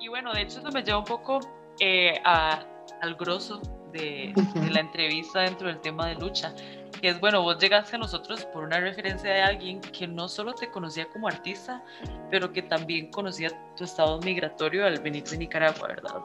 Y 0.00 0.08
bueno, 0.08 0.32
de 0.32 0.42
hecho 0.42 0.60
eso 0.60 0.70
me 0.70 0.82
lleva 0.82 0.98
un 0.98 1.04
poco 1.04 1.40
eh, 1.80 2.20
a- 2.24 2.64
al 3.02 3.14
grosso 3.16 3.60
de, 3.92 4.32
de 4.34 4.40
Ujú. 4.40 4.70
la 4.70 4.80
entrevista 4.80 5.40
dentro 5.40 5.66
del 5.68 5.80
tema 5.80 6.06
de 6.06 6.14
lucha, 6.14 6.54
que 7.00 7.08
es, 7.08 7.20
bueno, 7.20 7.42
vos 7.42 7.58
llegaste 7.58 7.96
a 7.96 7.98
nosotros 7.98 8.44
por 8.46 8.64
una 8.64 8.78
referencia 8.78 9.32
de 9.32 9.40
alguien 9.40 9.80
que 9.80 10.06
no 10.06 10.28
solo 10.28 10.52
te 10.54 10.70
conocía 10.70 11.08
como 11.08 11.28
artista, 11.28 11.82
pero 12.30 12.52
que 12.52 12.62
también 12.62 13.10
conocía 13.10 13.50
tu 13.76 13.84
estado 13.84 14.20
migratorio 14.20 14.86
al 14.86 15.00
venir 15.00 15.24
de 15.24 15.38
Nicaragua, 15.38 15.88
¿verdad? 15.88 16.16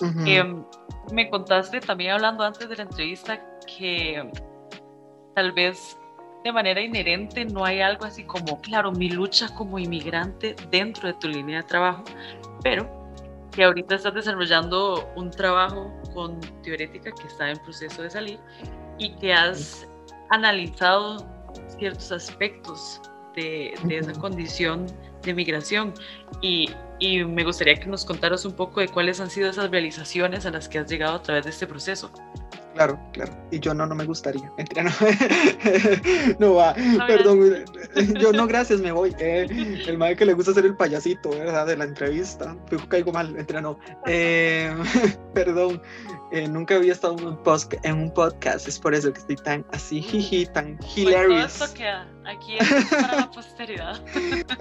Ujú. 0.00 0.20
Em, 0.26 0.64
me 1.12 1.28
contaste 1.30 1.80
también 1.80 2.12
hablando 2.12 2.44
antes 2.44 2.68
de 2.68 2.76
la 2.76 2.82
entrevista 2.82 3.40
que 3.66 4.30
tal 5.34 5.52
vez 5.52 5.96
de 6.44 6.52
manera 6.52 6.80
inherente 6.80 7.44
no 7.44 7.64
hay 7.64 7.80
algo 7.80 8.04
así 8.04 8.24
como, 8.24 8.60
claro, 8.60 8.92
mi 8.92 9.10
lucha 9.10 9.48
como 9.54 9.78
inmigrante 9.78 10.54
dentro 10.70 11.08
de 11.08 11.14
tu 11.14 11.28
línea 11.28 11.62
de 11.62 11.68
trabajo, 11.68 12.04
pero 12.62 12.88
que 13.52 13.64
ahorita 13.64 13.96
estás 13.96 14.14
desarrollando 14.14 15.08
un 15.16 15.30
trabajo 15.30 15.92
con 16.14 16.40
Teorética 16.62 17.10
que 17.10 17.26
está 17.26 17.50
en 17.50 17.58
proceso 17.58 18.02
de 18.02 18.10
salir 18.10 18.38
y 18.98 19.14
que 19.16 19.32
has 19.32 19.88
analizado 20.30 21.26
ciertos 21.78 22.12
aspectos 22.12 23.00
de, 23.34 23.74
de 23.84 23.98
esa 23.98 24.12
condición 24.12 24.86
de 25.22 25.34
migración 25.34 25.94
y, 26.40 26.70
y 26.98 27.24
me 27.24 27.44
gustaría 27.44 27.74
que 27.76 27.86
nos 27.86 28.04
contaras 28.04 28.44
un 28.44 28.52
poco 28.52 28.80
de 28.80 28.88
cuáles 28.88 29.20
han 29.20 29.30
sido 29.30 29.50
esas 29.50 29.70
realizaciones 29.70 30.46
a 30.46 30.50
las 30.50 30.68
que 30.68 30.78
has 30.78 30.90
llegado 30.90 31.16
a 31.16 31.22
través 31.22 31.44
de 31.44 31.50
este 31.50 31.66
proceso. 31.66 32.10
Claro, 32.78 32.98
claro. 33.12 33.32
Y 33.50 33.58
yo 33.60 33.74
no, 33.74 33.86
no 33.86 33.94
me 33.94 34.04
gustaría. 34.04 34.50
Mentira, 34.56 34.84
no. 34.84 34.90
no 36.38 36.54
va. 36.54 36.74
No, 36.74 37.06
Perdón. 37.06 37.64
Yo 38.20 38.32
no, 38.32 38.46
gracias, 38.46 38.80
me 38.80 38.92
voy. 38.92 39.14
Eh, 39.18 39.46
el 39.86 39.98
madre 39.98 40.14
que 40.16 40.24
le 40.24 40.32
gusta 40.34 40.52
hacer 40.52 40.64
el 40.64 40.76
payasito, 40.76 41.30
¿verdad? 41.30 41.66
De 41.66 41.76
la 41.76 41.84
entrevista. 41.84 42.56
Fijo, 42.68 42.88
caigo 42.88 43.12
mal. 43.12 43.32
Mentira, 43.32 43.60
no. 43.60 43.78
Eh, 44.06 44.72
perdón. 45.34 45.82
Eh, 46.30 46.46
nunca 46.46 46.76
había 46.76 46.92
estado 46.92 47.16
en 47.18 47.26
un, 47.26 47.42
post- 47.42 47.74
en 47.82 47.94
un 47.98 48.12
podcast. 48.14 48.68
Es 48.68 48.78
por 48.78 48.94
eso 48.94 49.12
que 49.12 49.18
estoy 49.18 49.36
tan 49.36 49.64
así, 49.72 50.00
jiji, 50.02 50.46
tan 50.46 50.76
Pues 50.76 50.94
todo 50.94 51.00
hilarious. 51.08 51.60
esto 51.62 51.74
queda 51.74 52.06
aquí 52.26 52.56
es 52.60 52.84
para 52.90 53.16
la 53.16 53.30
posteridad. 53.30 54.04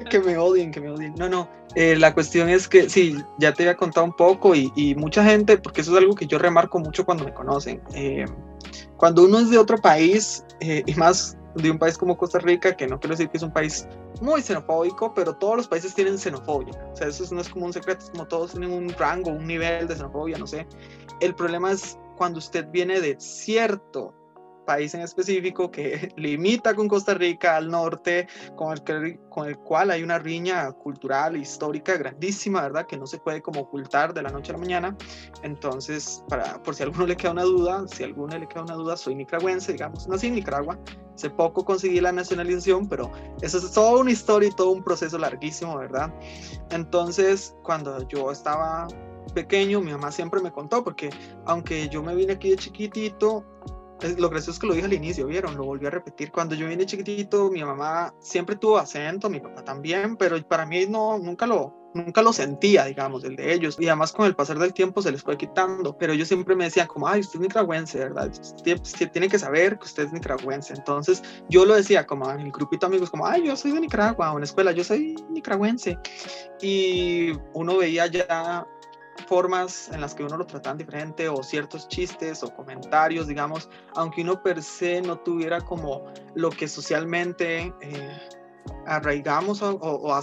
que 0.10 0.20
me 0.22 0.38
odien, 0.38 0.72
que 0.72 0.80
me 0.82 0.90
odien. 0.90 1.14
No, 1.16 1.28
no. 1.30 1.50
Eh, 1.76 1.96
la 1.98 2.14
cuestión 2.14 2.50
es 2.50 2.68
que 2.68 2.90
sí, 2.90 3.18
ya 3.38 3.54
te 3.54 3.64
había 3.64 3.78
contado 3.78 4.06
un 4.06 4.16
poco 4.16 4.56
y, 4.56 4.72
y 4.76 4.96
mucha 4.96 5.24
gente, 5.24 5.58
porque 5.58 5.82
eso 5.82 5.92
es 5.92 5.98
algo 5.98 6.16
que 6.16 6.28
yo 6.28 6.40
remarco 6.40 6.80
mucho 6.80 7.06
cuando 7.06 7.24
me 7.26 7.34
conocen. 7.34 7.82
eh, 7.94 8.26
cuando 8.98 9.24
uno 9.24 9.40
es 9.40 9.50
de 9.50 9.58
otro 9.58 9.78
país, 9.78 10.44
eh, 10.60 10.84
y 10.86 10.96
más 10.96 11.38
de 11.56 11.72
un 11.72 11.78
país 11.78 11.98
como 11.98 12.18
Costa 12.18 12.40
Rica, 12.40 12.76
que 12.76 12.88
no 12.88 13.00
quiero 13.00 13.16
decir 13.16 13.30
que 13.30 13.38
es 13.38 13.44
un 13.44 13.54
país 13.54 13.88
muy 14.22 14.42
xenofóbico, 14.42 15.14
pero 15.14 15.36
todos 15.36 15.58
los 15.58 15.68
países 15.68 15.94
tienen 15.94 16.18
xenofobia. 16.18 16.74
O 16.94 16.96
sea, 16.96 17.08
eso 17.08 17.24
no 17.34 17.42
es 17.42 17.50
como 17.50 17.66
un 17.66 17.74
secreto, 17.74 18.06
es 18.06 18.10
como 18.10 18.28
todos 18.28 18.52
tienen 18.52 18.72
un 18.72 18.90
rango, 18.90 19.32
un 19.32 19.46
nivel 19.46 19.88
de 19.88 19.96
xenofobia, 19.96 20.38
no 20.38 20.48
sé. 20.48 20.68
El 21.20 21.36
problema 21.36 21.72
es 21.72 21.98
cuando 22.18 22.40
usted 22.40 22.68
viene 22.72 23.00
de 23.00 23.16
cierto 23.20 24.14
país 24.68 24.94
en 24.94 25.02
específico 25.02 25.72
que 25.72 26.12
limita 26.18 26.76
con 26.76 26.88
Costa 26.90 27.14
Rica 27.14 27.56
al 27.56 27.70
norte, 27.72 28.28
con 28.56 28.74
el, 28.74 28.84
que- 28.84 29.20
con 29.30 29.48
el 29.48 29.58
cual 29.58 29.90
hay 29.92 30.04
una 30.04 30.20
riña 30.20 30.72
cultural, 30.74 31.38
histórica 31.38 31.96
grandísima, 31.98 32.62
¿verdad? 32.62 32.86
Que 32.86 32.98
no 32.98 33.08
se 33.08 33.18
puede 33.18 33.42
como 33.42 33.62
ocultar 33.62 34.14
de 34.14 34.22
la 34.22 34.30
noche 34.30 34.52
a 34.52 34.54
la 34.54 34.60
mañana. 34.60 34.98
Entonces, 35.42 36.24
para, 36.28 36.62
por 36.62 36.76
si 36.76 36.84
a 36.84 36.88
alguno 36.88 37.08
le 37.08 37.16
queda 37.16 37.32
una 37.32 37.44
duda, 37.44 37.88
si 37.88 38.04
a 38.04 38.08
alguno 38.08 38.38
le 38.38 38.48
queda 38.48 38.64
una 38.64 38.76
duda, 38.76 38.98
soy 38.98 39.16
nicaragüense, 39.16 39.72
digamos, 39.72 40.08
nací 40.08 40.28
en 40.28 40.36
Nicaragua, 40.36 40.78
hace 41.16 41.30
poco 41.30 41.64
conseguí 41.64 42.02
la 42.02 42.12
nacionalización, 42.12 42.88
pero 42.90 43.12
eso 43.42 43.58
es 43.58 43.72
toda 43.72 44.02
una 44.02 44.12
historia 44.12 44.50
y 44.50 44.52
todo 44.52 44.72
un 44.72 44.84
proceso 44.84 45.18
larguísimo, 45.18 45.78
¿verdad? 45.78 46.14
Entonces, 46.72 47.56
cuando 47.64 48.08
yo 48.10 48.32
estaba 48.32 48.88
pequeño, 49.34 49.82
mi 49.82 49.92
mamá 49.92 50.12
siempre 50.12 50.42
me 50.42 50.52
contó, 50.52 50.84
porque 50.84 51.10
aunque 51.46 51.88
yo 51.90 52.04
me 52.04 52.16
vine 52.16 52.34
aquí 52.34 52.50
de 52.52 52.58
chiquitito, 52.58 53.46
lo 54.18 54.30
gracioso 54.30 54.52
es 54.52 54.60
que 54.60 54.68
lo 54.68 54.74
dije 54.74 54.86
al 54.86 54.94
inicio, 54.94 55.28
¿vieron? 55.28 55.58
Lo 55.58 55.66
volví 55.66 55.86
a 55.86 55.90
repetir. 55.90 56.32
Cuando 56.32 56.56
yo 56.56 56.68
vine 56.68 56.86
chiquitito, 56.86 57.50
mi 57.50 57.64
mamá 57.64 58.14
siempre 58.20 58.56
tuvo 58.56 58.78
acento, 58.78 59.30
mi 59.30 59.40
papá 59.40 59.64
también, 59.64 60.18
pero 60.18 60.42
para 60.48 60.66
mí 60.66 60.86
no, 60.88 61.18
nunca 61.18 61.48
lo, 61.48 61.92
nunca 61.94 62.22
lo 62.22 62.32
sentía, 62.32 62.86
digamos, 62.86 63.24
el 63.24 63.36
de 63.36 63.54
ellos. 63.54 63.78
Y 63.80 63.88
además 63.88 64.14
con 64.14 64.26
el 64.26 64.36
pasar 64.36 64.60
del 64.60 64.74
tiempo 64.74 65.02
se 65.02 65.12
les 65.12 65.24
fue 65.24 65.38
quitando. 65.38 65.98
Pero 65.98 66.14
ellos 66.14 66.28
siempre 66.28 66.56
me 66.56 66.66
decían 66.66 66.88
como, 66.88 67.08
ay, 67.08 67.22
usted 67.22 67.36
es 67.36 67.42
nicaragüense, 67.42 68.00
¿verdad? 68.00 68.30
Usted, 68.30 69.12
tiene 69.12 69.30
que 69.30 69.40
saber 69.40 69.78
que 69.80 69.86
usted 69.86 70.04
es 70.04 70.14
nicaragüense. 70.14 70.74
Entonces 70.74 71.24
yo 71.50 71.66
lo 71.66 71.76
decía 71.76 72.06
como 72.06 72.30
en 72.32 72.42
el 72.42 72.52
grupito 72.52 72.86
de 72.86 72.94
amigos, 72.94 73.10
como, 73.10 73.26
ay, 73.26 73.46
yo 73.46 73.56
soy 73.56 73.72
de 73.72 73.82
Nicaragua, 73.82 74.32
en 74.32 74.40
la 74.40 74.46
escuela, 74.46 74.72
yo 74.72 74.84
soy 74.84 75.16
nicaragüense. 75.30 75.98
Y 76.62 77.32
uno 77.54 77.78
veía 77.78 78.08
ya 78.08 78.66
formas 79.28 79.90
en 79.90 80.02
las 80.02 80.14
que 80.14 80.24
uno 80.24 80.38
lo 80.38 80.46
trataban 80.46 80.78
diferente 80.78 81.28
o 81.30 81.44
ciertos 81.44 81.88
chistes 81.88 82.44
o 82.44 82.54
comentarios, 82.54 83.28
digamos, 83.28 83.70
aunque 83.96 84.22
uno 84.22 84.42
per 84.42 84.62
se 84.62 85.02
no 85.02 85.18
tuviera 85.20 85.62
como 85.62 86.06
lo 86.36 86.50
que 86.50 86.68
socialmente 86.68 87.74
eh, 87.82 88.30
arraigamos 88.86 89.62
o, 89.62 90.14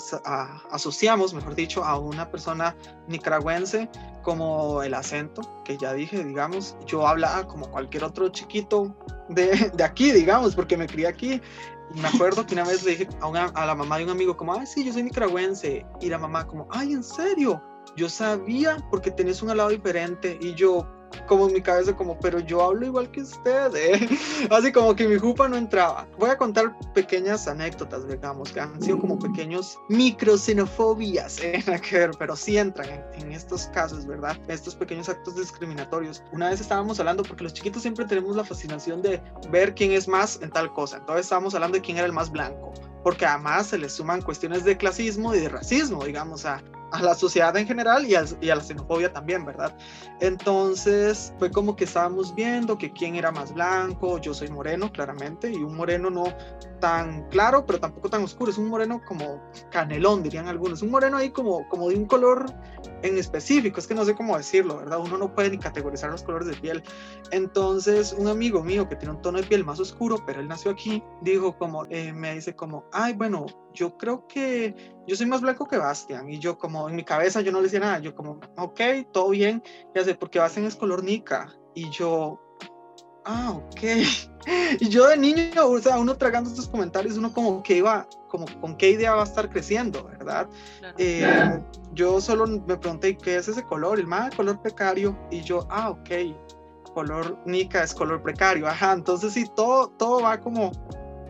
asociamos, 0.70 1.34
mejor 1.34 1.55
dicho, 1.55 1.84
a 1.84 1.99
una 1.99 2.30
persona 2.30 2.76
nicaragüense 3.09 3.88
como 4.22 4.82
el 4.82 4.95
acento, 4.95 5.42
que 5.64 5.76
ya 5.76 5.92
dije, 5.92 6.24
digamos, 6.24 6.76
yo 6.86 7.07
hablaba 7.07 7.47
como 7.47 7.70
cualquier 7.70 8.05
otro 8.05 8.28
chiquito 8.30 8.97
de, 9.28 9.72
aquí, 9.84 10.12
digamos, 10.12 10.55
porque 10.55 10.76
me 10.76 10.86
crié 10.86 11.07
aquí. 11.07 11.40
Me 11.95 12.09
acuerdo 12.09 12.47
que 12.47 12.55
una 12.55 12.64
vez 12.64 12.82
le 12.82 12.92
dije 12.92 13.09
a, 13.20 13.26
a 13.55 13.66
la 13.66 13.74
mamá 13.74 13.99
de 13.99 14.05
un 14.05 14.11
amigo 14.11 14.36
como, 14.36 14.55
ay, 14.55 14.66
sí, 14.66 14.84
yo 14.84 14.92
soy 14.92 15.03
nicaragüense. 15.03 15.84
Y 16.01 16.09
la 16.09 16.18
mamá 16.18 16.47
como, 16.47 16.66
ay, 16.70 16.95
¿en 16.95 17.05
serio? 17.05 17.62
Yo 17.97 18.09
sabía 18.09 18.76
porque 18.91 19.11
tenés 19.11 19.43
un 19.43 19.51
alado 19.51 19.70
diferente. 19.70 20.39
Y 20.41 20.55
yo, 20.55 20.87
como 21.26 21.49
en 21.49 21.55
mi 21.55 21.61
cabeza, 21.61 21.95
como, 21.95 22.18
pero 22.18 22.41
yo 22.41 22.62
hablo 22.62 22.87
igual 22.87 23.11
que 23.11 23.22
usted. 23.22 23.74
¿eh?". 23.74 24.09
Así 24.51 24.72
como 24.72 24.95
que 24.95 25.07
mi 25.07 25.18
jupa 25.18 25.49
no 25.49 25.57
entraba. 25.57 26.07
Voy 26.18 26.30
a 26.30 26.37
contar 26.37 26.76
pequeñas 26.95 27.47
anécdotas, 27.47 28.07
digamos, 28.09 28.53
que 28.53 28.61
han 28.61 28.80
sido 28.82 28.99
como 28.99 29.18
pequeños 29.18 29.78
microxenofobias, 29.89 31.39
¿eh? 31.43 31.64
Pero 32.18 32.37
sí 32.37 32.59
entran 32.59 32.89
en, 32.89 33.22
en 33.22 33.32
estos 33.32 33.66
casos, 33.68 34.07
¿verdad? 34.07 34.37
Estos 34.49 34.74
pequeños 34.74 35.09
actos 35.09 35.37
discriminatorios. 35.37 36.22
Una 36.32 36.51
vez 36.51 36.61
estábamos 36.61 36.99
hablando, 37.01 37.22
porque 37.22 37.45
los 37.45 37.55
chiquitos 37.55 37.82
siempre 37.82 38.05
tenemos 38.05 38.37
la 38.37 38.45
fascinación 38.45 39.03
de 39.03 39.22
ver 39.51 39.74
quién 39.74 39.93
es 39.93 40.09
más 40.09 40.41
en 40.43 40.51
tal 40.51 40.72
cosa. 40.72 40.99
Entonces 40.99 41.26
estábamos 41.26 41.55
hablando 41.55 41.76
de 41.76 41.82
quién 41.82 41.97
era 41.97 42.07
el 42.07 42.12
más 42.12 42.30
blanco, 42.30 42.72
porque 43.03 43.26
además 43.26 43.68
se 43.68 43.78
le 43.78 43.89
suman 43.89 44.22
cuestiones 44.22 44.64
de 44.64 44.76
clasismo 44.76 45.35
y 45.35 45.41
de 45.41 45.49
racismo, 45.49 46.05
digamos, 46.05 46.45
a, 46.47 46.62
a 46.95 47.03
la 47.03 47.14
sociedad 47.14 47.57
en 47.57 47.66
general 47.66 48.07
y 48.07 48.14
a, 48.14 48.24
la 48.55 48.62
xenofobia 48.62 49.12
también, 49.12 49.45
¿verdad? 49.45 49.76
Entonces 50.20 51.32
fue 51.38 51.51
como 51.51 51.74
que 51.74 51.84
estábamos 51.84 52.34
viendo 52.34 52.78
que 52.78 52.92
quién 52.92 53.16
era 53.16 53.32
más 53.32 53.53
blanco, 53.53 54.18
yo 54.18 54.32
soy 54.32 54.49
moreno, 54.49 54.92
claramente, 54.92 55.51
y 55.51 55.57
un 55.57 55.76
moreno 55.76 56.09
no 56.09 56.24
tan 56.85 57.26
claro, 57.30 57.64
pero 57.64 57.80
tampoco 57.80 58.11
tan 58.11 58.22
oscuro, 58.22 58.51
es 58.51 58.59
un 58.59 58.68
moreno 58.68 59.01
como 59.07 59.41
canelón, 59.70 60.22
dirían 60.22 60.49
algunos, 60.49 60.82
un 60.82 60.91
moreno 60.91 61.16
ahí 61.16 61.30
como, 61.30 61.66
como 61.70 61.89
de 61.89 61.97
un 61.97 62.05
color 62.05 62.45
en 63.01 63.16
específico, 63.16 63.80
es 63.80 63.87
que 63.87 63.95
no 63.95 64.05
sé 64.05 64.14
cómo 64.14 64.37
decirlo, 64.37 64.76
¿verdad? 64.76 64.99
Uno 64.99 65.16
no 65.16 65.35
puede 65.35 65.49
ni 65.49 65.57
categorizar 65.57 66.11
los 66.11 66.22
colores 66.22 66.47
de 66.47 66.53
piel. 66.53 66.82
Entonces, 67.30 68.12
un 68.12 68.28
amigo 68.28 68.62
mío 68.62 68.87
que 68.87 68.97
tiene 68.97 69.14
un 69.14 69.22
tono 69.22 69.41
de 69.41 69.45
piel 69.45 69.64
más 69.64 69.80
oscuro, 69.80 70.22
pero 70.26 70.41
él 70.41 70.49
nació 70.49 70.72
aquí, 70.72 71.03
dijo 71.22 71.57
como, 71.57 71.87
eh, 71.89 72.12
me 72.12 72.35
dice 72.35 72.55
como, 72.55 72.85
ay, 72.93 73.14
bueno, 73.14 73.47
yo 73.72 73.97
creo 73.97 74.26
que 74.26 74.95
yo 75.07 75.16
soy 75.16 75.24
más 75.24 75.41
blanco 75.41 75.66
que 75.66 75.78
Bastian. 75.78 76.28
Y 76.28 76.39
yo 76.39 76.59
como, 76.59 76.87
en 76.91 76.97
mi 76.97 77.05
cabeza 77.05 77.41
yo 77.41 77.51
no 77.51 77.61
le 77.61 77.64
decía 77.64 77.80
nada, 77.80 77.99
yo 78.01 78.14
como, 78.14 78.41
ok, 78.59 78.80
todo 79.11 79.30
bien, 79.30 79.62
ya 79.95 80.05
sé, 80.05 80.16
porque 80.16 80.39
Bastian 80.39 80.66
es 80.66 80.76
color 80.76 81.03
nica. 81.03 81.49
Y 81.74 81.89
yo, 81.89 82.39
ah, 83.25 83.53
ok. 83.53 83.81
Y 84.79 84.91
yo 84.91 85.09
de 85.09 85.16
niño, 85.16 85.66
o 85.66 85.79
sea, 85.79 85.99
uno 85.99 86.16
tragando 86.16 86.51
estos 86.51 86.68
comentarios, 86.68 87.16
uno 87.16 87.33
como 87.33 87.62
que 87.62 87.79
iba, 87.79 88.07
como 88.29 88.45
con 88.61 88.77
qué 88.77 88.91
idea 88.91 89.14
va 89.14 89.22
a 89.22 89.25
estar 89.25 89.49
creciendo, 89.49 90.05
¿verdad? 90.05 90.49
Claro. 90.81 90.95
Eh, 90.99 91.62
yo 91.95 92.20
solo 92.20 92.47
me 92.47 92.77
pregunté 92.77 93.16
qué 93.16 93.37
es 93.37 93.49
ese 93.49 93.62
color, 93.62 93.99
el 93.99 94.07
más 94.07 94.35
color 94.35 94.61
precario, 94.61 95.18
y 95.31 95.41
yo, 95.41 95.66
ah, 95.70 95.89
ok, 95.89 96.11
color 96.93 97.39
nica 97.47 97.83
es 97.83 97.95
color 97.95 98.22
precario, 98.22 98.66
ajá, 98.68 98.93
entonces 98.93 99.33
sí, 99.33 99.47
todo, 99.57 99.89
todo 99.89 100.20
va 100.20 100.39
como, 100.39 100.70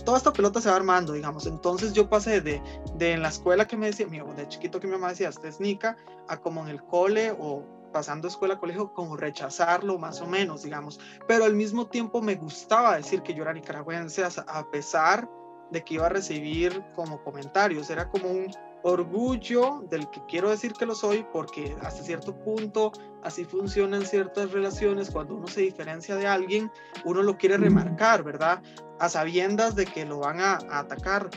toda 0.05 0.19
esta 0.19 0.33
pelota 0.33 0.61
se 0.61 0.69
va 0.69 0.77
armando, 0.77 1.13
digamos, 1.13 1.47
entonces 1.47 1.93
yo 1.93 2.09
pasé 2.09 2.41
de, 2.41 2.61
de 2.97 3.13
en 3.13 3.23
la 3.23 3.29
escuela 3.29 3.67
que 3.67 3.77
me 3.77 3.87
decía, 3.87 4.09
mi, 4.09 4.19
de 4.19 4.49
chiquito 4.49 4.81
que 4.81 4.89
mi 4.89 4.95
mamá 4.95 5.11
decía, 5.11 5.29
usted 5.29 5.49
es 5.49 5.61
nica, 5.61 5.97
a 6.29 6.37
como 6.37 6.63
en 6.63 6.69
el 6.69 6.83
cole 6.83 7.33
o 7.39 7.63
pasando 7.95 8.27
escuela, 8.27 8.59
colegio, 8.59 8.93
como 8.93 9.17
rechazarlo 9.17 9.99
más 9.99 10.21
o 10.21 10.27
menos, 10.27 10.65
digamos. 10.65 10.99
Pero 11.29 11.45
al 11.45 11.55
mismo 11.55 11.87
tiempo 11.87 12.21
me 12.21 12.35
gustaba 12.35 12.97
decir 12.97 13.23
que 13.23 13.35
yo 13.35 13.45
era 13.45 13.53
nicaragüense, 13.53 14.25
a 14.25 14.69
pesar 14.73 15.31
de 15.71 15.85
que 15.85 15.95
iba 15.95 16.07
a 16.07 16.09
recibir 16.09 16.83
como 16.97 17.23
comentarios. 17.23 17.89
Era 17.91 18.11
como 18.11 18.29
un 18.29 18.51
orgullo 18.83 19.85
del 19.89 20.11
que 20.11 20.21
quiero 20.27 20.51
decir 20.51 20.73
que 20.73 20.87
lo 20.87 20.97
soy, 20.97 21.25
porque 21.33 21.77
hasta 21.83 22.03
cierto 22.03 22.37
punto 22.37 22.91
así 23.23 23.45
funcionan 23.45 24.05
ciertas 24.05 24.51
relaciones. 24.51 25.13
Cuando 25.13 25.37
uno 25.37 25.47
se 25.47 25.61
diferencia 25.61 26.17
de 26.17 26.27
alguien, 26.27 26.73
uno 27.05 27.23
lo 27.23 27.39
quiere 27.39 27.59
remarcar, 27.59 28.25
¿verdad? 28.25 28.61
A 28.99 29.09
sabiendas 29.09 29.77
de 29.77 29.87
que 29.87 30.05
lo 30.05 30.19
van 30.19 30.41
a, 30.41 30.59
a 30.69 30.81
atacar. 30.81 31.31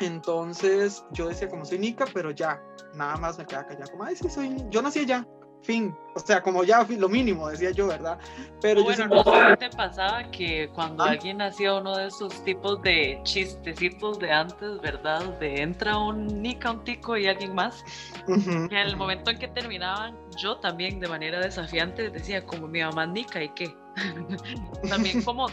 Entonces 0.00 1.02
yo 1.12 1.28
decía 1.28 1.48
como 1.48 1.64
soy 1.64 1.78
Nica, 1.78 2.04
pero 2.12 2.30
ya, 2.30 2.62
nada 2.94 3.16
más 3.16 3.38
me 3.38 3.46
queda 3.46 3.66
callado, 3.66 3.90
como, 3.90 4.04
ay, 4.04 4.16
sí, 4.16 4.28
soy, 4.28 4.54
yo 4.68 4.82
nací 4.82 5.00
allá, 5.00 5.26
fin, 5.62 5.96
o 6.14 6.18
sea, 6.18 6.42
como 6.42 6.64
ya 6.64 6.86
lo 6.88 7.08
mínimo, 7.08 7.48
decía 7.48 7.70
yo, 7.70 7.86
¿verdad? 7.86 8.18
Pero 8.60 8.82
bueno, 8.82 9.08
yo 9.08 9.48
¿no 9.48 9.56
te 9.56 9.70
pasaba 9.70 10.30
que 10.30 10.68
cuando 10.74 11.04
alguien 11.04 11.40
hacía 11.40 11.74
uno 11.74 11.96
de 11.96 12.08
esos 12.08 12.42
tipos 12.44 12.82
de 12.82 13.20
chistecitos 13.22 14.18
de 14.18 14.32
antes, 14.32 14.80
¿verdad? 14.80 15.38
De 15.38 15.62
entra 15.62 15.98
un 15.98 16.26
Nica, 16.42 16.72
un 16.72 16.84
tico 16.84 17.16
y 17.16 17.26
alguien 17.26 17.54
más, 17.54 17.84
que 18.26 18.32
en 18.32 18.72
el 18.72 18.96
momento 18.96 19.30
en 19.30 19.38
que 19.38 19.48
terminaban, 19.48 20.16
yo 20.36 20.56
también 20.58 21.00
de 21.00 21.08
manera 21.08 21.40
desafiante 21.40 22.10
decía, 22.10 22.44
como 22.44 22.66
mi 22.66 22.80
mamá 22.82 23.06
Nica, 23.06 23.42
¿y 23.42 23.48
qué? 23.50 23.74
también 24.88 25.22
como 25.22 25.46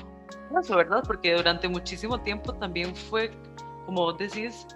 eso, 0.60 0.76
¿verdad? 0.76 1.04
Porque 1.06 1.34
durante 1.36 1.68
muchísimo 1.68 2.20
tiempo 2.22 2.54
también 2.54 2.96
fue 2.96 3.32
como 3.90 4.04
vos 4.04 4.20
decís, 4.20 4.68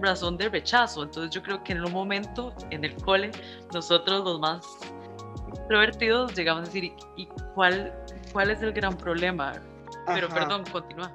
razón 0.00 0.36
de 0.36 0.48
rechazo. 0.48 1.02
Entonces 1.02 1.30
yo 1.30 1.42
creo 1.42 1.62
que 1.62 1.72
en 1.72 1.84
un 1.84 1.92
momento 1.92 2.54
en 2.70 2.84
el 2.84 2.94
cole, 2.96 3.30
nosotros 3.72 4.24
los 4.24 4.40
más 4.40 4.66
introvertidos 5.48 6.34
llegamos 6.34 6.62
a 6.62 6.66
decir, 6.66 6.92
¿y 7.16 7.26
cuál, 7.54 7.92
cuál 8.32 8.50
es 8.50 8.62
el 8.62 8.72
gran 8.72 8.96
problema? 8.96 9.52
Pero 10.06 10.28
perdón, 10.28 10.64
continúa. 10.72 11.12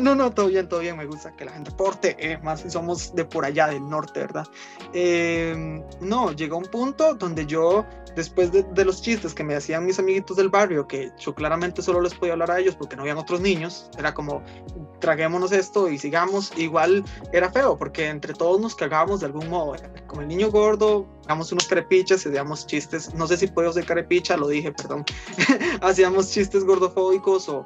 No, 0.00 0.14
no, 0.14 0.32
todo 0.32 0.48
bien, 0.48 0.68
todo 0.68 0.80
bien. 0.80 0.96
Me 0.96 1.06
gusta 1.06 1.32
que 1.36 1.44
la 1.44 1.52
gente 1.52 1.70
porte, 1.70 2.16
eh, 2.18 2.38
más 2.42 2.60
si 2.60 2.70
somos 2.70 3.14
de 3.14 3.24
por 3.24 3.44
allá 3.44 3.68
del 3.68 3.88
norte, 3.88 4.20
¿verdad? 4.20 4.46
Eh, 4.92 5.82
no, 6.00 6.32
llegó 6.32 6.58
un 6.58 6.66
punto 6.66 7.14
donde 7.14 7.46
yo 7.46 7.84
después 8.14 8.50
de, 8.52 8.84
los 8.84 9.02
chistes 9.02 9.34
que 9.34 9.44
me 9.44 9.54
hacían 9.54 9.84
mis 9.84 9.98
amiguitos 9.98 10.36
del 10.36 10.48
barrio, 10.48 10.86
que 10.86 11.12
yo 11.18 11.34
claramente 11.34 11.82
solo 11.82 12.00
les 12.00 12.14
podía 12.14 12.32
hablar 12.32 12.50
a 12.50 12.58
ellos 12.58 12.74
porque 12.74 12.96
no 12.96 13.02
habían 13.02 13.18
otros 13.18 13.40
niños, 13.40 13.90
era 13.98 14.14
como, 14.14 14.42
traguémonos 15.00 15.52
esto 15.52 15.88
y 15.88 15.98
sigamos, 15.98 16.52
igual 16.56 17.04
era 17.32 17.50
feo, 17.50 17.76
porque 17.76 18.08
entre 18.08 18.34
todos 18.34 18.60
nos 18.60 18.74
cagábamos 18.74 19.20
de 19.20 19.26
algún 19.26 19.48
modo, 19.48 19.76
como 20.06 20.22
el 20.22 20.28
niño 20.28 20.50
gordo, 20.50 21.06
hagamos 21.24 21.52
unos 21.52 21.68
carepichas 21.68 22.26
y 22.26 22.66
chistes, 22.66 23.14
no 23.14 23.26
sé 23.26 23.36
si 23.36 23.46
puedo 23.46 23.72
ser 23.72 23.84
carepicha, 23.84 24.36
lo 24.36 24.48
dije, 24.48 24.72
perdón, 24.72 25.04
hacíamos 25.80 26.30
chistes 26.30 26.64
gordofóbicos 26.64 27.48
o, 27.48 27.64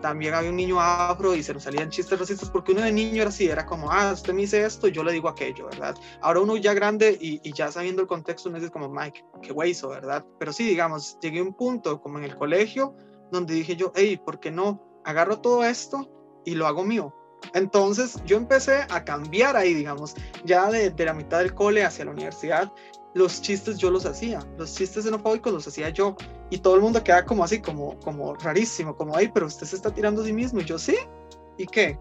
también 0.00 0.34
había 0.34 0.50
un 0.50 0.56
niño 0.56 0.80
afro 0.80 1.34
y 1.36 1.42
se 1.42 1.54
nos 1.54 1.64
salían 1.64 1.90
chistes 1.90 2.18
racistas 2.18 2.50
porque 2.50 2.72
uno 2.72 2.82
de 2.82 2.92
niño 2.92 3.22
era 3.22 3.28
así, 3.28 3.48
era 3.48 3.66
como, 3.66 3.90
ah, 3.90 4.12
usted 4.12 4.32
me 4.32 4.42
dice 4.42 4.64
esto 4.64 4.88
yo 4.88 5.04
le 5.04 5.12
digo 5.12 5.28
aquello, 5.28 5.66
¿verdad? 5.66 5.94
Ahora 6.20 6.40
uno 6.40 6.56
ya 6.56 6.74
grande 6.74 7.16
y, 7.20 7.40
y 7.42 7.52
ya 7.52 7.70
sabiendo 7.70 8.02
el 8.02 8.08
contexto, 8.08 8.48
uno 8.48 8.58
dice 8.58 8.70
como, 8.70 8.88
Mike, 8.88 9.24
qué 9.42 9.54
hizo, 9.68 9.88
¿verdad? 9.88 10.24
Pero 10.38 10.52
sí, 10.52 10.66
digamos, 10.66 11.18
llegué 11.20 11.40
a 11.40 11.42
un 11.42 11.54
punto 11.54 12.00
como 12.00 12.18
en 12.18 12.24
el 12.24 12.36
colegio 12.36 12.94
donde 13.30 13.54
dije 13.54 13.76
yo, 13.76 13.92
hey, 13.94 14.20
¿por 14.24 14.40
qué 14.40 14.50
no 14.50 14.82
agarro 15.04 15.40
todo 15.40 15.64
esto 15.64 16.10
y 16.44 16.54
lo 16.54 16.66
hago 16.66 16.84
mío? 16.84 17.14
Entonces 17.54 18.20
yo 18.24 18.36
empecé 18.36 18.86
a 18.88 19.04
cambiar 19.04 19.56
ahí, 19.56 19.74
digamos, 19.74 20.14
ya 20.44 20.70
de, 20.70 20.90
de 20.90 21.04
la 21.04 21.14
mitad 21.14 21.38
del 21.38 21.54
cole 21.54 21.84
hacia 21.84 22.04
la 22.04 22.10
universidad, 22.12 22.72
los 23.14 23.40
chistes 23.40 23.78
yo 23.78 23.90
los 23.90 24.04
hacía, 24.04 24.40
los 24.58 24.74
chistes 24.74 25.04
xenofóbicos 25.04 25.52
los 25.52 25.66
hacía 25.66 25.88
yo 25.88 26.16
y 26.50 26.58
todo 26.58 26.76
el 26.76 26.80
mundo 26.80 27.02
queda 27.02 27.24
como 27.24 27.44
así, 27.44 27.60
como, 27.60 27.98
como 28.00 28.34
rarísimo, 28.34 28.96
como, 28.96 29.16
ay, 29.16 29.28
pero 29.32 29.46
usted 29.46 29.66
se 29.66 29.76
está 29.76 29.92
tirando 29.92 30.22
a 30.22 30.24
sí 30.24 30.32
mismo 30.32 30.60
y 30.60 30.64
yo 30.64 30.78
sí, 30.78 30.96
¿y 31.58 31.66
qué? 31.66 31.98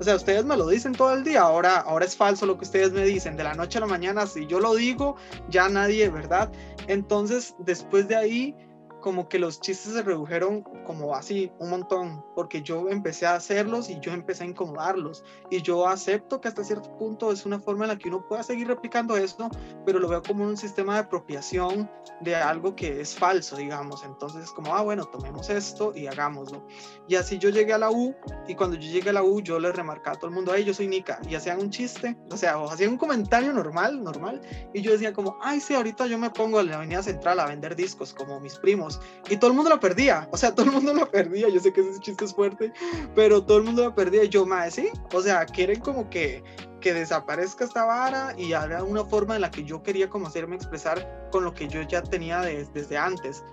O 0.00 0.04
sea, 0.04 0.16
ustedes 0.16 0.44
me 0.44 0.56
lo 0.56 0.68
dicen 0.68 0.92
todo 0.92 1.12
el 1.14 1.24
día, 1.24 1.42
ahora, 1.42 1.78
ahora 1.78 2.04
es 2.04 2.16
falso 2.16 2.46
lo 2.46 2.56
que 2.56 2.64
ustedes 2.64 2.92
me 2.92 3.04
dicen, 3.04 3.36
de 3.36 3.44
la 3.44 3.54
noche 3.54 3.78
a 3.78 3.80
la 3.80 3.86
mañana, 3.86 4.26
si 4.26 4.46
yo 4.46 4.60
lo 4.60 4.74
digo, 4.74 5.16
ya 5.48 5.68
nadie, 5.68 6.08
¿verdad? 6.08 6.52
Entonces, 6.86 7.54
después 7.58 8.06
de 8.08 8.16
ahí, 8.16 8.56
como 9.00 9.28
que 9.28 9.38
los 9.38 9.60
chistes 9.60 9.92
se 9.92 10.02
redujeron 10.02 10.62
como 10.84 11.14
así 11.14 11.52
un 11.58 11.70
montón, 11.70 12.24
porque 12.34 12.62
yo 12.62 12.88
empecé 12.88 13.26
a 13.26 13.34
hacerlos 13.34 13.90
y 13.90 14.00
yo 14.00 14.12
empecé 14.12 14.44
a 14.44 14.46
incomodarlos. 14.46 15.24
Y 15.50 15.62
yo 15.62 15.86
acepto 15.86 16.40
que 16.40 16.48
hasta 16.48 16.64
cierto 16.64 16.96
punto 16.96 17.30
es 17.30 17.46
una 17.46 17.60
forma 17.60 17.84
en 17.84 17.90
la 17.90 17.98
que 17.98 18.08
uno 18.08 18.26
pueda 18.26 18.42
seguir 18.42 18.66
replicando 18.68 19.16
esto, 19.16 19.50
pero 19.84 19.98
lo 19.98 20.08
veo 20.08 20.22
como 20.22 20.44
un 20.44 20.56
sistema 20.56 20.94
de 20.94 21.00
apropiación 21.00 21.90
de 22.20 22.34
algo 22.34 22.74
que 22.74 23.00
es 23.00 23.14
falso, 23.14 23.56
digamos. 23.56 24.04
Entonces 24.04 24.44
es 24.44 24.50
como, 24.50 24.74
ah, 24.74 24.82
bueno, 24.82 25.04
tomemos 25.04 25.48
esto 25.50 25.92
y 25.94 26.06
hagámoslo. 26.06 26.66
Y 27.06 27.14
así 27.14 27.38
yo 27.38 27.50
llegué 27.50 27.72
a 27.72 27.78
la 27.78 27.90
U 27.90 28.14
y 28.46 28.54
cuando 28.54 28.76
yo 28.76 28.90
llegué 28.90 29.10
a 29.10 29.14
la 29.14 29.22
U 29.22 29.40
yo 29.40 29.58
le 29.60 29.70
remarcaba 29.72 30.16
a 30.16 30.18
todo 30.18 30.28
el 30.28 30.34
mundo, 30.34 30.52
ay, 30.52 30.64
yo 30.64 30.74
soy 30.74 30.88
Nica. 30.88 31.20
Y 31.28 31.34
hacían 31.34 31.60
un 31.60 31.70
chiste, 31.70 32.16
o 32.30 32.36
sea, 32.36 32.58
o 32.58 32.68
hacían 32.68 32.90
un 32.90 32.98
comentario 32.98 33.52
normal, 33.52 34.02
normal. 34.02 34.40
Y 34.74 34.82
yo 34.82 34.92
decía 34.92 35.12
como, 35.12 35.36
ay, 35.40 35.60
sí, 35.60 35.74
ahorita 35.74 36.06
yo 36.06 36.18
me 36.18 36.30
pongo 36.30 36.60
en 36.60 36.68
la 36.68 36.76
Avenida 36.76 37.02
Central 37.02 37.38
a 37.40 37.46
vender 37.46 37.76
discos 37.76 38.12
como 38.12 38.40
mis 38.40 38.56
primos 38.56 38.87
y 39.28 39.36
todo 39.36 39.50
el 39.50 39.56
mundo 39.56 39.70
lo 39.70 39.80
perdía, 39.80 40.28
o 40.32 40.36
sea, 40.36 40.54
todo 40.54 40.66
el 40.66 40.72
mundo 40.72 40.94
lo 40.94 41.10
perdía, 41.10 41.48
yo 41.48 41.60
sé 41.60 41.72
que 41.72 41.80
ese 41.80 42.00
chiste 42.00 42.24
es 42.24 42.34
fuerte, 42.34 42.72
pero 43.14 43.42
todo 43.44 43.58
el 43.58 43.64
mundo 43.64 43.84
lo 43.84 43.94
perdía. 43.94 44.24
Y 44.24 44.28
yo, 44.28 44.46
más 44.46 44.74
sí, 44.74 44.90
o 45.12 45.20
sea, 45.20 45.44
quieren 45.46 45.80
como 45.80 46.08
que, 46.10 46.42
que 46.80 46.92
desaparezca 46.92 47.64
esta 47.64 47.84
vara 47.84 48.34
y 48.36 48.52
haga 48.52 48.82
una 48.82 49.04
forma 49.04 49.36
en 49.36 49.42
la 49.42 49.50
que 49.50 49.64
yo 49.64 49.82
quería 49.82 50.08
como 50.08 50.26
hacerme 50.26 50.56
expresar 50.56 51.28
con 51.30 51.44
lo 51.44 51.52
que 51.52 51.68
yo 51.68 51.82
ya 51.82 52.02
tenía 52.02 52.40
desde 52.40 52.96
antes. 52.96 53.44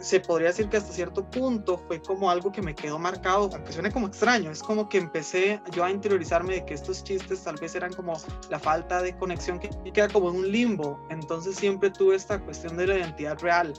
Se 0.00 0.18
podría 0.18 0.48
decir 0.48 0.68
que 0.70 0.78
hasta 0.78 0.92
cierto 0.92 1.28
punto 1.30 1.76
fue 1.76 2.00
como 2.00 2.30
algo 2.30 2.50
que 2.50 2.62
me 2.62 2.74
quedó 2.74 2.98
marcado, 2.98 3.50
aunque 3.52 3.70
suene 3.70 3.92
como 3.92 4.06
extraño, 4.06 4.50
es 4.50 4.62
como 4.62 4.88
que 4.88 4.96
empecé 4.96 5.60
yo 5.72 5.84
a 5.84 5.90
interiorizarme 5.90 6.54
de 6.54 6.64
que 6.64 6.72
estos 6.72 7.04
chistes 7.04 7.44
tal 7.44 7.56
vez 7.56 7.74
eran 7.74 7.92
como 7.92 8.14
la 8.48 8.58
falta 8.58 9.02
de 9.02 9.14
conexión 9.14 9.58
que 9.58 9.68
queda 9.92 10.08
como 10.08 10.30
en 10.30 10.36
un 10.36 10.50
limbo, 10.50 11.06
entonces 11.10 11.56
siempre 11.56 11.90
tuve 11.90 12.16
esta 12.16 12.40
cuestión 12.40 12.78
de 12.78 12.86
la 12.86 12.98
identidad 12.98 13.38
real, 13.40 13.74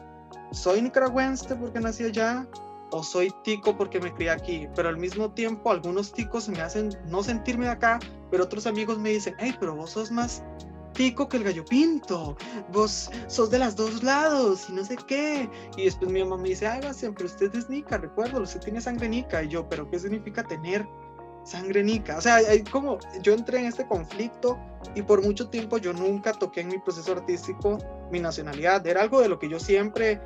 soy 0.51 0.81
nicaragüense 0.81 1.55
porque 1.55 1.79
nací 1.79 2.03
allá 2.03 2.47
o 2.91 3.03
soy 3.03 3.31
tico 3.43 3.75
porque 3.75 3.99
me 3.99 4.13
crié 4.13 4.29
aquí, 4.29 4.67
pero 4.75 4.89
al 4.89 4.97
mismo 4.97 5.31
tiempo 5.31 5.71
algunos 5.71 6.13
ticos 6.13 6.47
me 6.49 6.61
hacen 6.61 6.89
no 7.07 7.23
sentirme 7.23 7.65
de 7.65 7.71
acá, 7.71 7.99
pero 8.31 8.43
otros 8.43 8.67
amigos 8.67 8.99
me 8.99 9.09
dicen, 9.09 9.35
hey, 9.39 9.55
pero 9.59 9.75
vos 9.75 9.91
sos 9.91 10.11
más 10.11 10.43
tico 10.93 11.27
que 11.27 11.37
el 11.37 11.43
gallo 11.43 11.65
pinto, 11.65 12.35
vos 12.71 13.11
sos 13.27 13.51
de 13.51 13.59
los 13.59 13.75
dos 13.75 14.01
lados 14.01 14.69
y 14.69 14.73
no 14.73 14.83
sé 14.83 14.95
qué. 14.95 15.49
Y 15.77 15.85
después 15.85 16.09
mi 16.09 16.23
mamá 16.23 16.37
me 16.37 16.49
dice, 16.49 16.67
ay, 16.67 16.81
siempre 16.93 17.25
usted 17.25 17.53
es 17.53 17.69
nica, 17.69 17.97
recuerdo, 17.97 18.41
usted 18.41 18.61
tiene 18.61 18.81
sangre 18.81 19.09
nica. 19.09 19.43
Y 19.43 19.49
yo, 19.49 19.67
pero 19.69 19.89
¿qué 19.89 19.99
significa 19.99 20.43
tener 20.43 20.87
sangre 21.45 21.83
nica? 21.83 22.17
O 22.17 22.21
sea, 22.21 22.35
hay 22.35 22.63
como 22.63 22.99
yo 23.21 23.33
entré 23.33 23.59
en 23.59 23.67
este 23.67 23.87
conflicto 23.87 24.59
y 24.95 25.01
por 25.01 25.23
mucho 25.23 25.49
tiempo 25.49 25.77
yo 25.77 25.93
nunca 25.93 26.33
toqué 26.33 26.61
en 26.61 26.67
mi 26.69 26.79
proceso 26.79 27.13
artístico 27.13 27.77
mi 28.11 28.19
nacionalidad. 28.19 28.85
Era 28.85 29.01
algo 29.01 29.21
de 29.21 29.29
lo 29.29 29.39
que 29.39 29.49
yo 29.49 29.59
siempre 29.59 30.19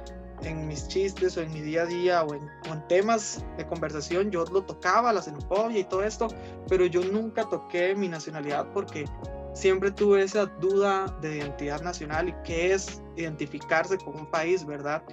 en 0.43 0.67
mis 0.67 0.87
chistes 0.87 1.37
o 1.37 1.41
en 1.41 1.51
mi 1.51 1.61
día 1.61 1.83
a 1.83 1.85
día 1.85 2.23
o 2.23 2.33
en, 2.33 2.49
temas 2.87 3.43
de 3.57 3.67
conversación 3.67 4.31
yo 4.31 4.45
lo 4.45 4.63
tocaba, 4.63 5.13
la 5.13 5.21
xenofobia 5.21 5.79
y 5.79 5.83
todo 5.83 6.03
esto, 6.03 6.27
pero 6.67 6.85
yo 6.85 7.01
nunca 7.03 7.47
toqué 7.47 7.93
mi 7.95 8.07
nacionalidad 8.07 8.67
porque 8.73 9.05
siempre 9.53 9.91
tuve 9.91 10.23
esa 10.23 10.45
duda 10.45 11.05
de 11.21 11.37
identidad 11.37 11.81
nacional 11.81 12.29
y 12.29 12.35
qué 12.43 12.73
es 12.73 13.01
identificarse 13.15 13.97
con 13.97 14.15
un 14.15 14.25
país, 14.31 14.65
¿verdad? 14.65 15.03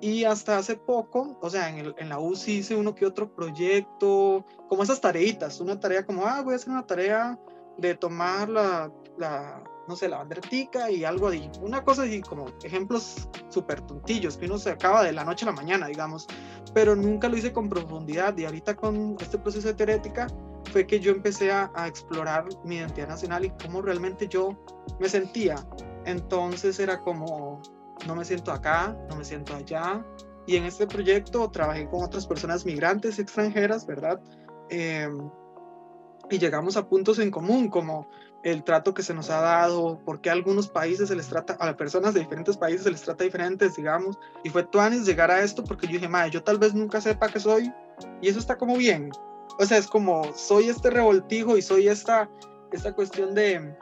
Y 0.00 0.24
hasta 0.24 0.58
hace 0.58 0.76
poco, 0.76 1.38
o 1.40 1.50
sea, 1.50 1.70
en, 1.70 1.94
en 1.96 2.08
la 2.08 2.18
UCI 2.18 2.58
hice 2.58 2.76
uno 2.76 2.94
que 2.94 3.06
otro 3.06 3.34
proyecto, 3.34 4.44
como 4.68 4.82
esas 4.82 5.00
tareitas, 5.00 5.60
una 5.60 5.80
tarea 5.80 6.04
como, 6.04 6.26
ah, 6.26 6.42
voy 6.42 6.52
a 6.52 6.56
hacer 6.56 6.70
una 6.70 6.86
tarea 6.86 7.38
de 7.78 7.94
tomar 7.94 8.48
la, 8.48 8.92
la 9.16 9.62
no 9.88 9.96
sé, 9.96 10.08
la 10.08 10.18
banderetica 10.18 10.90
y 10.90 11.04
algo 11.04 11.30
de 11.30 11.50
una 11.60 11.84
cosa 11.84 12.02
así 12.02 12.20
como 12.20 12.46
ejemplos 12.62 13.28
súper 13.48 13.80
tontillos 13.82 14.36
que 14.36 14.46
uno 14.46 14.58
se 14.58 14.70
acaba 14.70 15.02
de 15.04 15.12
la 15.12 15.24
noche 15.24 15.44
a 15.44 15.50
la 15.50 15.52
mañana, 15.52 15.86
digamos, 15.86 16.26
pero 16.74 16.96
nunca 16.96 17.28
lo 17.28 17.36
hice 17.36 17.52
con 17.52 17.68
profundidad 17.68 18.36
y 18.36 18.44
ahorita 18.44 18.74
con 18.74 19.16
este 19.20 19.38
proceso 19.38 19.68
de 19.68 19.74
teorética 19.74 20.26
fue 20.72 20.86
que 20.86 20.98
yo 21.00 21.12
empecé 21.12 21.52
a, 21.52 21.70
a 21.74 21.86
explorar 21.86 22.46
mi 22.64 22.76
identidad 22.76 23.08
nacional 23.08 23.44
y 23.44 23.50
cómo 23.62 23.80
realmente 23.80 24.28
yo 24.28 24.50
me 24.98 25.08
sentía. 25.08 25.56
Entonces 26.04 26.78
era 26.78 27.00
como, 27.00 27.62
no 28.06 28.14
me 28.14 28.24
siento 28.24 28.52
acá, 28.52 28.96
no 29.08 29.16
me 29.16 29.24
siento 29.24 29.54
allá. 29.54 30.04
Y 30.46 30.56
en 30.56 30.64
este 30.64 30.86
proyecto 30.86 31.50
trabajé 31.50 31.88
con 31.88 32.04
otras 32.04 32.26
personas 32.26 32.64
migrantes 32.64 33.18
extranjeras, 33.18 33.86
¿verdad? 33.86 34.20
Eh, 34.70 35.08
y 36.30 36.38
llegamos 36.38 36.76
a 36.76 36.88
puntos 36.88 37.18
en 37.18 37.30
común, 37.30 37.68
como 37.68 38.08
el 38.42 38.62
trato 38.62 38.94
que 38.94 39.02
se 39.02 39.14
nos 39.14 39.30
ha 39.30 39.40
dado, 39.40 39.98
por 40.04 40.20
qué 40.20 40.30
a 40.30 40.32
algunos 40.32 40.68
países 40.68 41.08
se 41.08 41.16
les 41.16 41.26
trata, 41.26 41.54
a 41.54 41.66
las 41.66 41.74
personas 41.74 42.14
de 42.14 42.20
diferentes 42.20 42.56
países 42.56 42.84
se 42.84 42.90
les 42.90 43.02
trata 43.02 43.24
diferentes, 43.24 43.76
digamos. 43.76 44.18
Y 44.44 44.50
fue 44.50 44.62
tuanes 44.64 45.04
llegar 45.04 45.30
a 45.30 45.42
esto 45.42 45.64
porque 45.64 45.86
yo 45.86 45.94
dije, 45.94 46.08
madre, 46.08 46.30
yo 46.30 46.42
tal 46.42 46.58
vez 46.58 46.74
nunca 46.74 47.00
sepa 47.00 47.28
que 47.28 47.40
soy, 47.40 47.72
y 48.22 48.28
eso 48.28 48.38
está 48.38 48.56
como 48.56 48.76
bien. 48.76 49.10
O 49.58 49.64
sea, 49.64 49.78
es 49.78 49.86
como, 49.86 50.32
soy 50.34 50.68
este 50.68 50.90
revoltijo 50.90 51.56
y 51.56 51.62
soy 51.62 51.88
esta, 51.88 52.28
esta 52.72 52.92
cuestión 52.92 53.34
de, 53.34 53.74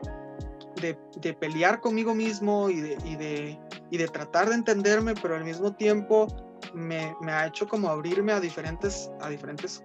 de, 1.20 1.34
pelear 1.34 1.80
conmigo 1.80 2.14
mismo 2.14 2.68
y 2.68 2.80
de, 2.80 2.98
y, 3.04 3.16
de, 3.16 3.58
y 3.90 3.96
de 3.96 4.08
tratar 4.08 4.48
de 4.48 4.56
entenderme, 4.56 5.14
pero 5.14 5.36
al 5.36 5.44
mismo 5.44 5.72
tiempo 5.74 6.26
me, 6.74 7.14
ha 7.28 7.46
hecho 7.46 7.66
como 7.66 7.88
abrirme 7.88 8.32
a 8.32 8.40
diferentes, 8.40 9.10
a 9.20 9.28
diferentes 9.28 9.82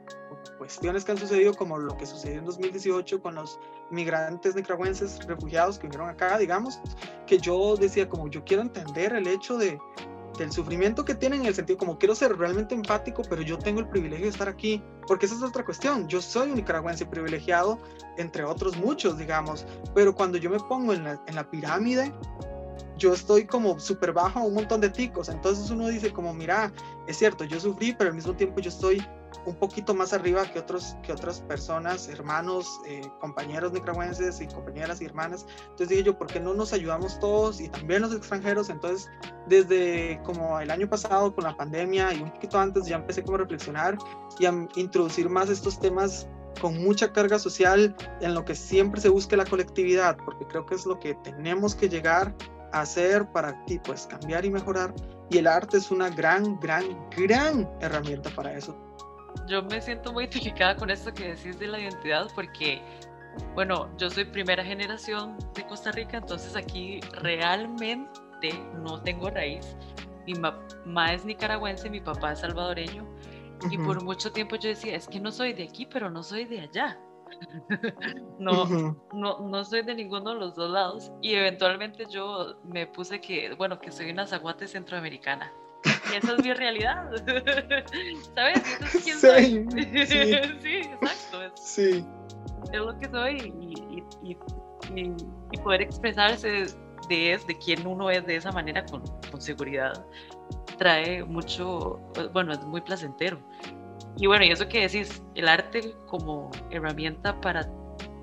cuestiones 0.57 1.05
que 1.05 1.11
han 1.11 1.17
sucedido, 1.17 1.53
como 1.53 1.77
lo 1.77 1.95
que 1.97 2.05
sucedió 2.05 2.39
en 2.39 2.45
2018 2.45 3.21
con 3.21 3.35
los 3.35 3.59
migrantes 3.91 4.55
nicaragüenses 4.55 5.25
refugiados 5.25 5.77
que 5.77 5.87
vinieron 5.87 6.09
acá, 6.09 6.37
digamos, 6.37 6.79
que 7.25 7.37
yo 7.37 7.75
decía 7.75 8.07
como 8.09 8.29
yo 8.29 8.43
quiero 8.43 8.63
entender 8.63 9.13
el 9.13 9.27
hecho 9.27 9.57
de, 9.57 9.79
del 10.43 10.51
sufrimiento 10.51 11.05
que 11.05 11.15
tienen 11.15 11.41
en 11.41 11.47
el 11.47 11.55
sentido 11.55 11.77
como 11.77 11.97
quiero 11.97 12.15
ser 12.15 12.37
realmente 12.37 12.73
empático, 12.75 13.21
pero 13.29 13.41
yo 13.41 13.57
tengo 13.57 13.79
el 13.79 13.87
privilegio 13.87 14.25
de 14.25 14.31
estar 14.31 14.49
aquí, 14.49 14.81
porque 15.07 15.25
esa 15.25 15.35
es 15.35 15.43
otra 15.43 15.63
cuestión. 15.63 16.07
Yo 16.07 16.21
soy 16.21 16.49
un 16.49 16.55
nicaragüense 16.55 17.05
privilegiado, 17.05 17.79
entre 18.17 18.43
otros 18.43 18.77
muchos, 18.77 19.17
digamos, 19.17 19.65
pero 19.93 20.15
cuando 20.15 20.37
yo 20.37 20.49
me 20.49 20.59
pongo 20.59 20.93
en 20.93 21.03
la, 21.03 21.21
en 21.27 21.35
la 21.35 21.49
pirámide, 21.49 22.11
yo 22.97 23.13
estoy 23.13 23.45
como 23.45 23.79
súper 23.79 24.13
bajo 24.13 24.39
a 24.39 24.43
un 24.43 24.53
montón 24.53 24.81
de 24.81 24.89
ticos. 24.89 25.29
Entonces 25.29 25.69
uno 25.71 25.87
dice 25.87 26.11
como, 26.11 26.33
mira, 26.33 26.71
es 27.07 27.17
cierto, 27.17 27.45
yo 27.45 27.59
sufrí, 27.59 27.93
pero 27.93 28.09
al 28.09 28.15
mismo 28.15 28.35
tiempo 28.35 28.59
yo 28.59 28.69
estoy 28.69 29.05
un 29.45 29.55
poquito 29.55 29.93
más 29.93 30.13
arriba 30.13 30.45
que, 30.51 30.59
otros, 30.59 30.95
que 31.03 31.11
otras 31.11 31.41
personas, 31.41 32.07
hermanos, 32.07 32.79
eh, 32.85 33.01
compañeros 33.19 33.71
nicaragüenses 33.71 34.41
y 34.41 34.47
compañeras 34.47 35.01
y 35.01 35.05
hermanas. 35.05 35.45
Entonces 35.61 35.89
dije 35.89 36.03
yo, 36.03 36.17
¿por 36.17 36.27
qué 36.27 36.39
no 36.39 36.53
nos 36.53 36.73
ayudamos 36.73 37.19
todos 37.19 37.61
y 37.61 37.69
también 37.69 38.01
los 38.01 38.13
extranjeros? 38.13 38.69
Entonces, 38.69 39.09
desde 39.47 40.21
como 40.23 40.59
el 40.59 40.71
año 40.71 40.89
pasado 40.89 41.33
con 41.33 41.43
la 41.43 41.55
pandemia 41.55 42.13
y 42.13 42.21
un 42.21 42.31
poquito 42.31 42.59
antes 42.59 42.85
ya 42.85 42.97
empecé 42.97 43.23
como 43.23 43.35
a 43.35 43.39
reflexionar 43.39 43.97
y 44.39 44.45
a 44.45 44.53
introducir 44.75 45.29
más 45.29 45.49
estos 45.49 45.79
temas 45.79 46.27
con 46.61 46.77
mucha 46.83 47.13
carga 47.13 47.39
social 47.39 47.95
en 48.21 48.33
lo 48.33 48.43
que 48.43 48.55
siempre 48.55 48.99
se 48.99 49.09
busque 49.09 49.37
la 49.37 49.45
colectividad, 49.45 50.17
porque 50.17 50.45
creo 50.45 50.65
que 50.65 50.75
es 50.75 50.85
lo 50.85 50.99
que 50.99 51.15
tenemos 51.15 51.75
que 51.75 51.87
llegar 51.87 52.35
a 52.73 52.81
hacer 52.81 53.31
para 53.31 53.63
ti, 53.65 53.79
pues 53.79 54.07
cambiar 54.07 54.45
y 54.45 54.49
mejorar. 54.51 54.93
Y 55.29 55.37
el 55.37 55.47
arte 55.47 55.77
es 55.77 55.91
una 55.91 56.09
gran, 56.09 56.59
gran, 56.59 56.85
gran 57.15 57.69
herramienta 57.79 58.29
para 58.31 58.53
eso 58.53 58.88
yo 59.47 59.63
me 59.63 59.81
siento 59.81 60.13
muy 60.13 60.25
identificada 60.25 60.75
con 60.75 60.89
esto 60.89 61.13
que 61.13 61.33
decís 61.33 61.59
de 61.59 61.67
la 61.67 61.79
identidad 61.79 62.27
porque, 62.35 62.81
bueno, 63.55 63.89
yo 63.97 64.09
soy 64.09 64.25
primera 64.25 64.63
generación 64.63 65.37
de 65.53 65.65
Costa 65.65 65.91
Rica, 65.91 66.17
entonces 66.17 66.55
aquí 66.55 66.99
realmente 67.13 68.53
no 68.83 69.01
tengo 69.01 69.29
raíz. 69.29 69.75
Mi 70.25 70.33
mamá 70.35 71.13
es 71.13 71.25
nicaragüense, 71.25 71.89
mi 71.89 72.01
papá 72.01 72.33
es 72.33 72.39
salvadoreño. 72.39 73.07
Y 73.69 73.77
por 73.77 74.01
mucho 74.03 74.31
tiempo 74.31 74.55
yo 74.55 74.69
decía, 74.69 74.95
es 74.95 75.07
que 75.07 75.19
no 75.19 75.31
soy 75.31 75.53
de 75.53 75.63
aquí, 75.63 75.85
pero 75.85 76.09
no 76.09 76.23
soy 76.23 76.45
de 76.45 76.61
allá. 76.61 76.97
no, 78.39 78.95
no, 79.13 79.39
no 79.39 79.65
soy 79.65 79.81
de 79.83 79.95
ninguno 79.95 80.33
de 80.33 80.39
los 80.39 80.55
dos 80.55 80.69
lados. 80.69 81.11
Y 81.21 81.33
eventualmente 81.33 82.05
yo 82.09 82.55
me 82.63 82.87
puse 82.87 83.19
que, 83.19 83.53
bueno, 83.55 83.79
que 83.79 83.91
soy 83.91 84.11
una 84.11 84.25
zaguate 84.25 84.67
centroamericana. 84.67 85.51
Y 86.11 86.17
esa 86.17 86.33
es 86.35 86.43
mi 86.43 86.53
realidad. 86.53 87.11
¿Sabes? 88.35 88.63
sí, 88.91 89.11
Sí. 90.07 90.81
exacto. 90.81 91.55
sí. 91.55 92.05
Es 92.73 92.79
lo 92.79 92.97
que 92.97 93.09
soy 93.09 93.53
y, 93.59 94.03
y, 94.29 94.37
y, 94.95 95.57
poder 95.63 95.81
expresarse 95.81 96.65
de, 97.07 97.39
de 97.47 97.57
quién 97.63 97.85
uno 97.87 98.09
es 98.09 98.25
de 98.25 98.35
esa 98.35 98.51
manera 98.51 98.85
con, 98.85 99.01
con 99.31 99.41
seguridad 99.41 100.05
trae 100.79 101.23
mucho, 101.25 101.99
bueno, 102.33 102.53
es 102.53 102.65
muy 102.65 102.81
placentero. 102.81 103.39
Y 104.17 104.25
bueno, 104.25 104.43
y 104.45 104.51
eso 104.51 104.67
que 104.67 104.81
decís, 104.87 105.21
el 105.35 105.47
arte 105.47 105.93
como 106.07 106.49
herramienta 106.71 107.39
para 107.41 107.69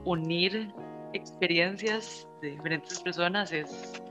unir 0.04 0.74
experiencias 1.12 2.26
de 2.42 2.50
diferentes 2.50 3.00
personas 3.00 3.52
es 3.52 4.02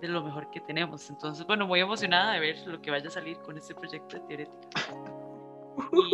de 0.00 0.08
lo 0.08 0.22
mejor 0.22 0.50
que 0.50 0.60
tenemos. 0.60 1.08
Entonces, 1.10 1.46
bueno, 1.46 1.66
muy 1.66 1.80
emocionada 1.80 2.34
de 2.34 2.40
ver 2.40 2.56
lo 2.66 2.80
que 2.80 2.90
vaya 2.90 3.08
a 3.08 3.10
salir 3.10 3.38
con 3.38 3.56
este 3.56 3.74
proyecto 3.74 4.16
de 4.16 4.22
Teorética. 4.22 4.68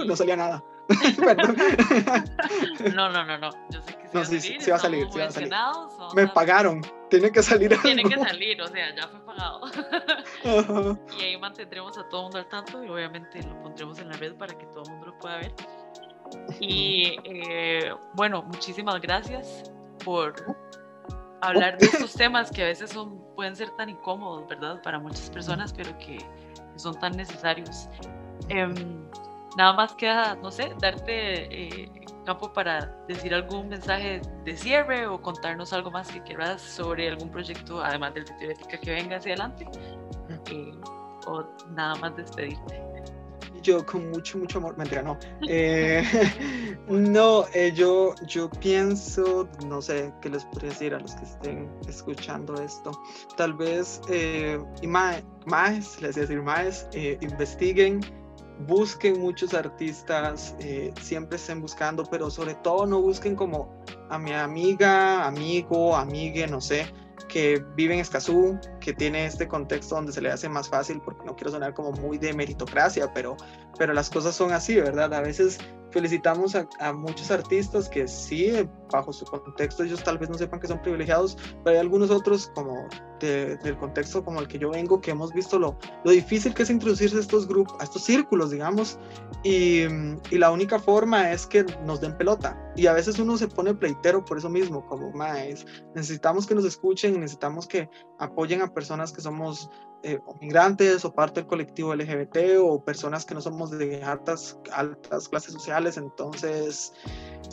no 0.06 0.16
salía 0.16 0.36
nada. 0.36 0.62
no, 2.94 3.10
no, 3.10 3.24
no, 3.24 3.38
no. 3.38 3.50
Yo 3.70 3.82
sé 3.82 3.96
que 3.96 4.06
sí, 4.24 4.40
sí, 4.60 4.70
va 4.70 4.76
a 4.76 4.80
salir. 4.80 5.06
Sí 5.10 5.18
va 5.18 5.26
a 5.26 5.30
salir. 5.30 5.50
Me 6.14 6.28
pagaron. 6.28 6.82
Tiene 7.10 7.30
que 7.30 7.42
salir. 7.42 7.76
Tiene 7.82 8.04
que 8.04 8.16
salir, 8.16 8.60
o 8.60 8.68
sea, 8.68 8.94
ya 8.94 9.08
fue 9.08 9.24
pagado. 9.24 9.60
Y 11.18 11.22
ahí 11.22 11.36
mantendremos 11.38 11.96
a 11.98 12.08
todo 12.08 12.20
el 12.20 12.24
mundo 12.24 12.38
al 12.38 12.48
tanto 12.48 12.84
y 12.84 12.88
obviamente 12.88 13.42
lo 13.42 13.62
pondremos 13.62 13.98
en 13.98 14.08
la 14.08 14.16
red 14.16 14.34
para 14.34 14.56
que 14.56 14.66
todo 14.66 14.84
el 14.84 14.90
mundo 14.90 15.06
lo 15.06 15.18
pueda 15.18 15.38
ver. 15.38 15.52
Y 16.60 17.16
eh, 17.24 17.92
bueno, 18.14 18.42
muchísimas 18.42 19.00
gracias 19.00 19.70
por 20.04 20.34
hablar 21.40 21.78
de 21.78 21.86
estos 21.86 22.14
temas 22.14 22.50
que 22.50 22.62
a 22.62 22.66
veces 22.66 22.90
son, 22.90 23.20
pueden 23.34 23.56
ser 23.56 23.70
tan 23.76 23.88
incómodos, 23.88 24.48
¿verdad? 24.48 24.80
Para 24.82 24.98
muchas 24.98 25.30
personas, 25.30 25.72
pero 25.72 25.96
que, 25.98 26.18
son 26.76 26.98
tan 26.98 27.16
necesarios. 27.16 27.88
Em, 28.48 28.74
nada 29.56 29.72
más 29.72 29.94
queda, 29.94 30.34
no 30.36 30.50
sé, 30.50 30.74
darte 30.80 31.84
eh, 31.84 31.90
campo 32.26 32.52
para 32.52 32.86
decir 33.08 33.32
algún 33.32 33.68
mensaje 33.68 34.20
de 34.44 34.56
cierre 34.56 35.06
o 35.06 35.20
contarnos 35.22 35.72
algo 35.72 35.90
más 35.90 36.08
que 36.08 36.22
quieras 36.22 36.60
sobre 36.60 37.08
algún 37.08 37.30
proyecto, 37.30 37.82
además 37.82 38.12
del 38.14 38.24
de 38.26 38.34
teorética 38.34 38.78
que 38.78 38.90
venga 38.90 39.16
hacia 39.16 39.32
adelante, 39.32 39.66
eh, 40.50 40.72
o 41.26 41.44
nada 41.70 41.94
más 41.96 42.14
despedirte 42.16 42.95
yo 43.62 43.84
con 43.84 44.10
mucho, 44.10 44.38
mucho 44.38 44.58
amor, 44.58 44.76
mentira, 44.76 45.02
no. 45.02 45.18
Eh, 45.48 46.02
no, 46.88 47.44
eh, 47.54 47.72
yo, 47.74 48.14
yo 48.26 48.50
pienso, 48.50 49.48
no 49.66 49.82
sé 49.82 50.12
qué 50.20 50.30
les 50.30 50.44
podría 50.44 50.70
decir 50.70 50.94
a 50.94 51.00
los 51.00 51.14
que 51.14 51.24
estén 51.24 51.70
escuchando 51.88 52.54
esto. 52.60 52.92
Tal 53.36 53.54
vez, 53.54 54.00
eh, 54.08 54.58
y 54.82 54.86
más, 54.86 55.22
más, 55.46 56.00
les 56.00 56.14
decir 56.14 56.42
más, 56.42 56.88
investiguen, 57.20 58.00
busquen 58.66 59.20
muchos 59.20 59.54
artistas, 59.54 60.54
siempre 61.00 61.36
estén 61.36 61.60
buscando, 61.60 62.04
pero 62.04 62.30
sobre 62.30 62.54
todo 62.56 62.86
no 62.86 63.00
busquen 63.00 63.36
como 63.36 63.82
a 64.08 64.18
mi 64.18 64.32
amiga, 64.32 65.26
amigo, 65.26 65.94
amigue, 65.94 66.46
no 66.46 66.60
sé 66.60 66.86
que 67.28 67.64
vive 67.74 67.94
en 67.94 68.00
Escazú, 68.00 68.58
que 68.80 68.92
tiene 68.92 69.26
este 69.26 69.48
contexto 69.48 69.94
donde 69.94 70.12
se 70.12 70.20
le 70.20 70.30
hace 70.30 70.48
más 70.48 70.68
fácil, 70.68 71.00
porque 71.04 71.24
no 71.24 71.34
quiero 71.34 71.50
sonar 71.50 71.74
como 71.74 71.92
muy 71.92 72.18
de 72.18 72.32
meritocracia, 72.32 73.12
pero, 73.12 73.36
pero 73.78 73.92
las 73.92 74.10
cosas 74.10 74.34
son 74.34 74.52
así, 74.52 74.76
¿verdad? 74.76 75.12
A 75.14 75.20
veces 75.20 75.58
felicitamos 75.90 76.54
a, 76.54 76.68
a, 76.80 76.92
muchos 76.92 77.30
artistas 77.30 77.88
que 77.88 78.06
sí, 78.08 78.52
bajo 78.92 79.12
su 79.12 79.24
contexto, 79.24 79.84
ellos 79.84 80.02
tal 80.02 80.18
vez 80.18 80.28
no 80.28 80.36
sepan 80.36 80.60
que 80.60 80.66
son 80.66 80.80
privilegiados, 80.82 81.36
pero 81.64 81.74
hay 81.74 81.80
algunos 81.80 82.10
otros 82.10 82.50
como 82.54 82.88
del 83.20 83.78
contexto 83.78 84.24
como 84.24 84.40
el 84.40 84.48
que 84.48 84.58
yo 84.58 84.70
vengo, 84.70 85.00
que 85.00 85.10
hemos 85.10 85.32
visto 85.32 85.58
lo, 85.58 85.78
lo 86.04 86.10
difícil 86.10 86.52
que 86.54 86.64
es 86.64 86.70
introducirse 86.70 87.16
a 87.16 87.20
estos 87.20 87.48
grupos, 87.48 87.74
a 87.80 87.84
estos 87.84 88.04
círculos, 88.04 88.50
digamos, 88.50 88.98
y, 89.42 89.84
y, 90.30 90.38
la 90.38 90.50
única 90.50 90.78
forma 90.78 91.32
es 91.32 91.46
que 91.46 91.64
nos 91.84 92.00
den 92.00 92.16
pelota. 92.16 92.60
Y 92.76 92.86
a 92.88 92.92
veces 92.92 93.18
uno 93.18 93.38
se 93.38 93.48
pone 93.48 93.74
pleitero 93.74 94.24
por 94.24 94.38
eso 94.38 94.50
mismo, 94.50 94.84
como 94.86 95.10
más, 95.12 95.64
necesitamos 95.94 96.46
que 96.46 96.54
nos 96.54 96.64
escuchen, 96.64 97.18
necesitamos 97.18 97.66
que 97.66 97.88
apoyen 98.18 98.60
a 98.60 98.72
personas 98.72 99.12
que 99.12 99.22
somos 99.22 99.70
eh, 100.06 100.20
o 100.24 100.36
migrantes 100.40 101.04
o 101.04 101.12
parte 101.12 101.40
del 101.40 101.48
colectivo 101.48 101.92
LGBT 101.92 102.60
o 102.60 102.80
personas 102.84 103.24
que 103.24 103.34
no 103.34 103.40
somos 103.40 103.72
de 103.76 104.04
altas, 104.04 104.56
altas 104.72 105.28
clases 105.28 105.52
sociales. 105.52 105.96
Entonces, 105.96 106.92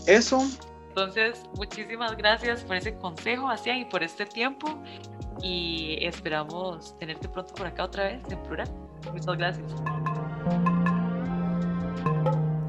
eso. 0.05 0.45
Entonces, 0.89 1.41
muchísimas 1.55 2.15
gracias 2.15 2.63
por 2.63 2.75
ese 2.75 2.93
consejo, 2.93 3.49
Asian, 3.49 3.77
y 3.77 3.85
por 3.85 4.03
este 4.03 4.27
tiempo. 4.27 4.67
Y 5.41 5.97
esperamos 6.05 6.95
tenerte 6.99 7.27
pronto 7.27 7.55
por 7.55 7.65
acá 7.65 7.85
otra 7.85 8.03
vez 8.03 8.21
en 8.29 8.43
plural. 8.43 8.69
Muchas 9.11 9.35
gracias. 9.35 9.73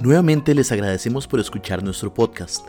Nuevamente 0.01 0.55
les 0.55 0.73
agradecemos 0.73 1.27
por 1.27 1.41
escuchar 1.41 1.83
nuestro 1.83 2.15
podcast. 2.15 2.67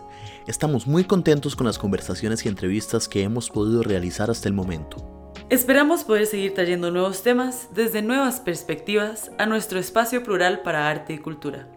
Estamos 0.48 0.86
muy 0.86 1.06
contentos 1.06 1.56
con 1.56 1.66
las 1.66 1.78
conversaciones 1.78 2.46
y 2.46 2.50
entrevistas 2.50 3.08
que 3.08 3.24
hemos 3.24 3.50
podido 3.50 3.84
realizar 3.84 4.30
hasta 4.30 4.50
el 4.50 4.54
momento. 4.54 5.25
Esperamos 5.50 6.04
poder 6.04 6.26
seguir 6.26 6.56
trayendo 6.56 6.90
nuevos 6.90 7.22
temas 7.22 7.70
desde 7.76 8.02
nuevas 8.02 8.40
perspectivas 8.40 9.30
a 9.38 9.46
nuestro 9.46 9.78
espacio 9.78 10.24
plural 10.24 10.64
para 10.64 10.90
arte 10.90 11.14
y 11.14 11.20
cultura. 11.20 11.68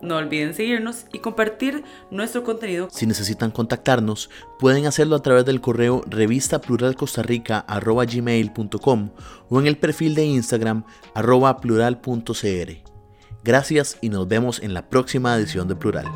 No 0.00 0.14
olviden 0.16 0.54
seguirnos 0.54 1.06
y 1.12 1.18
compartir 1.18 1.82
nuestro 2.12 2.44
contenido. 2.44 2.86
Si 2.92 3.04
necesitan 3.04 3.50
contactarnos, 3.50 4.30
pueden 4.60 4.86
hacerlo 4.86 5.16
a 5.16 5.22
través 5.22 5.44
del 5.44 5.60
correo 5.60 6.02
revista 6.06 6.60
pluralcostarrica.gmail.com 6.60 9.10
o 9.48 9.60
en 9.60 9.66
el 9.66 9.76
perfil 9.76 10.14
de 10.14 10.26
Instagram 10.26 10.84
arroba 11.14 11.60
plural.cr. 11.60 12.72
Gracias 13.42 13.98
y 14.00 14.10
nos 14.10 14.28
vemos 14.28 14.62
en 14.62 14.72
la 14.72 14.88
próxima 14.88 15.34
edición 15.34 15.66
de 15.66 15.74
Plural. 15.74 16.06